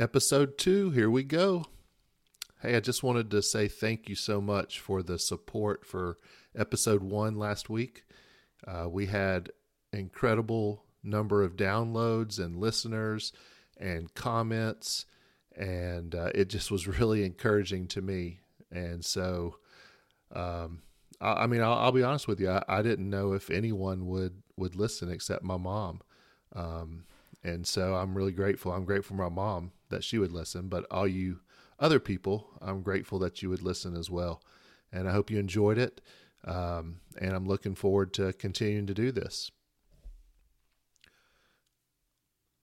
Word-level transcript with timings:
Episode 0.00 0.58
two, 0.58 0.90
here 0.90 1.08
we 1.08 1.22
go. 1.22 1.66
Hey, 2.60 2.74
I 2.74 2.80
just 2.80 3.04
wanted 3.04 3.30
to 3.30 3.40
say 3.40 3.68
thank 3.68 4.08
you 4.08 4.16
so 4.16 4.40
much 4.40 4.80
for 4.80 5.04
the 5.04 5.20
support 5.20 5.86
for 5.86 6.18
episode 6.52 7.04
one 7.04 7.36
last 7.36 7.70
week. 7.70 8.02
Uh, 8.66 8.88
we 8.90 9.06
had 9.06 9.50
incredible 9.92 10.82
number 11.04 11.44
of 11.44 11.54
downloads 11.54 12.40
and 12.40 12.56
listeners 12.56 13.32
and 13.76 14.12
comments, 14.14 15.06
and 15.56 16.16
uh, 16.16 16.30
it 16.34 16.48
just 16.48 16.72
was 16.72 16.88
really 16.98 17.24
encouraging 17.24 17.86
to 17.86 18.02
me. 18.02 18.40
And 18.72 19.04
so, 19.04 19.58
um, 20.34 20.82
I, 21.20 21.44
I, 21.44 21.46
mean, 21.46 21.62
I'll, 21.62 21.74
I'll, 21.74 21.92
be 21.92 22.02
honest 22.02 22.26
with 22.26 22.40
you, 22.40 22.50
I, 22.50 22.64
I, 22.66 22.82
didn't 22.82 23.08
know 23.08 23.32
if 23.32 23.48
anyone 23.48 24.08
would 24.08 24.42
would 24.56 24.74
listen 24.74 25.08
except 25.08 25.44
my 25.44 25.56
mom. 25.56 26.00
Um, 26.52 27.04
and 27.44 27.66
so 27.66 27.94
I'm 27.94 28.16
really 28.16 28.32
grateful. 28.32 28.72
I'm 28.72 28.86
grateful 28.86 29.16
for 29.16 29.22
my 29.22 29.34
mom 29.34 29.72
that 29.90 30.02
she 30.02 30.18
would 30.18 30.32
listen, 30.32 30.68
but 30.68 30.86
all 30.90 31.06
you 31.06 31.40
other 31.78 32.00
people, 32.00 32.48
I'm 32.62 32.82
grateful 32.82 33.18
that 33.18 33.42
you 33.42 33.50
would 33.50 33.62
listen 33.62 33.96
as 33.96 34.08
well. 34.08 34.42
And 34.90 35.08
I 35.08 35.12
hope 35.12 35.30
you 35.30 35.38
enjoyed 35.38 35.76
it. 35.76 36.00
Um, 36.44 37.00
and 37.20 37.34
I'm 37.34 37.46
looking 37.46 37.74
forward 37.74 38.14
to 38.14 38.32
continuing 38.32 38.86
to 38.86 38.94
do 38.94 39.12
this. 39.12 39.50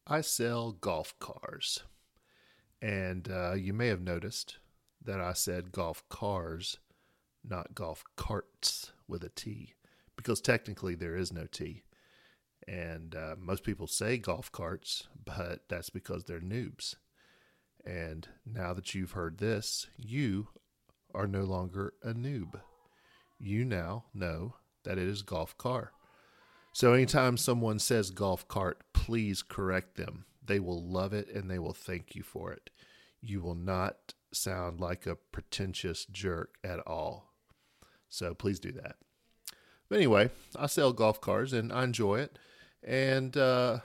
I 0.08 0.22
sell 0.22 0.72
golf 0.72 1.13
cars. 1.20 1.84
And 2.82 3.30
uh, 3.30 3.54
you 3.54 3.74
may 3.74 3.88
have 3.88 4.02
noticed 4.02 4.58
that 5.04 5.20
I 5.20 5.34
said 5.34 5.72
golf 5.72 6.08
cars, 6.10 6.77
not 7.48 7.76
golf 7.76 8.04
carts 8.16 8.91
with 9.08 9.24
a 9.24 9.30
T, 9.30 9.74
because 10.16 10.41
technically 10.41 10.96
there 10.96 11.16
is 11.16 11.32
no 11.32 11.46
T. 11.46 11.84
And 12.72 13.16
uh, 13.16 13.36
most 13.38 13.66
people 13.66 13.86
say 13.86 14.18
golf 14.18 14.50
carts, 14.50 15.10
but 15.26 15.64
that's 15.68 15.90
because 15.90 16.24
they're 16.24 16.40
noobs. 16.40 16.96
And 17.86 18.30
now 18.46 18.74
that 18.74 18.96
you've 18.96 19.12
heard 19.12 19.40
this, 19.40 19.88
you 19.98 20.48
are 21.13 21.28
no 21.28 21.41
longer 21.41 21.94
a 22.02 22.13
noob. 22.13 22.62
You 23.38 23.66
now 23.66 24.05
know 24.13 24.55
that 24.86 24.98
it 24.98 25.05
is 25.05 25.22
golf 25.22 25.58
car. 25.58 25.91
So 26.72 26.94
anytime 26.94 27.36
someone 27.36 27.78
says 27.78 28.10
golf 28.10 28.48
cart, 28.48 28.80
please 28.94 29.44
correct 29.44 29.98
them. 29.98 30.24
They 30.41 30.62
will 30.62 30.82
love 30.82 31.12
it 31.12 31.28
and 31.28 31.52
they 31.52 31.60
will 31.60 31.74
thank 31.74 32.16
you 32.16 32.24
for 32.24 32.54
it. 32.54 32.70
You 33.22 33.41
will 33.41 33.56
not 33.56 34.13
sound 34.32 34.80
like 34.80 35.06
a 35.06 35.18
pretentious 35.18 36.06
jerk 36.06 36.56
at 36.63 36.80
all. 36.88 37.34
So 38.08 38.34
please 38.34 38.62
do 38.62 38.72
that. 38.72 38.96
But 39.90 39.98
anyway, 39.98 40.30
I 40.56 40.68
sell 40.68 40.94
golf 40.94 41.20
cars 41.20 41.52
and 41.52 41.74
I 41.74 41.84
enjoy 41.84 42.20
it. 42.20 42.40
And 42.84 43.35
uh, 43.37 43.79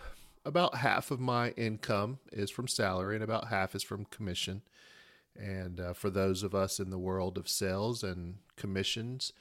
about 0.45 0.77
half 0.77 1.11
of 1.11 1.21
my 1.21 1.51
income 1.51 2.19
is 2.33 2.51
from 2.51 2.69
salary 2.69 3.15
and 3.15 3.25
about 3.25 3.49
half 3.49 3.75
is 3.75 3.83
from 3.83 4.05
commission. 4.07 4.63
And 5.39 5.81
uh, 5.81 5.93
for 5.93 6.09
those 6.09 6.43
of 6.43 6.55
us 6.55 6.81
in 6.81 6.91
the 6.91 6.99
world 6.99 7.37
of 7.37 7.49
sales 7.49 8.03
and 8.03 8.37
commissions, 8.57 9.33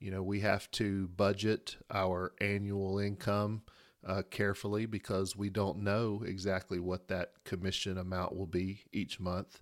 you 0.00 0.10
know, 0.10 0.22
we 0.22 0.40
have 0.40 0.70
to 0.72 1.08
budget 1.08 1.76
our 1.90 2.32
annual 2.40 2.98
income 2.98 3.62
uh, 4.06 4.22
carefully 4.30 4.86
because 4.86 5.36
we 5.36 5.50
don't 5.50 5.78
know 5.78 6.22
exactly 6.26 6.80
what 6.80 7.08
that 7.08 7.44
commission 7.44 7.98
amount 7.98 8.34
will 8.36 8.46
be 8.46 8.82
each 8.92 9.20
month. 9.20 9.60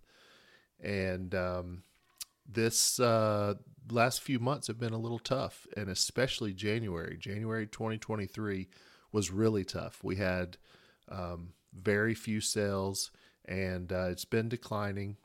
And 0.82 1.34
um, 1.34 1.82
this 2.50 2.98
uh, 3.00 3.54
last 3.90 4.22
few 4.22 4.38
months 4.38 4.68
have 4.68 4.78
been 4.78 4.94
a 4.94 4.98
little 4.98 5.18
tough, 5.18 5.66
and 5.76 5.90
especially 5.90 6.54
January. 6.54 7.18
January 7.18 7.66
2023 7.66 8.68
was 9.12 9.30
really 9.30 9.64
tough. 9.64 10.00
We 10.03 10.16
had 10.16 10.56
um, 11.08 11.53
very 11.72 12.14
few 12.14 12.41
sales, 12.41 13.11
and 13.44 13.92
uh, 13.92 14.08
it's 14.11 14.25
been 14.25 14.48
declining. 14.48 15.16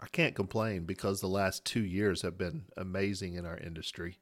I 0.00 0.06
can't 0.08 0.34
complain 0.34 0.84
because 0.84 1.20
the 1.20 1.28
last 1.28 1.64
two 1.64 1.84
years 1.84 2.22
have 2.22 2.36
been 2.36 2.64
amazing 2.76 3.34
in 3.34 3.46
our 3.46 3.56
industry. 3.56 4.18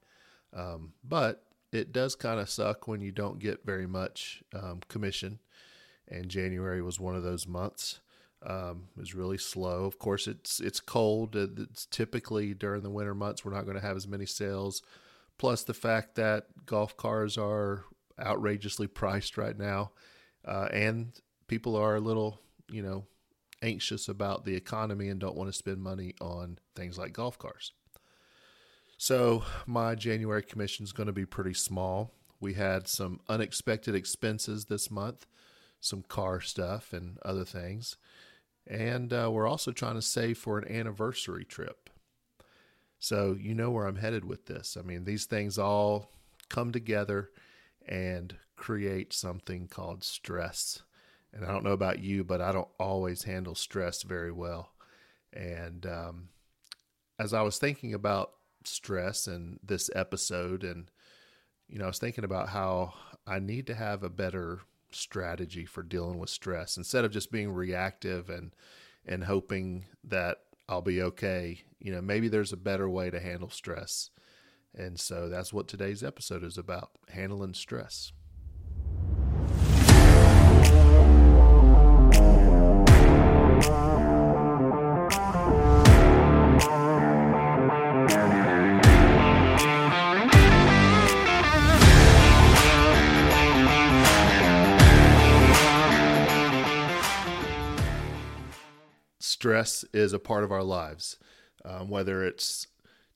Um, 0.55 0.93
but 1.03 1.44
it 1.72 1.93
does 1.93 2.15
kind 2.15 2.38
of 2.38 2.50
suck 2.50 2.87
when 2.87 3.00
you 3.00 3.11
don't 3.11 3.38
get 3.38 3.65
very 3.65 3.87
much 3.87 4.43
um, 4.55 4.81
commission. 4.88 5.38
And 6.09 6.28
January 6.28 6.82
was 6.82 7.00
one 7.00 7.16
of 7.16 7.22
those 7.22 7.49
months. 7.49 8.00
Um, 8.44 8.88
it 8.97 9.00
was 9.00 9.15
really 9.15 9.38
slow. 9.38 9.84
Of 9.84 9.99
course, 9.99 10.27
it's 10.27 10.61
it's 10.61 10.81
cold. 10.81 11.37
It's 11.37 11.87
typically 11.87 12.55
during 12.55 12.82
the 12.82 12.91
winter 12.91 13.15
months 13.15 13.44
we're 13.44 13.55
not 13.55 13.65
going 13.65 13.77
to 13.77 13.87
have 13.87 13.97
as 13.97 14.09
many 14.09 14.27
sales. 14.27 14.82
Plus 15.38 15.62
the 15.62 15.75
fact 15.75 16.16
that 16.16 16.47
golf 16.66 16.97
cars 16.97 17.38
are 17.38 17.84
outrageously 18.21 18.87
priced 18.87 19.37
right 19.37 19.56
now, 19.56 19.93
uh, 20.45 20.69
and 20.73 21.12
people 21.47 21.77
are 21.77 21.97
a 21.97 22.00
little, 22.00 22.41
you 22.71 22.83
know, 22.83 23.05
anxious 23.62 24.09
about 24.09 24.45
the 24.45 24.55
economy 24.55 25.09
and 25.09 25.21
don't 25.21 25.37
want 25.37 25.49
to 25.49 25.56
spend 25.56 25.83
money 25.83 26.15
on 26.21 26.59
things 26.75 26.99
like 26.99 27.12
golf 27.12 27.39
cars. 27.39 27.73
So 28.99 29.45
my 29.67 29.95
January 29.95 30.43
commission 30.43 30.84
is 30.84 30.93
going 30.93 31.09
to 31.09 31.12
be 31.12 31.27
pretty 31.27 31.55
small. 31.55 32.12
We 32.41 32.55
had 32.55 32.89
some 32.89 33.21
unexpected 33.28 33.95
expenses 33.95 34.65
this 34.65 34.91
month, 34.91 35.27
some 35.81 36.03
car 36.03 36.41
stuff 36.41 36.93
and 36.93 37.19
other 37.25 37.44
things. 37.44 37.97
And 38.67 39.12
uh, 39.12 39.29
we're 39.33 39.49
also 39.49 39.73
trying 39.73 39.94
to 39.94 40.03
save 40.03 40.39
for 40.39 40.59
an 40.59 40.71
anniversary 40.73 41.44
trip. 41.44 41.91
So 42.99 43.37
you 43.39 43.55
know 43.55 43.71
where 43.71 43.87
I'm 43.87 43.97
headed 43.97 44.25
with 44.25 44.47
this. 44.47 44.77
I 44.79 44.83
mean, 44.83 45.05
these 45.05 45.25
things 45.25 45.59
all 45.59 46.11
come 46.49 46.71
together 46.71 47.31
and 47.87 48.37
create 48.56 49.12
something 49.12 49.69
called 49.69 50.04
stress. 50.04 50.82
And 51.32 51.44
I 51.44 51.48
don't 51.48 51.65
know 51.65 51.72
about 51.72 52.00
you, 52.00 52.25
but 52.25 52.41
I 52.41 52.53
don't 52.53 52.69
always 52.78 53.25
handle 53.25 53.54
stress 53.54 54.03
very 54.03 54.32
well. 54.32 54.72
And 55.32 55.87
um, 55.87 56.28
as 57.19 57.32
I 57.32 57.43
was 57.43 57.59
thinking 57.59 57.94
about 57.94 58.32
stress 58.65 59.26
and 59.26 59.59
this 59.65 59.91
episode, 59.94 60.62
and 60.62 60.91
you 61.69 61.78
know, 61.78 61.84
I 61.84 61.88
was 61.88 61.98
thinking 61.98 62.25
about 62.25 62.50
how 62.50 62.94
I 63.26 63.38
need 63.38 63.66
to 63.69 63.75
have 63.75 64.03
a 64.03 64.10
better 64.10 64.60
strategy 64.91 65.64
for 65.64 65.82
dealing 65.82 66.19
with 66.19 66.28
stress 66.28 66.76
instead 66.76 67.04
of 67.04 67.12
just 67.12 67.32
being 67.32 67.50
reactive 67.50 68.28
and 68.28 68.53
and 69.06 69.25
hoping 69.25 69.87
that 70.04 70.38
I'll 70.69 70.82
be 70.82 71.03
okay. 71.03 71.62
You 71.81 71.93
know, 71.93 72.00
maybe 72.00 72.28
there's 72.28 72.53
a 72.53 72.56
better 72.59 72.88
way 72.88 73.10
to 73.10 73.20
handle 73.20 73.50
stress. 73.50 74.10
And 74.75 74.99
so 74.99 75.28
that's 75.28 75.53
what 75.53 75.69
today's 75.69 76.03
episode 76.03 76.43
is 76.43 76.56
about 76.56 76.91
handling 77.10 77.55
stress. 77.55 78.12
Stress 99.21 99.84
is 99.93 100.12
a 100.12 100.19
part 100.19 100.44
of 100.44 100.53
our 100.53 100.62
lives, 100.62 101.19
um, 101.65 101.91
whether 101.91 102.25
it's 102.25 102.69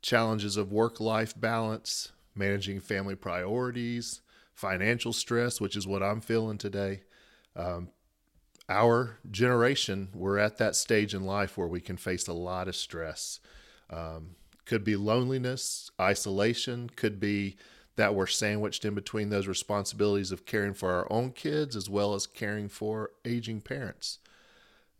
challenges 0.06 0.56
of 0.56 0.70
work 0.70 1.00
life 1.00 1.34
balance, 1.36 2.12
managing 2.32 2.78
family 2.78 3.16
priorities, 3.16 4.20
financial 4.54 5.12
stress, 5.12 5.60
which 5.60 5.74
is 5.74 5.84
what 5.84 6.00
I'm 6.00 6.20
feeling 6.20 6.58
today. 6.58 7.02
Um, 7.56 7.88
our 8.68 9.18
generation, 9.28 10.08
we're 10.14 10.38
at 10.38 10.58
that 10.58 10.76
stage 10.76 11.12
in 11.12 11.24
life 11.24 11.58
where 11.58 11.66
we 11.66 11.80
can 11.80 11.96
face 11.96 12.28
a 12.28 12.32
lot 12.32 12.68
of 12.68 12.76
stress. 12.76 13.40
Um, 13.90 14.36
could 14.64 14.84
be 14.84 14.94
loneliness, 14.94 15.90
isolation, 16.00 16.88
could 16.94 17.18
be 17.18 17.56
that 17.96 18.14
we're 18.14 18.26
sandwiched 18.28 18.84
in 18.84 18.94
between 18.94 19.30
those 19.30 19.48
responsibilities 19.48 20.30
of 20.30 20.46
caring 20.46 20.74
for 20.74 20.92
our 20.92 21.12
own 21.12 21.32
kids 21.32 21.74
as 21.74 21.90
well 21.90 22.14
as 22.14 22.28
caring 22.28 22.68
for 22.68 23.10
aging 23.24 23.60
parents. 23.60 24.20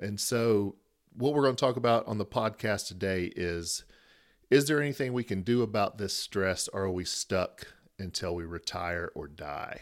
And 0.00 0.18
so, 0.18 0.74
what 1.16 1.32
we're 1.32 1.42
going 1.42 1.54
to 1.56 1.64
talk 1.64 1.76
about 1.76 2.06
on 2.08 2.18
the 2.18 2.26
podcast 2.26 2.88
today 2.88 3.32
is 3.36 3.84
is 4.50 4.66
there 4.66 4.80
anything 4.80 5.12
we 5.12 5.24
can 5.24 5.42
do 5.42 5.62
about 5.62 5.98
this 5.98 6.14
stress, 6.14 6.68
or 6.68 6.82
are 6.82 6.90
we 6.90 7.04
stuck 7.04 7.74
until 7.98 8.34
we 8.34 8.44
retire 8.44 9.10
or 9.14 9.26
die? 9.26 9.80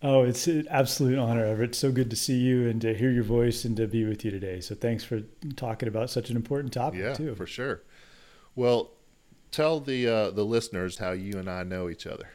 Oh, 0.01 0.23
it's 0.23 0.47
an 0.47 0.67
absolute 0.69 1.17
honor, 1.17 1.45
Everett. 1.45 1.75
So 1.75 1.93
good 1.93 2.09
to 2.09 2.17
see 2.17 2.37
you 2.37 2.67
and 2.67 2.81
to 2.81 2.93
hear 2.93 3.09
your 3.09 3.23
voice 3.23 3.63
and 3.63 3.77
to 3.77 3.87
be 3.87 4.03
with 4.03 4.25
you 4.25 4.31
today. 4.31 4.59
So 4.59 4.75
thanks 4.75 5.05
for 5.05 5.21
talking 5.55 5.87
about 5.87 6.09
such 6.09 6.29
an 6.29 6.35
important 6.35 6.73
topic, 6.73 6.99
yeah, 6.99 7.13
too. 7.13 7.35
for 7.35 7.45
sure. 7.45 7.83
Well, 8.53 8.91
tell 9.53 9.79
the 9.79 10.07
uh, 10.07 10.31
the 10.31 10.43
listeners 10.43 10.97
how 10.97 11.11
you 11.11 11.39
and 11.39 11.49
I 11.49 11.63
know 11.63 11.87
each 11.89 12.05
other. 12.05 12.27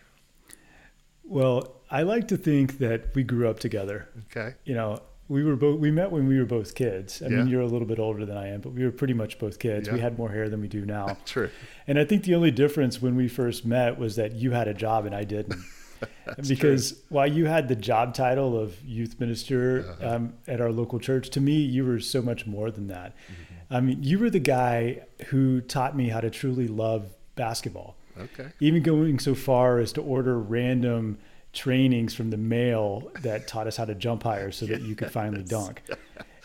Well, 1.25 1.75
I 1.91 2.03
like 2.03 2.29
to 2.29 2.37
think 2.38 2.79
that 2.79 3.15
we 3.15 3.23
grew 3.23 3.49
up 3.49 3.59
together. 3.61 4.09
Okay. 4.31 4.55
You 4.65 4.75
know, 4.75 5.00
we 5.29 5.44
were 5.44 5.56
both 5.56 5.79
we 5.79 5.91
met 5.91 6.11
when 6.11 6.26
we 6.26 6.38
were 6.38 6.47
both 6.47 6.75
kids. 6.75 7.20
I 7.23 7.26
Yeah. 7.29 7.37
mean, 7.38 7.49
you're 7.49 7.61
a 7.61 7.67
little 7.67 7.87
bit 7.87 7.99
older 7.99 8.25
than 8.25 8.37
I 8.38 8.49
am, 8.49 8.61
but 8.62 8.73
we 8.73 8.82
were 8.85 8.91
pretty 8.91 9.12
much 9.15 9.38
both 9.38 9.59
kids. 9.59 9.91
We 9.91 10.00
had 10.00 10.17
more 10.19 10.31
hair 10.31 10.49
than 10.49 10.61
we 10.62 10.69
do 10.69 10.87
now. 10.87 11.19
True. 11.26 11.50
And 11.87 11.99
I 11.99 12.05
think 12.06 12.25
the 12.25 12.35
only 12.35 12.50
difference 12.50 13.03
when 13.03 13.15
we 13.15 13.29
first 13.29 13.67
met 13.67 13.99
was 13.99 14.17
that 14.17 14.32
you 14.32 14.53
had 14.53 14.69
a 14.69 14.75
job 14.75 15.05
and 15.05 15.14
I 15.14 15.25
didn't. 15.25 15.61
because 16.49 17.03
while 17.09 17.26
you 17.26 17.47
had 17.47 17.67
the 17.69 17.75
job 17.76 18.14
title 18.14 18.56
of 18.59 18.81
youth 18.85 19.19
minister 19.21 19.81
Uh-huh. 20.00 20.14
um, 20.17 20.32
at 20.47 20.61
our 20.61 20.71
local 20.71 20.99
church, 20.99 21.29
to 21.31 21.41
me, 21.41 21.55
you 21.61 21.85
were 21.85 22.00
so 22.00 22.23
much 22.23 22.47
more 22.47 22.71
than 22.71 22.87
that. 22.88 23.14
Mm-hmm. 23.31 23.48
I 23.70 23.81
mean, 23.81 24.03
you 24.03 24.19
were 24.19 24.31
the 24.31 24.38
guy 24.38 25.03
who 25.26 25.61
taught 25.61 25.97
me 25.97 26.09
how 26.09 26.20
to 26.20 26.31
truly 26.31 26.69
love 26.69 27.11
basketball. 27.35 27.97
Okay. 28.19 28.49
Even 28.61 28.82
going 28.82 29.19
so 29.19 29.35
far 29.35 29.79
as 29.79 29.93
to 29.93 30.00
order 30.03 30.38
random 30.38 31.19
trainings 31.53 32.15
from 32.15 32.31
the 32.31 32.37
mail 32.37 33.11
that 33.23 33.47
taught 33.47 33.67
us 33.67 33.76
how 33.76 33.85
to 33.85 33.94
jump 33.94 34.23
higher 34.23 34.50
so 34.50 34.67
that 34.67 34.81
you 34.82 34.94
could 34.94 35.11
finally 35.11 35.43
dunk. 35.44 35.82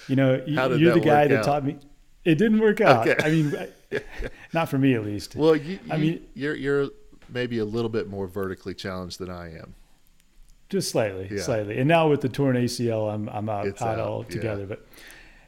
You 0.07 0.15
know, 0.15 0.41
you're 0.45 0.93
the 0.93 0.99
guy 0.99 1.27
that 1.27 1.39
out? 1.39 1.45
taught 1.45 1.63
me. 1.65 1.77
It 2.25 2.35
didn't 2.37 2.59
work 2.59 2.79
out. 2.81 3.07
Okay. 3.07 3.21
I 3.25 3.29
mean, 3.31 4.01
not 4.53 4.69
for 4.69 4.77
me 4.77 4.93
at 4.93 5.03
least. 5.03 5.35
Well, 5.35 5.55
you, 5.55 5.79
I 5.89 5.95
you- 5.95 6.01
mean- 6.13 6.25
you're 6.35 6.55
you're 6.55 6.89
maybe 7.29 7.57
a 7.59 7.65
little 7.65 7.89
bit 7.89 8.07
more 8.09 8.27
vertically 8.27 8.73
challenged 8.73 9.17
than 9.19 9.29
I 9.29 9.53
am. 9.57 9.75
just 10.69 10.89
slightly, 10.91 11.27
Yeah. 11.31 11.41
slightly. 11.41 11.79
And 11.79 11.87
now 11.87 12.09
with 12.09 12.21
the 12.21 12.29
torn 12.29 12.55
ACL, 12.55 13.13
I'm 13.13 13.27
I'm 13.29 13.49
out, 13.49 13.67
out, 13.67 13.81
out, 13.81 13.99
altogether. 13.99 14.61
yeah. 14.61 14.67
But 14.67 14.85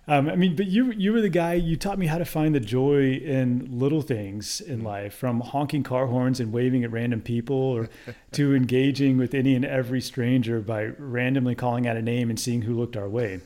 um, 0.08 0.30
I 0.30 0.36
mean, 0.36 0.56
but 0.56 0.68
you 0.68 0.92
you 0.92 1.14
were 1.14 1.22
the 1.22 1.30
guy. 1.30 1.54
You 1.56 1.76
taught 1.78 1.98
me 1.98 2.06
how 2.08 2.18
to 2.20 2.26
find 2.26 2.54
the 2.54 2.60
joy 2.60 3.14
in 3.14 3.68
little 3.72 4.02
things 4.02 4.62
in 4.62 4.78
Mm-hmm. 4.78 4.86
life, 4.86 5.14
from 5.16 5.40
honking 5.42 5.84
car 5.84 6.08
horns 6.08 6.40
and 6.40 6.54
waving 6.54 6.84
at 6.84 6.92
random 6.92 7.22
people, 7.22 7.56
or 7.56 7.90
to 8.34 8.56
engaging 8.62 9.18
with 9.18 9.34
any 9.34 9.56
and 9.56 9.66
every 9.66 10.02
stranger 10.02 10.60
by 10.62 10.86
randomly 11.00 11.56
calling 11.56 11.88
out 11.88 11.98
a 11.98 12.02
name 12.02 12.30
and 12.30 12.40
seeing 12.40 12.62
who 12.64 12.74
looked 12.76 12.96
our 12.96 13.10
way. 13.10 13.40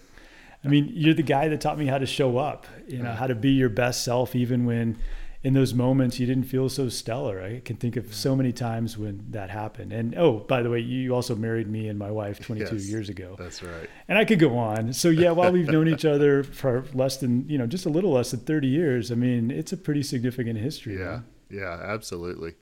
I 0.63 0.67
mean, 0.67 0.91
you're 0.93 1.13
the 1.13 1.23
guy 1.23 1.47
that 1.47 1.61
taught 1.61 1.77
me 1.77 1.85
how 1.85 1.97
to 1.99 2.05
show 2.05 2.37
up. 2.37 2.67
You 2.87 3.01
know, 3.03 3.13
how 3.13 3.27
to 3.27 3.35
be 3.35 3.51
your 3.51 3.69
best 3.69 4.03
self, 4.03 4.35
even 4.35 4.65
when 4.65 4.97
in 5.41 5.53
those 5.53 5.73
moments 5.73 6.19
you 6.19 6.25
didn't 6.27 6.43
feel 6.43 6.67
so 6.67 6.89
stellar. 6.89 7.41
I 7.41 7.61
can 7.61 7.77
think 7.77 7.95
of 7.95 8.13
so 8.13 8.35
many 8.35 8.51
times 8.51 8.97
when 8.97 9.25
that 9.29 9.49
happened. 9.49 9.93
And 9.93 10.13
oh, 10.17 10.39
by 10.39 10.61
the 10.61 10.69
way, 10.69 10.79
you 10.79 11.15
also 11.15 11.33
married 11.35 11.69
me 11.69 11.87
and 11.87 11.97
my 11.97 12.11
wife 12.11 12.39
22 12.41 12.75
Yes. 12.75 12.89
years 12.89 13.07
ago. 13.09 13.35
That's 13.39 13.63
right. 13.63 13.89
And 14.09 14.17
I 14.17 14.25
could 14.25 14.39
go 14.39 14.57
on. 14.57 14.91
So 14.91 15.07
yeah, 15.09 15.31
while 15.39 15.51
we've 15.51 15.69
known 15.69 15.87
each 15.87 16.03
other 16.03 16.43
for 16.43 16.83
less 16.93 17.17
than, 17.17 17.47
you 17.47 17.57
know, 17.57 17.67
just 17.67 17.85
a 17.85 17.89
little 17.89 18.11
less 18.11 18.31
than 18.31 18.41
30 18.41 18.67
years, 18.67 19.11
I 19.11 19.15
mean, 19.15 19.49
it's 19.49 19.71
a 19.71 19.77
pretty 19.77 20.03
significant 20.03 20.59
history. 20.59 20.97
Yeah, 20.97 21.05
man. 21.05 21.25
yeah, 21.49 21.79
absolutely. 21.83 22.55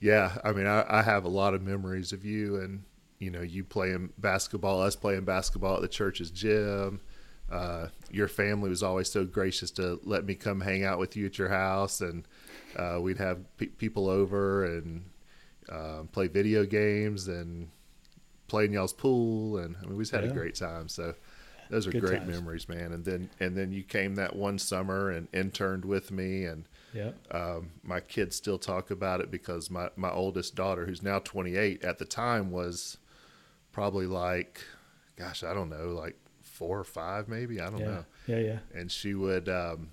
Yeah, 0.00 0.36
I 0.44 0.52
mean, 0.52 0.66
I, 0.66 0.84
I 0.88 1.02
have 1.02 1.24
a 1.24 1.28
lot 1.28 1.54
of 1.54 1.62
memories 1.62 2.12
of 2.12 2.24
you, 2.24 2.56
and 2.56 2.82
you 3.18 3.30
know, 3.30 3.40
you 3.40 3.64
playing 3.64 4.10
basketball, 4.18 4.82
us 4.82 4.94
playing 4.94 5.24
basketball 5.24 5.76
at 5.76 5.82
the 5.82 5.88
church's 5.88 6.30
gym. 6.30 7.00
Uh, 7.50 7.88
your 8.10 8.28
family 8.28 8.68
was 8.68 8.82
always 8.82 9.10
so 9.10 9.24
gracious 9.24 9.70
to 9.72 10.00
let 10.04 10.24
me 10.24 10.34
come 10.34 10.60
hang 10.60 10.84
out 10.84 10.98
with 10.98 11.16
you 11.16 11.26
at 11.26 11.38
your 11.38 11.48
house, 11.48 12.00
and 12.00 12.24
uh, 12.76 12.98
we'd 13.00 13.18
have 13.18 13.38
pe- 13.56 13.66
people 13.66 14.08
over 14.08 14.64
and 14.64 15.04
um, 15.70 16.08
play 16.12 16.26
video 16.26 16.64
games 16.64 17.28
and 17.28 17.68
play 18.48 18.64
in 18.64 18.72
y'all's 18.72 18.92
pool, 18.92 19.58
and 19.58 19.76
I 19.80 19.86
mean, 19.86 19.96
we 19.96 20.02
just 20.02 20.12
had 20.12 20.24
a 20.24 20.28
great 20.32 20.54
time. 20.56 20.88
So 20.88 21.14
those 21.70 21.86
are 21.86 21.90
Good 21.92 22.02
great 22.02 22.18
times. 22.20 22.34
memories, 22.34 22.68
man. 22.68 22.92
And 22.92 23.04
then 23.04 23.30
and 23.40 23.56
then 23.56 23.72
you 23.72 23.82
came 23.82 24.16
that 24.16 24.34
one 24.36 24.58
summer 24.58 25.10
and 25.10 25.28
interned 25.32 25.84
with 25.84 26.10
me, 26.10 26.44
and 26.44 26.64
Yeah. 26.92 27.12
um, 27.30 27.70
my 27.84 28.00
kids 28.00 28.34
still 28.36 28.58
talk 28.58 28.90
about 28.90 29.20
it 29.20 29.30
because 29.30 29.70
my, 29.70 29.90
my 29.96 30.10
oldest 30.10 30.54
daughter, 30.56 30.86
who's 30.86 31.02
now 31.02 31.18
28, 31.20 31.84
at 31.84 31.98
the 31.98 32.04
time 32.04 32.50
was 32.50 32.98
probably 33.72 34.06
like, 34.06 34.62
gosh, 35.16 35.42
I 35.44 35.54
don't 35.54 35.68
know, 35.70 35.88
like 35.88 36.16
four 36.56 36.78
or 36.78 36.84
five, 36.84 37.28
maybe. 37.28 37.60
I 37.60 37.70
don't 37.70 37.80
Yeah. 37.80 37.86
know. 37.86 38.04
Yeah. 38.26 38.38
Yeah. 38.38 38.58
And 38.74 38.90
she 38.90 39.14
would, 39.14 39.48
um, 39.48 39.90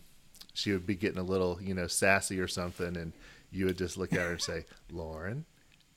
she 0.53 0.71
would 0.71 0.85
be 0.85 0.95
getting 0.95 1.19
a 1.19 1.23
little, 1.23 1.59
you 1.61 1.73
know, 1.73 1.87
sassy 1.87 2.39
or 2.39 2.47
something. 2.47 2.95
And 2.97 3.13
you 3.51 3.65
would 3.65 3.77
just 3.77 3.97
look 3.97 4.13
at 4.13 4.19
her 4.19 4.31
and 4.31 4.41
say, 4.41 4.65
Lauren, 4.91 5.45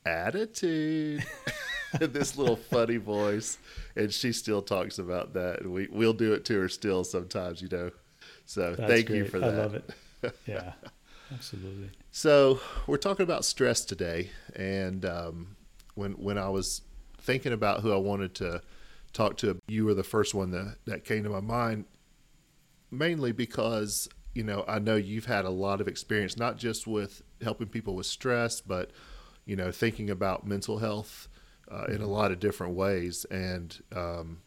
attitude. 0.04 1.24
this 2.00 2.36
little 2.36 2.56
funny 2.56 2.96
voice. 2.96 3.58
And 3.94 4.12
she 4.12 4.32
still 4.32 4.62
talks 4.62 4.98
about 4.98 5.32
that. 5.34 5.60
And 5.60 5.72
we, 5.72 5.88
we'll 5.90 6.12
do 6.12 6.32
it 6.32 6.44
to 6.46 6.60
her 6.60 6.68
still 6.68 7.04
sometimes, 7.04 7.62
you 7.62 7.68
know. 7.68 7.90
So 8.44 8.74
That's 8.74 8.90
thank 8.90 9.08
you 9.10 9.24
for 9.26 9.38
that. 9.40 9.54
I 9.54 9.56
love 9.56 9.74
it. 9.74 9.90
Yeah. 10.46 10.72
Absolutely. 11.32 11.90
So 12.10 12.60
we're 12.86 12.96
talking 12.96 13.22
about 13.24 13.44
stress 13.44 13.84
today, 13.84 14.30
and 14.56 15.04
um, 15.04 15.56
when 15.94 16.12
when 16.12 16.38
I 16.38 16.48
was 16.48 16.82
thinking 17.20 17.52
about 17.52 17.80
who 17.80 17.92
I 17.92 17.96
wanted 17.96 18.34
to 18.36 18.62
talk 19.16 19.36
to, 19.38 19.58
you 19.66 19.84
were 19.84 19.94
the 19.94 20.04
first 20.04 20.34
one 20.34 20.50
that 20.50 20.76
that 20.84 21.04
came 21.04 21.24
to 21.24 21.30
my 21.30 21.40
mind. 21.40 21.86
Mainly 22.90 23.32
because 23.32 24.08
you 24.34 24.44
know 24.44 24.64
I 24.68 24.78
know 24.78 24.96
you've 24.96 25.26
had 25.26 25.44
a 25.44 25.50
lot 25.50 25.80
of 25.80 25.88
experience, 25.88 26.36
not 26.36 26.58
just 26.58 26.86
with 26.86 27.22
helping 27.42 27.68
people 27.68 27.94
with 27.94 28.06
stress, 28.06 28.60
but 28.60 28.90
you 29.44 29.56
know 29.56 29.72
thinking 29.72 30.10
about 30.10 30.46
mental 30.46 30.78
health 30.78 31.28
uh, 31.70 31.86
in 31.88 32.00
a 32.00 32.06
lot 32.06 32.30
of 32.30 32.38
different 32.38 32.74
ways. 32.74 33.24
And 33.30 33.76
um, 33.94 34.42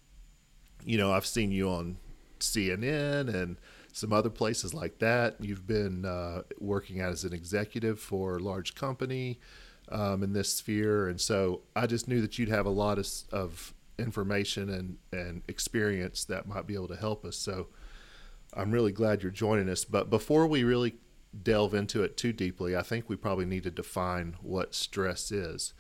you 0.86 0.98
know 0.98 1.12
I've 1.12 1.26
seen 1.26 1.52
you 1.52 1.70
on 1.70 1.98
CNN 2.40 3.34
and 3.34 3.58
some 3.92 4.14
other 4.14 4.30
places 4.30 4.74
like 4.74 5.00
that. 5.00 5.36
You've 5.40 5.68
been 5.68 6.06
uh, 6.06 6.44
working 6.60 7.02
as 7.02 7.24
an 7.24 7.34
executive 7.34 8.00
for 8.00 8.38
a 8.38 8.40
large 8.40 8.76
company 8.76 9.40
um, 9.90 10.24
in 10.24 10.32
this 10.32 10.54
sphere, 10.54 11.10
and 11.10 11.20
so 11.20 11.62
I 11.76 11.88
just 11.88 12.08
knew 12.08 12.22
that 12.22 12.38
you'd 12.38 12.50
have 12.50 12.68
a 12.68 12.72
lot 12.72 13.00
of, 13.00 13.08
of 13.32 13.74
information 14.00 14.70
and 14.70 14.98
and 15.12 15.44
experience 15.48 16.24
that 16.26 16.48
might 16.48 16.68
be 16.68 16.74
able 16.74 16.88
to 16.88 16.96
help 16.96 17.26
us. 17.26 17.38
So 17.38 17.68
I'm 18.54 18.72
really 18.72 18.92
glad 18.92 19.22
you're 19.22 19.32
joining 19.32 19.70
us. 19.70 19.86
But 19.86 20.10
before 20.10 20.48
we 20.48 20.64
really 20.64 20.96
delve 21.44 21.74
into 21.74 22.04
it 22.04 22.18
too 22.18 22.34
deeply, 22.34 22.76
I 22.76 22.82
think 22.82 23.10
we 23.10 23.16
probably 23.16 23.46
need 23.46 23.64
to 23.64 23.72
define 23.72 24.36
what 24.42 24.74
stress 24.74 25.32
is. 25.32 25.74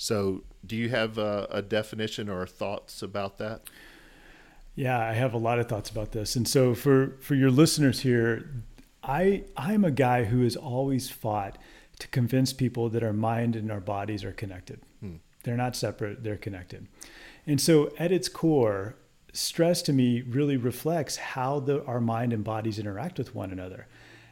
So, 0.00 0.44
do 0.64 0.76
you 0.76 0.90
have 0.90 1.18
a, 1.18 1.48
a 1.50 1.60
definition 1.60 2.28
or 2.28 2.46
thoughts 2.46 3.02
about 3.02 3.38
that? 3.38 3.62
Yeah, 4.76 4.98
I 4.98 5.12
have 5.14 5.34
a 5.34 5.38
lot 5.38 5.58
of 5.58 5.68
thoughts 5.68 5.90
about 5.90 6.12
this. 6.12 6.36
And 6.36 6.46
so 6.46 6.72
for 6.72 7.16
for 7.20 7.34
your 7.34 7.50
listeners 7.50 8.00
here, 8.00 8.48
I 9.02 9.44
I'm 9.56 9.84
a 9.84 9.90
guy 9.90 10.24
who 10.24 10.44
has 10.44 10.54
always 10.54 11.10
fought 11.10 11.58
to 11.98 12.08
convince 12.08 12.52
people 12.52 12.88
that 12.90 13.02
our 13.02 13.12
mind 13.12 13.56
and 13.56 13.72
our 13.72 13.80
bodies 13.80 14.22
are 14.22 14.32
connected. 14.32 14.80
Hmm. 15.00 15.16
They're 15.42 15.56
not 15.56 15.74
separate, 15.74 16.22
they're 16.22 16.36
connected. 16.36 16.86
And 17.48 17.60
so 17.60 17.90
at 17.98 18.12
its 18.12 18.28
core, 18.28 18.94
stress 19.32 19.82
to 19.82 19.92
me 19.92 20.22
really 20.22 20.56
reflects 20.56 21.16
how 21.16 21.60
the, 21.60 21.84
our 21.86 22.00
mind 22.00 22.32
and 22.32 22.44
bodies 22.44 22.78
interact 22.78 23.18
with 23.18 23.34
one 23.34 23.50
another. 23.50 23.88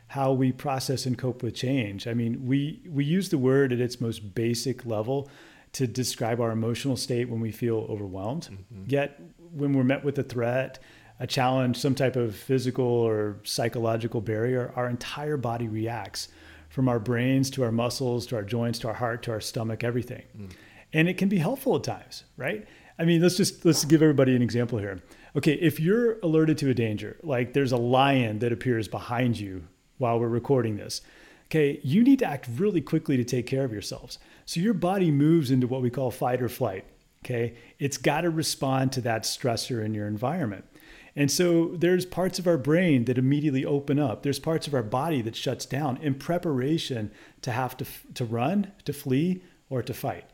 how 0.09 0.33
we 0.33 0.53
process 0.53 1.07
and 1.07 1.19
cope 1.19 1.43
with 1.43 1.55
change. 1.55 2.07
I 2.07 2.15
mean, 2.15 2.47
we 2.47 2.81
we 2.89 3.05
use 3.05 3.29
the 3.29 3.39
word 3.39 3.73
at 3.73 3.81
its 3.81 4.01
most 4.01 4.35
basic 4.35 4.87
level 4.87 5.29
to 5.73 5.87
describe 5.87 6.41
our 6.41 6.53
emotional 6.53 6.97
state 6.97 7.29
when 7.29 7.41
we 7.41 7.51
feel 7.51 7.87
overwhelmed. 7.91 8.49
Mm-hmm. 8.51 8.85
Yet 8.87 9.21
when 9.53 9.73
we're 9.73 9.85
met 9.85 10.05
with 10.05 10.19
a 10.19 10.23
threat, 10.23 10.79
a 11.19 11.27
challenge, 11.27 11.77
some 11.77 11.95
type 11.95 12.17
of 12.17 12.35
physical 12.37 12.87
or 12.87 13.39
psychological 13.43 14.21
barrier, 14.21 14.73
our 14.77 14.89
entire 14.89 15.37
body 15.37 15.69
reacts 15.69 16.29
from 16.69 16.89
our 16.89 16.99
brains 16.99 17.51
to 17.51 17.63
our 17.63 17.73
muscles 17.73 18.27
to 18.27 18.37
our 18.37 18.43
joints 18.43 18.79
to 18.81 18.89
our 18.89 18.95
heart 18.95 19.23
to 19.25 19.33
our 19.33 19.41
stomach, 19.41 19.83
everything. 19.83 20.23
Mm. 20.39 20.51
And 20.93 21.09
it 21.09 21.19
can 21.19 21.29
be 21.29 21.39
helpful 21.39 21.77
at 21.77 21.85
times, 21.85 22.25
right? 22.37 22.67
I 22.99 23.05
mean, 23.05 23.21
let's 23.21 23.37
just 23.37 23.65
let's 23.65 23.85
give 23.85 24.03
everybody 24.03 24.35
an 24.35 24.43
example 24.43 24.79
here. 24.79 25.03
Okay, 25.37 25.53
if 25.55 25.79
you're 25.79 26.19
alerted 26.21 26.57
to 26.59 26.71
a 26.71 26.75
danger, 26.75 27.19
like 27.23 27.53
there's 27.53 27.73
a 27.73 27.76
lion 27.76 28.38
that 28.38 28.53
appears 28.53 28.88
behind 28.88 29.38
you 29.38 29.65
while 29.99 30.19
we're 30.19 30.29
recording 30.29 30.76
this, 30.76 31.03
okay, 31.49 31.79
you 31.83 32.03
need 32.03 32.19
to 32.21 32.26
act 32.26 32.49
really 32.57 32.81
quickly 32.81 33.17
to 33.17 33.25
take 33.25 33.47
care 33.47 33.65
of 33.65 33.73
yourselves. 33.73 34.19
So 34.47 34.61
your 34.61 34.75
body 34.75 35.11
moves 35.11 35.50
into 35.50 35.67
what 35.67 35.83
we 35.83 35.91
call 35.91 36.11
fight 36.11 36.41
or 36.41 36.49
flight. 36.49 36.85
Okay, 37.25 37.55
it's 37.79 37.99
got 37.99 38.23
to 38.23 38.31
respond 38.31 38.93
to 38.93 39.00
that 39.03 39.25
stressor 39.25 39.85
in 39.85 39.93
your 39.93 40.07
environment. 40.07 40.65
And 41.17 41.31
so 41.31 41.73
there's 41.75 42.05
parts 42.05 42.38
of 42.38 42.47
our 42.47 42.59
brain 42.59 43.07
that 43.07 43.17
immediately 43.19 43.65
open 43.65 43.99
up. 43.99 44.23
There's 44.23 44.38
parts 44.38 44.67
of 44.67 44.75
our 44.75 44.83
body 44.83 45.23
that 45.23 45.35
shuts 45.35 45.65
down 45.65 45.97
in 45.97 46.15
preparation 46.15 47.11
to 47.41 47.53
have 47.53 47.76
to, 47.79 47.87
to 48.15 48.25
run, 48.25 48.73
to 48.85 48.93
flee, 48.93 49.43
or 49.71 49.83
to 49.83 49.95
fight. 49.95 50.31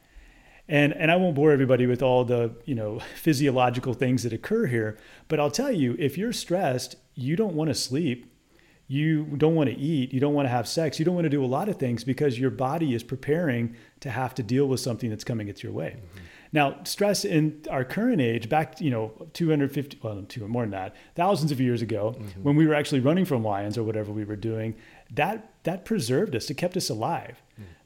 And, 0.69 0.93
and 0.95 1.11
I 1.11 1.17
won't 1.17 1.35
bore 1.35 1.51
everybody 1.51 1.87
with 1.87 2.03
all 2.03 2.25
the 2.25 2.55
you 2.65 2.75
know 2.75 3.01
physiological 3.17 3.95
things 3.95 4.23
that 4.23 4.33
occur 4.33 4.67
here, 4.67 4.99
but 5.29 5.41
I'll 5.41 5.51
tell 5.51 5.73
you, 5.73 5.97
if 5.99 6.17
you're 6.17 6.33
stressed, 6.33 6.97
you 7.15 7.37
don't 7.37 7.55
want 7.55 7.69
to 7.69 7.75
sleep, 7.75 8.33
you 8.87 9.25
don't 9.25 9.55
want 9.55 9.71
to 9.71 9.77
eat, 9.77 10.13
you 10.13 10.21
don't 10.21 10.35
want 10.35 10.47
to 10.47 10.51
have 10.51 10.69
sex, 10.69 10.99
you 10.99 11.05
don't 11.05 11.15
want 11.15 11.25
to 11.25 11.31
do 11.31 11.45
a 11.45 11.47
lot 11.47 11.69
of 11.69 11.77
things 11.77 12.05
because 12.05 12.39
your 12.39 12.51
body 12.51 12.95
is 12.95 13.03
preparing 13.03 13.75
to 14.01 14.11
have 14.11 14.35
to 14.35 14.43
deal 14.43 14.67
with 14.67 14.81
something 14.81 15.11
that's 15.11 15.25
coming 15.25 15.49
its 15.49 15.63
your 15.63 15.73
way. 15.73 15.97
Mm-hmm. 15.97 16.25
Now, 16.55 16.81
stress 16.85 17.25
in 17.25 17.65
our 17.71 17.85
current 17.85 18.21
age, 18.21 18.49
back 18.49 18.81
you 18.81 18.91
know 18.91 19.13
250, 19.33 19.99
well, 20.03 20.23
two 20.29 20.47
more 20.47 20.65
than 20.65 20.73
that, 20.73 20.95
thousands 21.15 21.51
of 21.51 21.61
years 21.61 21.81
ago, 21.81 22.15
mm-hmm. 22.19 22.43
when 22.43 22.57
we 22.57 22.67
were 22.67 22.75
actually 22.75 23.01
running 23.01 23.25
from 23.25 23.43
lions 23.43 23.79
or 23.79 23.83
whatever 23.83 24.13
we 24.13 24.25
were 24.25 24.37
doing, 24.37 24.75
that 25.11 25.55
that 25.65 25.85
preserved 25.85 26.37
us. 26.37 26.51
It 26.51 26.55
kept 26.55 26.77
us 26.77 26.91
alive. 26.91 27.43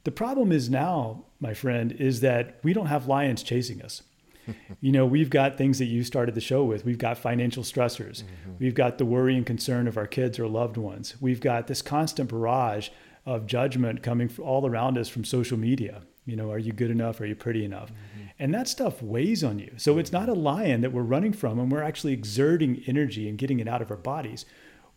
The 0.06 0.12
problem 0.12 0.52
is 0.52 0.70
now, 0.70 1.25
my 1.40 1.52
friend, 1.52 1.90
is 1.90 2.20
that 2.20 2.60
we 2.62 2.72
don't 2.72 2.86
have 2.86 3.08
lions 3.08 3.42
chasing 3.42 3.82
us. 3.82 4.04
you 4.80 4.92
know, 4.92 5.04
we've 5.04 5.30
got 5.30 5.58
things 5.58 5.80
that 5.80 5.86
you 5.86 6.04
started 6.04 6.36
the 6.36 6.40
show 6.40 6.62
with. 6.62 6.84
We've 6.84 6.96
got 6.96 7.18
financial 7.18 7.64
stressors. 7.64 8.22
Mm-hmm. 8.22 8.52
We've 8.60 8.75
got 8.76 8.98
the 8.98 9.04
worry 9.04 9.36
and 9.36 9.44
concern 9.44 9.88
of 9.88 9.96
our 9.96 10.06
kids 10.06 10.38
or 10.38 10.46
loved 10.46 10.76
ones. 10.76 11.16
We've 11.20 11.40
got 11.40 11.66
this 11.66 11.82
constant 11.82 12.30
barrage 12.30 12.90
of 13.26 13.48
judgment 13.48 14.04
coming 14.04 14.30
all 14.40 14.64
around 14.64 14.96
us 14.96 15.08
from 15.08 15.25
social 15.25 15.58
media. 15.58 16.02
You 16.25 16.36
know, 16.36 16.52
are 16.52 16.58
you 16.58 16.72
good 16.72 16.92
enough? 16.92 17.20
Are 17.20 17.26
you 17.26 17.34
pretty 17.34 17.64
enough? 17.64 17.90
Mm-hmm. 17.90 18.26
And 18.38 18.54
that 18.54 18.68
stuff 18.68 19.02
weighs 19.02 19.42
on 19.42 19.58
you. 19.58 19.72
So 19.76 19.98
it's 19.98 20.12
not 20.12 20.28
a 20.28 20.34
lion 20.34 20.82
that 20.82 20.92
we're 20.92 21.02
running 21.02 21.32
from 21.32 21.58
and 21.58 21.68
we're 21.68 21.82
actually 21.82 22.12
exerting 22.12 22.80
energy 22.86 23.28
and 23.28 23.36
getting 23.36 23.58
it 23.58 23.66
out 23.66 23.82
of 23.82 23.90
our 23.90 23.96
bodies. 23.96 24.46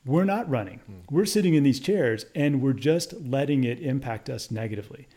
We're 0.06 0.26
not 0.26 0.50
running. 0.50 0.80
Mm. 0.90 1.12
We're 1.12 1.26
sitting 1.26 1.54
in 1.54 1.64
these 1.64 1.80
chairs 1.80 2.26
and 2.36 2.62
we're 2.62 2.74
just 2.74 3.14
letting 3.22 3.64
it 3.64 3.80
impact 3.80 4.30
us 4.30 4.50
negatively. 4.50 5.08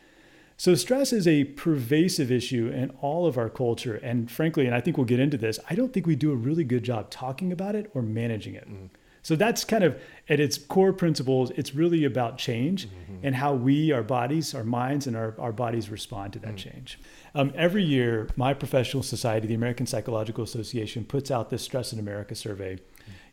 So, 0.56 0.74
stress 0.74 1.12
is 1.12 1.26
a 1.26 1.44
pervasive 1.44 2.30
issue 2.30 2.68
in 2.68 2.90
all 3.00 3.26
of 3.26 3.36
our 3.36 3.48
culture. 3.48 3.96
And 3.96 4.30
frankly, 4.30 4.66
and 4.66 4.74
I 4.74 4.80
think 4.80 4.96
we'll 4.96 5.06
get 5.06 5.18
into 5.18 5.36
this, 5.36 5.58
I 5.68 5.74
don't 5.74 5.92
think 5.92 6.06
we 6.06 6.14
do 6.14 6.30
a 6.30 6.36
really 6.36 6.64
good 6.64 6.84
job 6.84 7.10
talking 7.10 7.52
about 7.52 7.74
it 7.74 7.90
or 7.94 8.02
managing 8.02 8.54
it. 8.54 8.68
Mm. 8.68 8.90
So 9.22 9.36
that's 9.36 9.64
kind 9.64 9.84
of 9.84 10.00
at 10.28 10.40
its 10.40 10.58
core 10.58 10.92
principles, 10.92 11.50
it's 11.52 11.74
really 11.74 12.04
about 12.04 12.38
change 12.38 12.88
mm-hmm. 12.88 13.24
and 13.24 13.36
how 13.36 13.54
we, 13.54 13.92
our 13.92 14.02
bodies, 14.02 14.52
our 14.52 14.64
minds, 14.64 15.06
and 15.06 15.16
our, 15.16 15.34
our 15.38 15.52
bodies 15.52 15.90
respond 15.90 16.32
to 16.32 16.38
that 16.40 16.54
mm. 16.54 16.58
change. 16.58 16.98
Um, 17.34 17.52
every 17.56 17.84
year, 17.84 18.28
my 18.36 18.52
professional 18.52 19.04
society, 19.04 19.46
the 19.46 19.54
American 19.54 19.86
Psychological 19.86 20.42
Association, 20.42 21.04
puts 21.04 21.30
out 21.30 21.50
this 21.50 21.62
Stress 21.62 21.92
in 21.92 22.00
America 22.00 22.34
survey. 22.34 22.78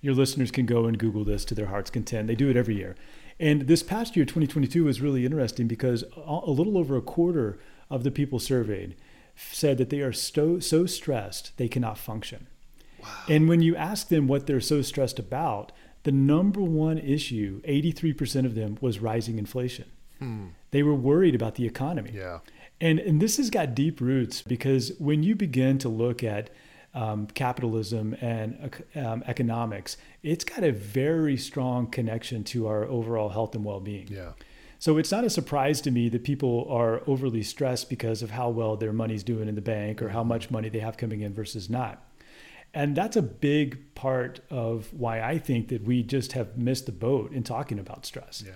Your 0.02 0.14
listeners 0.14 0.52
can 0.52 0.66
go 0.66 0.86
and 0.86 0.98
Google 0.98 1.24
this 1.24 1.44
to 1.46 1.56
their 1.56 1.68
heart's 1.68 1.90
content. 1.90 2.28
They 2.28 2.36
do 2.36 2.50
it 2.50 2.58
every 2.58 2.76
year. 2.76 2.96
And 3.40 3.64
this 3.64 3.84
past 3.84 4.16
year, 4.16 4.26
2022, 4.26 4.84
was 4.84 5.02
really 5.02 5.26
interesting 5.26 5.68
because 5.68 6.04
a 6.16 6.52
little 6.52 6.78
over 6.78 6.98
a 6.98 7.02
quarter 7.02 7.60
of 7.90 8.04
the 8.04 8.12
people 8.12 8.40
surveyed 8.40 8.96
said 9.36 9.78
that 9.78 9.90
they 9.90 10.02
are 10.02 10.12
so, 10.12 10.60
so 10.60 10.86
stressed 10.86 11.58
they 11.58 11.68
cannot 11.68 11.98
function. 11.98 12.48
Wow. 13.02 13.10
And 13.30 13.48
when 13.48 13.62
you 13.62 13.76
ask 13.76 14.10
them 14.10 14.28
what 14.28 14.46
they're 14.46 14.60
so 14.60 14.82
stressed 14.82 15.20
about, 15.20 15.72
the 16.04 16.12
number 16.12 16.62
one 16.62 16.98
issue, 16.98 17.62
83% 17.62 18.46
of 18.46 18.56
them, 18.56 18.78
was 18.82 19.00
rising 19.00 19.38
inflation. 19.38 19.86
Hmm. 20.20 20.48
They 20.72 20.84
were 20.84 20.96
worried 20.96 21.36
about 21.36 21.56
the 21.56 21.66
economy. 21.66 22.12
Yeah. 22.14 22.40
And, 22.82 23.00
and 23.00 23.22
this 23.22 23.38
has 23.38 23.50
got 23.50 23.76
deep 23.76 24.00
roots 24.00 24.42
because 24.42 24.94
when 25.00 25.24
you 25.24 25.36
begin 25.36 25.78
to 25.80 25.90
look 25.90 26.24
at 26.24 26.50
um, 26.94 27.28
capitalism 27.28 28.16
and 28.22 28.72
um, 28.96 29.24
economics, 29.28 29.98
it's 30.24 30.44
got 30.44 30.64
a 30.64 30.72
very 30.72 31.38
strong 31.38 31.88
connection 31.88 32.44
to 32.46 32.68
our 32.68 32.86
overall 32.86 33.30
health 33.30 33.56
and 33.56 33.64
well 33.64 33.80
being. 33.80 34.08
Yeah. 34.08 34.32
So 34.80 34.98
it's 34.98 35.12
not 35.12 35.26
a 35.26 35.30
surprise 35.30 35.82
to 35.82 35.92
me 35.92 36.08
that 36.10 36.24
people 36.24 36.66
are 36.70 37.02
overly 37.06 37.44
stressed 37.44 37.90
because 37.90 38.22
of 38.22 38.32
how 38.32 38.50
well 38.50 38.78
their 38.78 38.94
money's 38.94 39.24
doing 39.24 39.50
in 39.50 39.56
the 39.56 39.62
bank 39.62 40.02
or 40.02 40.10
how 40.10 40.22
mm-hmm. 40.22 40.30
much 40.30 40.50
money 40.50 40.70
they 40.70 40.80
have 40.80 40.96
coming 40.96 41.20
in 41.22 41.34
versus 41.34 41.70
not. 41.70 42.06
And 42.74 42.96
that's 42.96 43.18
a 43.18 43.22
big 43.22 43.94
part 43.96 44.40
of 44.50 44.94
why 44.94 45.22
I 45.22 45.38
think 45.38 45.68
that 45.70 45.84
we 45.84 46.04
just 46.04 46.32
have 46.34 46.58
missed 46.58 46.86
the 46.86 46.92
boat 46.92 47.32
in 47.34 47.44
talking 47.44 47.78
about 47.80 48.06
stress. 48.06 48.44
Yeah. 48.46 48.54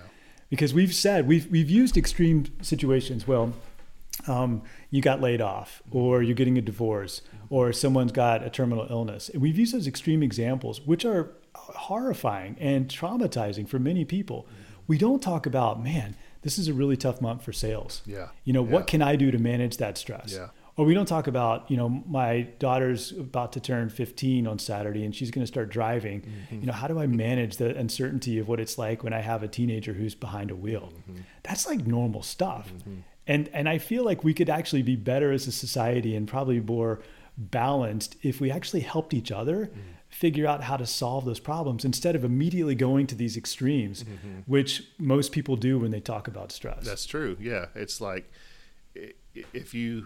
Because 0.49 0.73
we've 0.73 0.93
said 0.93 1.27
we've 1.27 1.47
we've 1.47 1.69
used 1.69 1.97
extreme 1.97 2.45
situations. 2.61 3.27
Well, 3.27 3.53
um, 4.27 4.63
you 4.89 5.01
got 5.01 5.21
laid 5.21 5.41
off, 5.41 5.81
or 5.91 6.21
you're 6.23 6.35
getting 6.35 6.57
a 6.57 6.61
divorce, 6.61 7.21
or 7.49 7.73
someone's 7.73 8.11
got 8.11 8.43
a 8.43 8.49
terminal 8.49 8.87
illness. 8.89 9.29
And 9.29 9.41
we've 9.41 9.57
used 9.57 9.73
those 9.73 9.87
extreme 9.87 10.23
examples, 10.23 10.81
which 10.81 11.05
are 11.05 11.33
horrifying 11.55 12.55
and 12.59 12.87
traumatizing 12.87 13.67
for 13.67 13.79
many 13.79 14.05
people. 14.05 14.47
We 14.87 14.97
don't 14.97 15.21
talk 15.21 15.45
about, 15.45 15.81
man, 15.81 16.15
this 16.41 16.57
is 16.57 16.67
a 16.67 16.73
really 16.73 16.97
tough 16.97 17.21
month 17.21 17.43
for 17.43 17.53
sales. 17.53 18.01
Yeah. 18.05 18.29
You 18.43 18.53
know, 18.53 18.63
yeah. 18.63 18.71
what 18.71 18.87
can 18.87 19.01
I 19.01 19.15
do 19.15 19.31
to 19.31 19.37
manage 19.37 19.77
that 19.77 19.97
stress? 19.97 20.33
Yeah 20.33 20.49
or 20.75 20.85
we 20.85 20.93
don't 20.93 21.05
talk 21.05 21.27
about 21.27 21.69
you 21.69 21.77
know 21.77 21.89
my 21.89 22.41
daughter's 22.59 23.11
about 23.11 23.53
to 23.53 23.59
turn 23.59 23.89
15 23.89 24.47
on 24.47 24.59
saturday 24.59 25.05
and 25.05 25.15
she's 25.15 25.31
going 25.31 25.43
to 25.43 25.47
start 25.47 25.69
driving 25.69 26.21
mm-hmm. 26.21 26.59
you 26.61 26.65
know 26.65 26.73
how 26.73 26.87
do 26.87 26.99
i 26.99 27.07
manage 27.07 27.57
the 27.57 27.75
uncertainty 27.77 28.39
of 28.39 28.47
what 28.47 28.59
it's 28.59 28.77
like 28.77 29.03
when 29.03 29.13
i 29.13 29.19
have 29.19 29.43
a 29.43 29.47
teenager 29.47 29.93
who's 29.93 30.15
behind 30.15 30.51
a 30.51 30.55
wheel 30.55 30.93
mm-hmm. 31.09 31.21
that's 31.43 31.67
like 31.67 31.85
normal 31.85 32.21
stuff 32.21 32.71
mm-hmm. 32.73 32.99
And 33.27 33.49
and 33.53 33.67
i 33.69 33.77
feel 33.77 34.03
like 34.03 34.23
we 34.23 34.33
could 34.33 34.49
actually 34.49 34.81
be 34.81 34.95
better 34.95 35.31
as 35.31 35.47
a 35.47 35.51
society 35.51 36.15
and 36.15 36.27
probably 36.27 36.59
more 36.59 37.01
balanced 37.37 38.15
if 38.21 38.39
we 38.39 38.51
actually 38.51 38.81
helped 38.81 39.13
each 39.13 39.31
other 39.31 39.67
mm. 39.67 39.79
figure 40.09 40.45
out 40.45 40.63
how 40.63 40.77
to 40.77 40.85
solve 40.85 41.25
those 41.25 41.39
problems 41.39 41.83
instead 41.83 42.15
of 42.15 42.23
immediately 42.23 42.75
going 42.75 43.07
to 43.07 43.15
these 43.15 43.35
extremes 43.35 44.03
mm-hmm. 44.03 44.39
which 44.45 44.83
most 44.99 45.31
people 45.31 45.55
do 45.55 45.79
when 45.79 45.89
they 45.91 45.99
talk 45.99 46.27
about 46.27 46.51
stress 46.51 46.85
that's 46.85 47.05
true 47.05 47.35
yeah 47.39 47.65
it's 47.75 47.99
like 47.99 48.31
if 49.53 49.73
you 49.73 50.05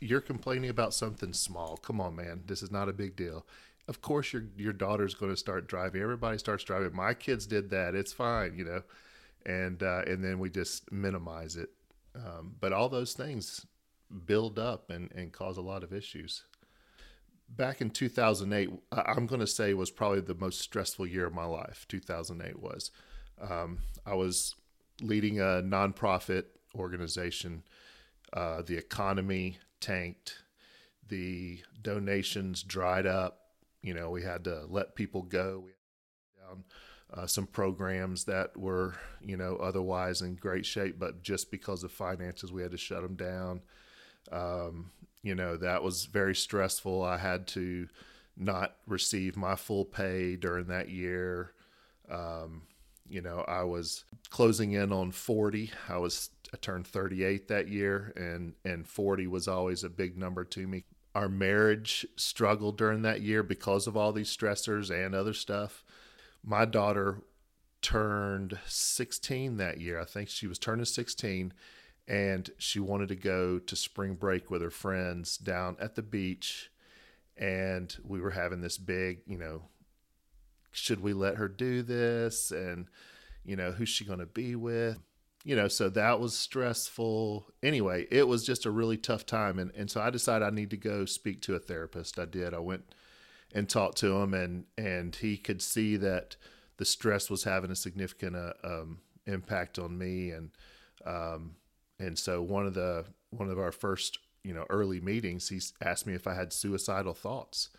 you're 0.00 0.20
complaining 0.20 0.70
about 0.70 0.94
something 0.94 1.32
small. 1.32 1.76
Come 1.76 2.00
on, 2.00 2.16
man. 2.16 2.42
This 2.46 2.62
is 2.62 2.70
not 2.70 2.88
a 2.88 2.92
big 2.92 3.14
deal. 3.16 3.46
Of 3.86 4.00
course, 4.00 4.32
your 4.32 4.44
your 4.56 4.72
daughter's 4.72 5.14
going 5.14 5.32
to 5.32 5.36
start 5.36 5.68
driving. 5.68 6.02
Everybody 6.02 6.38
starts 6.38 6.64
driving. 6.64 6.94
My 6.94 7.14
kids 7.14 7.46
did 7.46 7.70
that. 7.70 7.94
It's 7.94 8.12
fine, 8.12 8.56
you 8.56 8.64
know. 8.64 8.82
And 9.46 9.82
uh, 9.82 10.02
and 10.06 10.24
then 10.24 10.38
we 10.38 10.50
just 10.50 10.90
minimize 10.90 11.56
it. 11.56 11.70
Um, 12.14 12.56
but 12.60 12.72
all 12.72 12.88
those 12.88 13.12
things 13.12 13.66
build 14.26 14.58
up 14.58 14.90
and, 14.90 15.10
and 15.12 15.32
cause 15.32 15.56
a 15.56 15.62
lot 15.62 15.82
of 15.82 15.92
issues. 15.92 16.44
Back 17.48 17.80
in 17.80 17.90
2008, 17.90 18.70
I'm 18.92 19.26
going 19.26 19.40
to 19.40 19.46
say 19.46 19.74
was 19.74 19.90
probably 19.90 20.20
the 20.20 20.34
most 20.34 20.60
stressful 20.60 21.06
year 21.06 21.26
of 21.26 21.34
my 21.34 21.44
life. 21.44 21.86
2008 21.88 22.60
was. 22.60 22.90
Um, 23.40 23.78
I 24.06 24.14
was 24.14 24.54
leading 25.00 25.40
a 25.40 25.62
nonprofit 25.62 26.44
organization. 26.74 27.64
Uh, 28.32 28.62
the 28.62 28.76
economy 28.76 29.58
tanked. 29.80 30.42
The 31.08 31.62
donations 31.82 32.62
dried 32.62 33.06
up. 33.06 33.38
You 33.82 33.94
know, 33.94 34.10
we 34.10 34.22
had 34.22 34.44
to 34.44 34.66
let 34.68 34.94
people 34.94 35.22
go. 35.22 35.62
We 35.64 35.72
down 36.50 36.64
uh, 37.12 37.26
some 37.26 37.46
programs 37.46 38.24
that 38.24 38.56
were, 38.56 38.94
you 39.20 39.36
know, 39.36 39.56
otherwise 39.56 40.22
in 40.22 40.34
great 40.36 40.64
shape, 40.64 40.98
but 40.98 41.22
just 41.22 41.50
because 41.50 41.82
of 41.82 41.90
finances, 41.90 42.52
we 42.52 42.62
had 42.62 42.70
to 42.70 42.76
shut 42.76 43.02
them 43.02 43.16
down. 43.16 43.60
Um, 44.30 44.90
you 45.22 45.34
know, 45.34 45.56
that 45.56 45.82
was 45.82 46.06
very 46.06 46.34
stressful. 46.34 47.02
I 47.02 47.18
had 47.18 47.46
to 47.48 47.88
not 48.36 48.76
receive 48.86 49.36
my 49.36 49.56
full 49.56 49.84
pay 49.84 50.36
during 50.36 50.66
that 50.68 50.88
year. 50.88 51.52
Um, 52.10 52.62
you 53.08 53.20
know, 53.20 53.44
I 53.46 53.64
was 53.64 54.04
closing 54.30 54.72
in 54.72 54.92
on 54.92 55.10
40. 55.10 55.72
I 55.88 55.98
was 55.98 56.30
I 56.54 56.56
turned 56.56 56.86
38 56.86 57.48
that 57.48 57.68
year, 57.68 58.12
and 58.16 58.54
and 58.64 58.86
40 58.86 59.26
was 59.26 59.48
always 59.48 59.84
a 59.84 59.90
big 59.90 60.16
number 60.16 60.44
to 60.44 60.66
me. 60.66 60.84
Our 61.14 61.28
marriage 61.28 62.06
struggled 62.16 62.78
during 62.78 63.02
that 63.02 63.20
year 63.20 63.42
because 63.42 63.88
of 63.88 63.96
all 63.96 64.12
these 64.12 64.34
stressors 64.34 64.90
and 64.90 65.14
other 65.14 65.34
stuff. 65.34 65.84
My 66.42 66.64
daughter 66.64 67.22
turned 67.82 68.58
16 68.66 69.56
that 69.56 69.80
year. 69.80 70.00
I 70.00 70.04
think 70.04 70.28
she 70.28 70.46
was 70.46 70.58
turning 70.58 70.84
16 70.84 71.52
and 72.08 72.50
she 72.58 72.80
wanted 72.80 73.08
to 73.08 73.16
go 73.16 73.58
to 73.58 73.76
spring 73.76 74.14
break 74.14 74.50
with 74.50 74.62
her 74.62 74.70
friends 74.70 75.36
down 75.36 75.76
at 75.80 75.94
the 75.94 76.02
beach. 76.02 76.70
And 77.36 77.94
we 78.04 78.20
were 78.20 78.32
having 78.32 78.60
this 78.60 78.78
big, 78.78 79.20
you 79.26 79.38
know, 79.38 79.62
should 80.72 81.00
we 81.00 81.12
let 81.12 81.36
her 81.36 81.48
do 81.48 81.82
this? 81.82 82.50
And, 82.50 82.88
you 83.44 83.56
know, 83.56 83.72
who's 83.72 83.88
she 83.88 84.04
going 84.04 84.18
to 84.18 84.26
be 84.26 84.54
with? 84.56 84.98
You 85.44 85.56
know, 85.56 85.68
so 85.68 85.88
that 85.90 86.20
was 86.20 86.36
stressful. 86.36 87.48
Anyway, 87.62 88.06
it 88.10 88.28
was 88.28 88.44
just 88.44 88.66
a 88.66 88.70
really 88.70 88.98
tough 88.98 89.24
time. 89.24 89.58
And, 89.58 89.70
and 89.74 89.90
so 89.90 90.00
I 90.00 90.10
decided 90.10 90.44
I 90.44 90.50
need 90.50 90.70
to 90.70 90.76
go 90.76 91.06
speak 91.06 91.40
to 91.42 91.54
a 91.54 91.58
therapist. 91.58 92.18
I 92.18 92.26
did. 92.26 92.52
I 92.52 92.58
went 92.58 92.94
and 93.52 93.68
talked 93.68 93.98
to 93.98 94.16
him, 94.16 94.34
and, 94.34 94.64
and 94.78 95.16
he 95.16 95.36
could 95.36 95.60
see 95.60 95.96
that 95.96 96.36
the 96.76 96.84
stress 96.84 97.28
was 97.28 97.44
having 97.44 97.70
a 97.70 97.76
significant 97.76 98.36
uh, 98.36 98.52
um, 98.64 98.98
impact 99.26 99.78
on 99.78 99.98
me. 99.98 100.30
And, 100.30 100.50
um, 101.04 101.56
and 101.98 102.18
so 102.18 102.42
one 102.42 102.66
of 102.66 102.74
the, 102.74 103.04
one 103.30 103.50
of 103.50 103.58
our 103.58 103.72
first, 103.72 104.18
you 104.44 104.54
know, 104.54 104.66
early 104.70 105.00
meetings, 105.00 105.48
he 105.48 105.60
asked 105.82 106.06
me 106.06 106.14
if 106.14 106.26
I 106.26 106.34
had 106.34 106.52
suicidal 106.52 107.14
thoughts. 107.14 107.70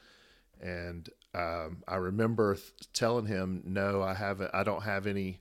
And 0.62 1.10
um, 1.34 1.84
I 1.88 1.96
remember 1.96 2.56
th- 2.56 2.72
telling 2.94 3.26
him, 3.26 3.64
no, 3.66 4.04
I 4.04 4.14
haven't, 4.14 4.52
I 4.54 4.64
don't 4.64 4.84
have 4.84 5.08
any 5.08 5.40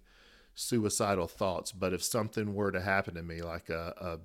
suicidal 0.54 1.26
thoughts, 1.26 1.72
but 1.72 1.92
if 1.92 2.02
something 2.02 2.54
were 2.54 2.72
to 2.72 2.80
happen 2.80 3.14
to 3.14 3.22
me, 3.22 3.42
like 3.42 3.68
a, 3.68 3.94
a 4.00 4.18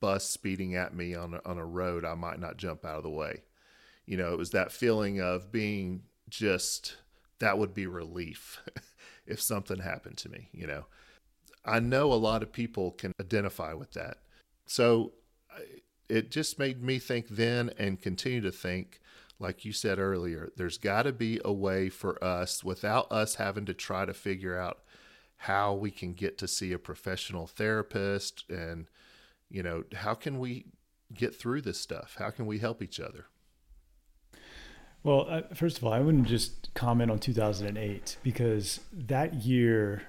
bus 0.00 0.28
speeding 0.28 0.74
at 0.74 0.94
me 0.94 1.14
on 1.14 1.34
a, 1.34 1.40
on 1.46 1.58
a 1.58 1.64
road, 1.64 2.04
I 2.04 2.14
might 2.14 2.38
not 2.38 2.56
jump 2.56 2.84
out 2.84 2.98
of 2.98 3.02
the 3.02 3.10
way. 3.10 3.42
You 4.06 4.16
know, 4.16 4.32
it 4.32 4.38
was 4.38 4.50
that 4.50 4.72
feeling 4.72 5.20
of 5.20 5.52
being 5.52 6.02
just, 6.28 6.96
that 7.38 7.58
would 7.58 7.74
be 7.74 7.86
relief 7.86 8.60
if 9.26 9.40
something 9.40 9.78
happened 9.78 10.18
to 10.18 10.28
me, 10.28 10.48
you 10.52 10.66
know. 10.66 10.86
I 11.64 11.78
know 11.78 12.12
a 12.12 12.14
lot 12.14 12.42
of 12.42 12.52
people 12.52 12.90
can 12.90 13.12
identify 13.20 13.72
with 13.72 13.92
that. 13.92 14.18
So 14.66 15.12
it 16.08 16.30
just 16.30 16.58
made 16.58 16.82
me 16.82 16.98
think 16.98 17.28
then 17.28 17.70
and 17.78 18.00
continue 18.00 18.40
to 18.40 18.50
think 18.50 19.00
like 19.42 19.64
you 19.64 19.72
said 19.72 19.98
earlier, 19.98 20.50
there's 20.56 20.78
got 20.78 21.02
to 21.02 21.12
be 21.12 21.40
a 21.44 21.52
way 21.52 21.88
for 21.88 22.22
us 22.22 22.62
without 22.62 23.10
us 23.10 23.34
having 23.34 23.66
to 23.66 23.74
try 23.74 24.04
to 24.04 24.14
figure 24.14 24.56
out 24.56 24.78
how 25.36 25.74
we 25.74 25.90
can 25.90 26.14
get 26.14 26.38
to 26.38 26.46
see 26.46 26.72
a 26.72 26.78
professional 26.78 27.48
therapist 27.48 28.44
and 28.48 28.86
you 29.50 29.62
know, 29.62 29.84
how 29.94 30.14
can 30.14 30.38
we 30.38 30.64
get 31.12 31.34
through 31.34 31.60
this 31.60 31.78
stuff? 31.78 32.14
How 32.18 32.30
can 32.30 32.46
we 32.46 32.58
help 32.58 32.80
each 32.82 32.98
other? 32.98 33.26
Well, 35.04 35.26
uh, 35.28 35.42
first 35.54 35.78
of 35.78 35.84
all, 35.84 35.92
I 35.92 36.00
wouldn't 36.00 36.28
just 36.28 36.72
comment 36.74 37.10
on 37.10 37.18
2008 37.18 38.18
because 38.22 38.80
that 38.92 39.34
year 39.34 40.02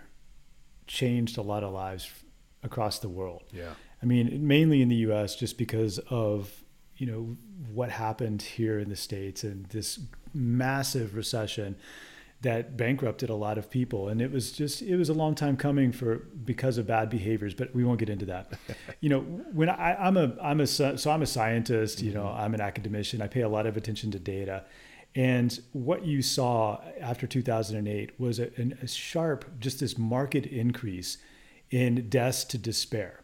changed 0.85 1.37
a 1.37 1.41
lot 1.41 1.63
of 1.63 1.73
lives 1.73 2.09
across 2.61 2.99
the 2.99 3.09
world. 3.09 3.43
Yeah. 3.51 3.73
I 4.01 4.05
mean, 4.05 4.45
mainly 4.45 4.81
in 4.81 4.89
the 4.89 4.97
US 5.07 5.35
just 5.35 5.57
because 5.57 5.99
of 6.09 6.63
you 6.97 7.07
know 7.07 7.37
what 7.73 7.89
happened 7.89 8.41
here 8.41 8.79
in 8.79 8.89
the 8.89 8.95
states 8.95 9.43
and 9.43 9.65
this 9.67 9.99
massive 10.33 11.15
recession 11.15 11.75
that 12.43 12.77
bankrupted 12.77 13.29
a 13.29 13.35
lot 13.35 13.57
of 13.57 13.69
people 13.69 14.09
and 14.09 14.21
it 14.21 14.31
was 14.31 14.51
just 14.51 14.81
it 14.81 14.95
was 14.95 15.09
a 15.09 15.13
long 15.13 15.33
time 15.33 15.57
coming 15.57 15.91
for 15.91 16.27
because 16.45 16.77
of 16.77 16.85
bad 16.85 17.09
behaviors 17.09 17.53
but 17.53 17.73
we 17.73 17.83
won't 17.83 17.99
get 17.99 18.09
into 18.09 18.25
that 18.25 18.53
you 19.01 19.09
know 19.09 19.21
when 19.53 19.69
I, 19.69 19.95
i'm 19.95 20.17
a 20.17 20.35
i'm 20.41 20.59
a 20.59 20.67
so 20.67 20.95
i'm 21.07 21.21
a 21.21 21.25
scientist 21.25 22.01
you 22.01 22.13
know 22.13 22.27
i'm 22.27 22.53
an 22.53 22.61
academician 22.61 23.21
i 23.21 23.27
pay 23.27 23.41
a 23.41 23.49
lot 23.49 23.65
of 23.65 23.77
attention 23.77 24.11
to 24.11 24.19
data 24.19 24.65
and 25.15 25.59
what 25.73 26.05
you 26.05 26.21
saw 26.21 26.81
after 26.99 27.27
2008 27.27 28.19
was 28.19 28.39
a, 28.39 28.49
a 28.81 28.87
sharp 28.87 29.59
just 29.59 29.79
this 29.79 29.97
market 29.97 30.45
increase 30.45 31.17
in 31.71 32.09
deaths 32.09 32.43
to 32.43 32.57
despair 32.57 33.23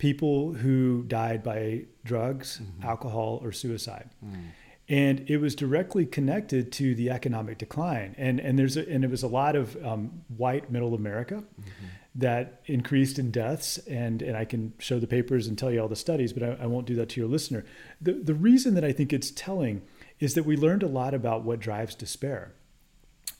people 0.00 0.54
who 0.54 1.04
died 1.04 1.44
by 1.44 1.82
drugs, 2.04 2.58
mm-hmm. 2.60 2.88
alcohol, 2.88 3.38
or 3.42 3.52
suicide. 3.52 4.08
Mm. 4.24 4.46
And 4.90 5.24
it 5.30 5.38
was 5.38 5.54
directly 5.54 6.04
connected 6.04 6.72
to 6.72 6.94
the 6.94 7.10
economic 7.10 7.56
decline. 7.58 8.14
And, 8.18 8.40
and, 8.40 8.58
there's 8.58 8.76
a, 8.76 8.86
and 8.86 9.04
it 9.04 9.10
was 9.10 9.22
a 9.22 9.28
lot 9.28 9.56
of 9.56 9.82
um, 9.84 10.22
white 10.36 10.70
middle 10.70 10.94
America 10.94 11.36
mm-hmm. 11.36 11.86
that 12.16 12.60
increased 12.66 13.18
in 13.18 13.30
deaths. 13.30 13.78
And, 13.86 14.20
and 14.20 14.36
I 14.36 14.44
can 14.44 14.72
show 14.78 14.98
the 14.98 15.06
papers 15.06 15.46
and 15.46 15.56
tell 15.56 15.70
you 15.70 15.80
all 15.80 15.88
the 15.88 15.96
studies, 15.96 16.32
but 16.32 16.42
I, 16.42 16.64
I 16.64 16.66
won't 16.66 16.86
do 16.86 16.96
that 16.96 17.08
to 17.10 17.20
your 17.20 17.30
listener. 17.30 17.64
The, 18.00 18.14
the 18.14 18.34
reason 18.34 18.74
that 18.74 18.84
I 18.84 18.90
think 18.90 19.12
it's 19.12 19.30
telling 19.30 19.82
is 20.18 20.34
that 20.34 20.44
we 20.44 20.56
learned 20.56 20.82
a 20.82 20.88
lot 20.88 21.14
about 21.14 21.44
what 21.44 21.60
drives 21.60 21.94
despair. 21.94 22.52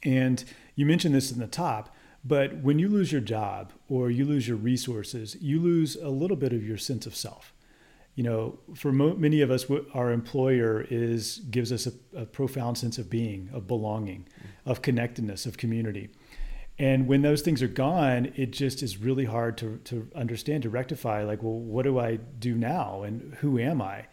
And 0.05 0.45
you 0.77 0.87
mentioned 0.87 1.15
this 1.15 1.33
in 1.33 1.41
the 1.41 1.49
top 1.49 1.95
but 2.25 2.59
when 2.59 2.79
you 2.79 2.89
lose 2.89 3.13
your 3.13 3.21
job 3.21 3.73
or 3.89 4.11
you 4.11 4.25
lose 4.25 4.47
your 4.47 4.57
resources, 4.57 5.37
you 5.41 5.61
lose 5.61 5.97
a 5.97 6.11
little 6.11 6.37
bit 6.37 6.53
of 6.53 6.63
your 6.65 6.77
sense 6.77 7.07
of 7.07 7.17
self. 7.17 7.55
You 8.15 8.25
know, 8.25 8.59
for 8.75 8.93
mo- 8.93 9.15
many 9.15 9.41
of 9.41 9.51
us, 9.51 9.67
our 9.95 10.11
employer 10.11 10.87
is 10.91 11.39
gives 11.51 11.73
us 11.73 11.87
a, 11.87 11.93
a 12.21 12.27
profound 12.27 12.77
sense 12.77 12.99
of 12.99 13.09
being, 13.09 13.49
of 13.53 13.67
belonging, 13.67 14.27
mm. 14.39 14.71
of 14.71 14.83
connectedness, 14.83 15.47
of 15.47 15.57
community. 15.57 16.11
And 16.79 17.07
when 17.07 17.23
those 17.23 17.43
things 17.43 17.63
are 17.63 17.69
gone, 17.69 18.33
it 18.37 18.53
just 18.53 18.83
is 18.83 18.97
really 18.97 19.27
hard 19.27 19.59
to, 19.59 19.77
to 19.85 20.09
understand, 20.15 20.63
to 20.63 20.71
rectify, 20.71 21.25
like, 21.25 21.43
well, 21.43 21.59
what 21.59 21.83
do 21.83 21.99
I 21.99 22.17
do 22.17 22.55
now? 22.55 23.03
And 23.03 23.35
who 23.41 23.59
am 23.59 23.83
I? 23.83 24.07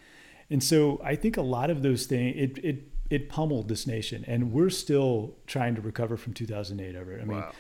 And 0.50 0.62
so 0.62 1.02
I 1.04 1.16
think 1.16 1.38
a 1.38 1.42
lot 1.42 1.70
of 1.70 1.82
those 1.82 2.06
things, 2.08 2.36
it, 2.38 2.58
it, 2.64 2.84
it 3.10 3.30
pummeled 3.30 3.70
this 3.70 3.88
nation. 3.88 4.26
And 4.28 4.52
we're 4.52 4.70
still 4.70 5.36
trying 5.48 5.76
to 5.76 5.82
recover 5.82 6.18
from 6.18 6.34
2008 6.34 6.96
over 6.98 7.14
it. 7.14 7.22
I 7.22 7.26
mean, 7.26 7.38
wow 7.38 7.54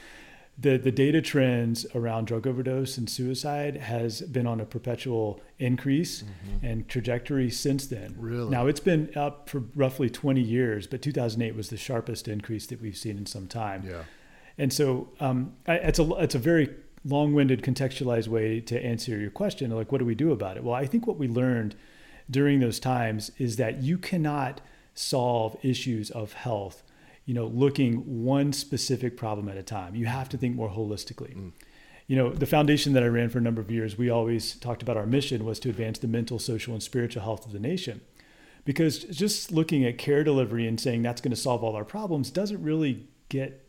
the 0.57 0.77
the 0.77 0.91
data 0.91 1.21
trends 1.21 1.85
around 1.93 2.25
drug 2.25 2.47
overdose 2.47 2.97
and 2.97 3.09
suicide 3.09 3.77
has 3.77 4.21
been 4.21 4.47
on 4.47 4.59
a 4.59 4.65
perpetual 4.65 5.39
increase 5.59 6.23
mm-hmm. 6.23 6.65
and 6.65 6.89
trajectory 6.89 7.49
since 7.49 7.87
then. 7.87 8.15
Really? 8.17 8.49
Now 8.49 8.65
it's 8.65 8.79
been 8.79 9.11
up 9.15 9.49
for 9.49 9.63
roughly 9.75 10.09
20 10.09 10.41
years, 10.41 10.87
but 10.87 11.01
2008 11.01 11.55
was 11.55 11.69
the 11.69 11.77
sharpest 11.77 12.27
increase 12.27 12.65
that 12.67 12.81
we've 12.81 12.97
seen 12.97 13.17
in 13.17 13.25
some 13.25 13.47
time. 13.47 13.83
Yeah. 13.87 14.03
And 14.57 14.73
so 14.73 15.09
um, 15.19 15.53
I, 15.67 15.75
it's 15.75 15.99
a 15.99 16.09
it's 16.15 16.35
a 16.35 16.39
very 16.39 16.73
long-winded 17.05 17.61
contextualized 17.61 18.27
way 18.27 18.59
to 18.59 18.83
answer 18.83 19.17
your 19.17 19.29
question 19.29 19.71
like 19.71 19.91
what 19.91 19.99
do 19.99 20.05
we 20.05 20.15
do 20.15 20.31
about 20.31 20.57
it? 20.57 20.63
Well, 20.63 20.75
I 20.75 20.87
think 20.87 21.05
what 21.05 21.17
we 21.17 21.27
learned 21.27 21.75
during 22.29 22.59
those 22.59 22.79
times 22.79 23.31
is 23.37 23.57
that 23.57 23.83
you 23.83 23.97
cannot 23.97 24.59
solve 24.95 25.55
issues 25.61 26.09
of 26.09 26.33
health 26.33 26.81
you 27.27 27.33
know, 27.33 27.45
looking 27.45 28.23
one 28.23 28.53
specific 28.53 29.17
problem 29.17 29.49
at 29.49 29.57
a 29.57 29.61
time. 29.61 29.93
You 29.93 30.05
have 30.05 30.29
to 30.29 30.37
think 30.37 30.55
more 30.55 30.69
holistically. 30.69 31.35
Mm. 31.35 31.51
You 32.07 32.15
know, 32.15 32.29
the 32.29 32.45
foundation 32.45 32.93
that 32.93 33.03
I 33.03 33.07
ran 33.07 33.29
for 33.29 33.37
a 33.37 33.41
number 33.41 33.59
of 33.59 33.69
years, 33.69 33.97
we 33.97 34.09
always 34.09 34.55
talked 34.55 34.81
about 34.81 34.95
our 34.95 35.05
mission 35.05 35.43
was 35.43 35.59
to 35.59 35.69
advance 35.69 35.99
the 35.99 36.07
mental, 36.07 36.39
social, 36.39 36.73
and 36.73 36.81
spiritual 36.81 37.23
health 37.23 37.45
of 37.45 37.51
the 37.51 37.59
nation. 37.59 37.99
Because 38.63 39.03
just 39.03 39.51
looking 39.51 39.83
at 39.83 39.97
care 39.97 40.23
delivery 40.23 40.65
and 40.67 40.79
saying 40.79 41.03
that's 41.03 41.19
going 41.19 41.31
to 41.31 41.37
solve 41.37 41.65
all 41.65 41.75
our 41.75 41.83
problems 41.83 42.31
doesn't 42.31 42.63
really 42.63 43.07
get 43.27 43.65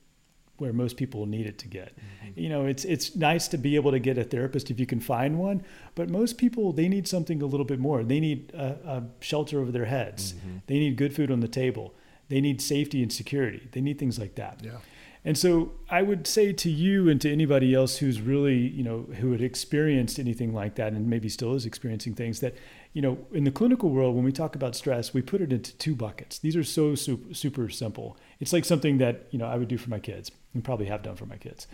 where 0.59 0.73
most 0.73 0.97
people 0.97 1.27
need 1.27 1.47
it 1.47 1.59
to 1.59 1.69
get. 1.69 1.97
Mm-hmm. 1.97 2.41
You 2.41 2.49
know, 2.49 2.65
it's 2.65 2.85
it's 2.85 3.17
nice 3.17 3.49
to 3.49 3.59
be 3.59 3.75
able 3.75 3.91
to 3.91 3.99
get 3.99 4.19
a 4.19 4.25
therapist 4.25 4.71
if 4.71 4.79
you 4.79 4.87
can 4.87 5.01
find 5.01 5.37
one, 5.37 5.65
but 5.97 6.09
most 6.09 6.39
people 6.39 6.73
they 6.73 6.89
need 6.89 7.09
something 7.09 7.43
a 7.43 7.47
little 7.47 7.67
bit 7.67 7.81
more. 7.81 8.05
They 8.05 8.21
need 8.21 8.53
a, 8.55 8.67
a 8.85 9.05
shelter 9.21 9.61
over 9.61 9.73
their 9.73 9.87
heads. 9.87 10.35
Mm-hmm. 10.35 10.57
They 10.67 10.79
need 10.79 10.97
good 10.97 11.15
food 11.15 11.33
on 11.33 11.41
the 11.41 11.49
table. 11.49 11.95
They 12.29 12.41
need 12.41 12.61
safety 12.61 13.03
and 13.03 13.13
security. 13.13 13.69
They 13.73 13.81
need 13.81 13.99
things 13.99 14.19
like 14.19 14.35
that. 14.37 14.61
Yeah. 14.63 14.79
And 15.25 15.37
so 15.37 15.73
I 15.91 16.03
would 16.03 16.27
say 16.27 16.53
to 16.53 16.71
you 16.71 17.09
and 17.09 17.21
to 17.21 17.31
anybody 17.31 17.75
else 17.75 17.99
who's 17.99 18.21
really, 18.21 18.57
you 18.57 18.83
know, 18.83 19.09
who 19.19 19.33
had 19.33 19.43
experienced 19.43 20.19
anything 20.19 20.55
like 20.55 20.77
that 20.77 20.93
and 20.93 21.09
maybe 21.09 21.29
still 21.29 21.55
is 21.55 21.67
experiencing 21.67 22.15
things 22.15 22.41
that, 22.41 22.55
you 22.93 23.03
know, 23.03 23.19
in 23.33 23.45
the 23.45 23.51
clinical 23.51 23.91
world, 23.91 24.15
when 24.15 24.25
we 24.25 24.33
talk 24.33 24.55
about 24.55 24.77
stress, 24.77 25.13
we 25.13 25.21
put 25.21 25.41
it 25.41 25.53
into 25.53 25.77
two 25.77 25.95
buckets. 25.95 26.39
These 26.39 26.57
are 26.57 26.65
so 26.65 26.95
super, 26.95 27.35
super 27.35 27.69
simple. 27.69 28.17
It's 28.41 28.53
like 28.53 28.65
something 28.65 28.99
that, 28.99 29.27
you 29.31 29.39
know, 29.39 29.47
I 29.47 29.57
would 29.57 29.69
do 29.69 29.77
for 29.77 29.91
my 29.91 29.99
kids 29.99 30.31
and 30.55 30.65
probably 30.65 30.87
have 30.87 31.03
done 31.03 31.17
for 31.17 31.27
my 31.27 31.37
kids. 31.37 31.67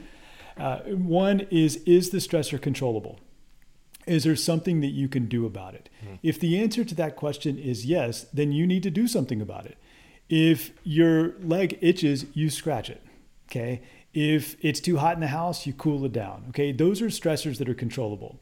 Uh, 0.56 0.78
one 0.78 1.40
is, 1.50 1.76
is 1.84 2.10
the 2.10 2.18
stressor 2.18 2.60
controllable? 2.60 3.20
Is 4.06 4.24
there 4.24 4.36
something 4.36 4.80
that 4.80 4.88
you 4.88 5.08
can 5.08 5.26
do 5.26 5.46
about 5.46 5.74
it? 5.74 5.88
Mm. 6.04 6.18
If 6.22 6.40
the 6.40 6.60
answer 6.60 6.84
to 6.84 6.94
that 6.96 7.16
question 7.16 7.58
is 7.58 7.86
yes, 7.86 8.26
then 8.32 8.52
you 8.52 8.66
need 8.66 8.82
to 8.82 8.90
do 8.90 9.06
something 9.06 9.40
about 9.40 9.66
it. 9.66 9.78
If 10.28 10.72
your 10.82 11.34
leg 11.40 11.78
itches, 11.80 12.26
you 12.32 12.50
scratch 12.50 12.90
it. 12.90 13.02
Okay. 13.50 13.82
If 14.12 14.56
it's 14.64 14.80
too 14.80 14.98
hot 14.98 15.14
in 15.14 15.20
the 15.20 15.28
house, 15.28 15.66
you 15.66 15.72
cool 15.72 16.04
it 16.04 16.12
down. 16.12 16.46
Okay. 16.50 16.72
Those 16.72 17.02
are 17.02 17.06
stressors 17.06 17.58
that 17.58 17.68
are 17.68 17.74
controllable. 17.74 18.38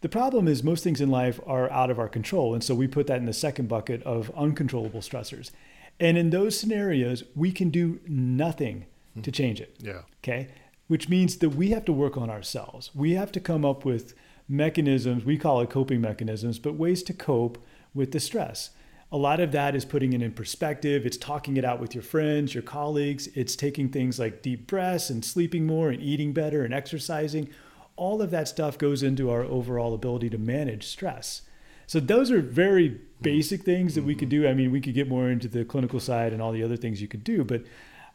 The 0.00 0.08
problem 0.08 0.46
is 0.46 0.62
most 0.62 0.84
things 0.84 1.00
in 1.00 1.10
life 1.10 1.40
are 1.44 1.70
out 1.72 1.90
of 1.90 1.98
our 1.98 2.08
control. 2.08 2.54
And 2.54 2.62
so 2.62 2.74
we 2.74 2.86
put 2.86 3.08
that 3.08 3.18
in 3.18 3.26
the 3.26 3.32
second 3.32 3.68
bucket 3.68 4.02
of 4.04 4.30
uncontrollable 4.36 5.00
stressors. 5.00 5.50
And 5.98 6.16
in 6.16 6.30
those 6.30 6.58
scenarios, 6.58 7.24
we 7.34 7.50
can 7.50 7.70
do 7.70 8.00
nothing 8.06 8.86
hmm. 9.14 9.22
to 9.22 9.32
change 9.32 9.60
it. 9.60 9.76
Yeah. 9.80 10.02
Okay. 10.22 10.48
Which 10.86 11.08
means 11.08 11.38
that 11.38 11.50
we 11.50 11.70
have 11.70 11.84
to 11.86 11.92
work 11.92 12.16
on 12.16 12.30
ourselves. 12.30 12.90
We 12.94 13.12
have 13.12 13.32
to 13.32 13.40
come 13.40 13.64
up 13.64 13.84
with 13.84 14.14
mechanisms, 14.48 15.24
we 15.24 15.36
call 15.36 15.60
it 15.60 15.70
coping 15.70 16.00
mechanisms, 16.00 16.58
but 16.58 16.74
ways 16.74 17.02
to 17.04 17.12
cope 17.12 17.62
with 17.92 18.12
the 18.12 18.20
stress. 18.20 18.70
A 19.10 19.16
lot 19.16 19.40
of 19.40 19.52
that 19.52 19.74
is 19.74 19.84
putting 19.84 20.12
it 20.12 20.22
in 20.22 20.32
perspective. 20.32 21.06
It's 21.06 21.16
talking 21.16 21.56
it 21.56 21.64
out 21.64 21.80
with 21.80 21.94
your 21.94 22.02
friends, 22.02 22.54
your 22.54 22.62
colleagues. 22.62 23.26
It's 23.28 23.56
taking 23.56 23.88
things 23.88 24.18
like 24.18 24.42
deep 24.42 24.66
breaths 24.66 25.08
and 25.08 25.24
sleeping 25.24 25.66
more 25.66 25.88
and 25.88 26.02
eating 26.02 26.32
better 26.32 26.62
and 26.64 26.74
exercising. 26.74 27.48
All 27.96 28.20
of 28.20 28.30
that 28.30 28.48
stuff 28.48 28.76
goes 28.76 29.02
into 29.02 29.30
our 29.30 29.42
overall 29.42 29.94
ability 29.94 30.30
to 30.30 30.38
manage 30.38 30.86
stress. 30.86 31.42
So 31.86 32.00
those 32.00 32.30
are 32.30 32.42
very 32.42 33.00
basic 33.22 33.62
things 33.62 33.94
that 33.94 34.04
we 34.04 34.14
could 34.14 34.28
do. 34.28 34.46
I 34.46 34.52
mean, 34.52 34.70
we 34.70 34.80
could 34.80 34.94
get 34.94 35.08
more 35.08 35.30
into 35.30 35.48
the 35.48 35.64
clinical 35.64 36.00
side 36.00 36.34
and 36.34 36.42
all 36.42 36.52
the 36.52 36.62
other 36.62 36.76
things 36.76 37.00
you 37.00 37.08
could 37.08 37.24
do, 37.24 37.44
but 37.44 37.62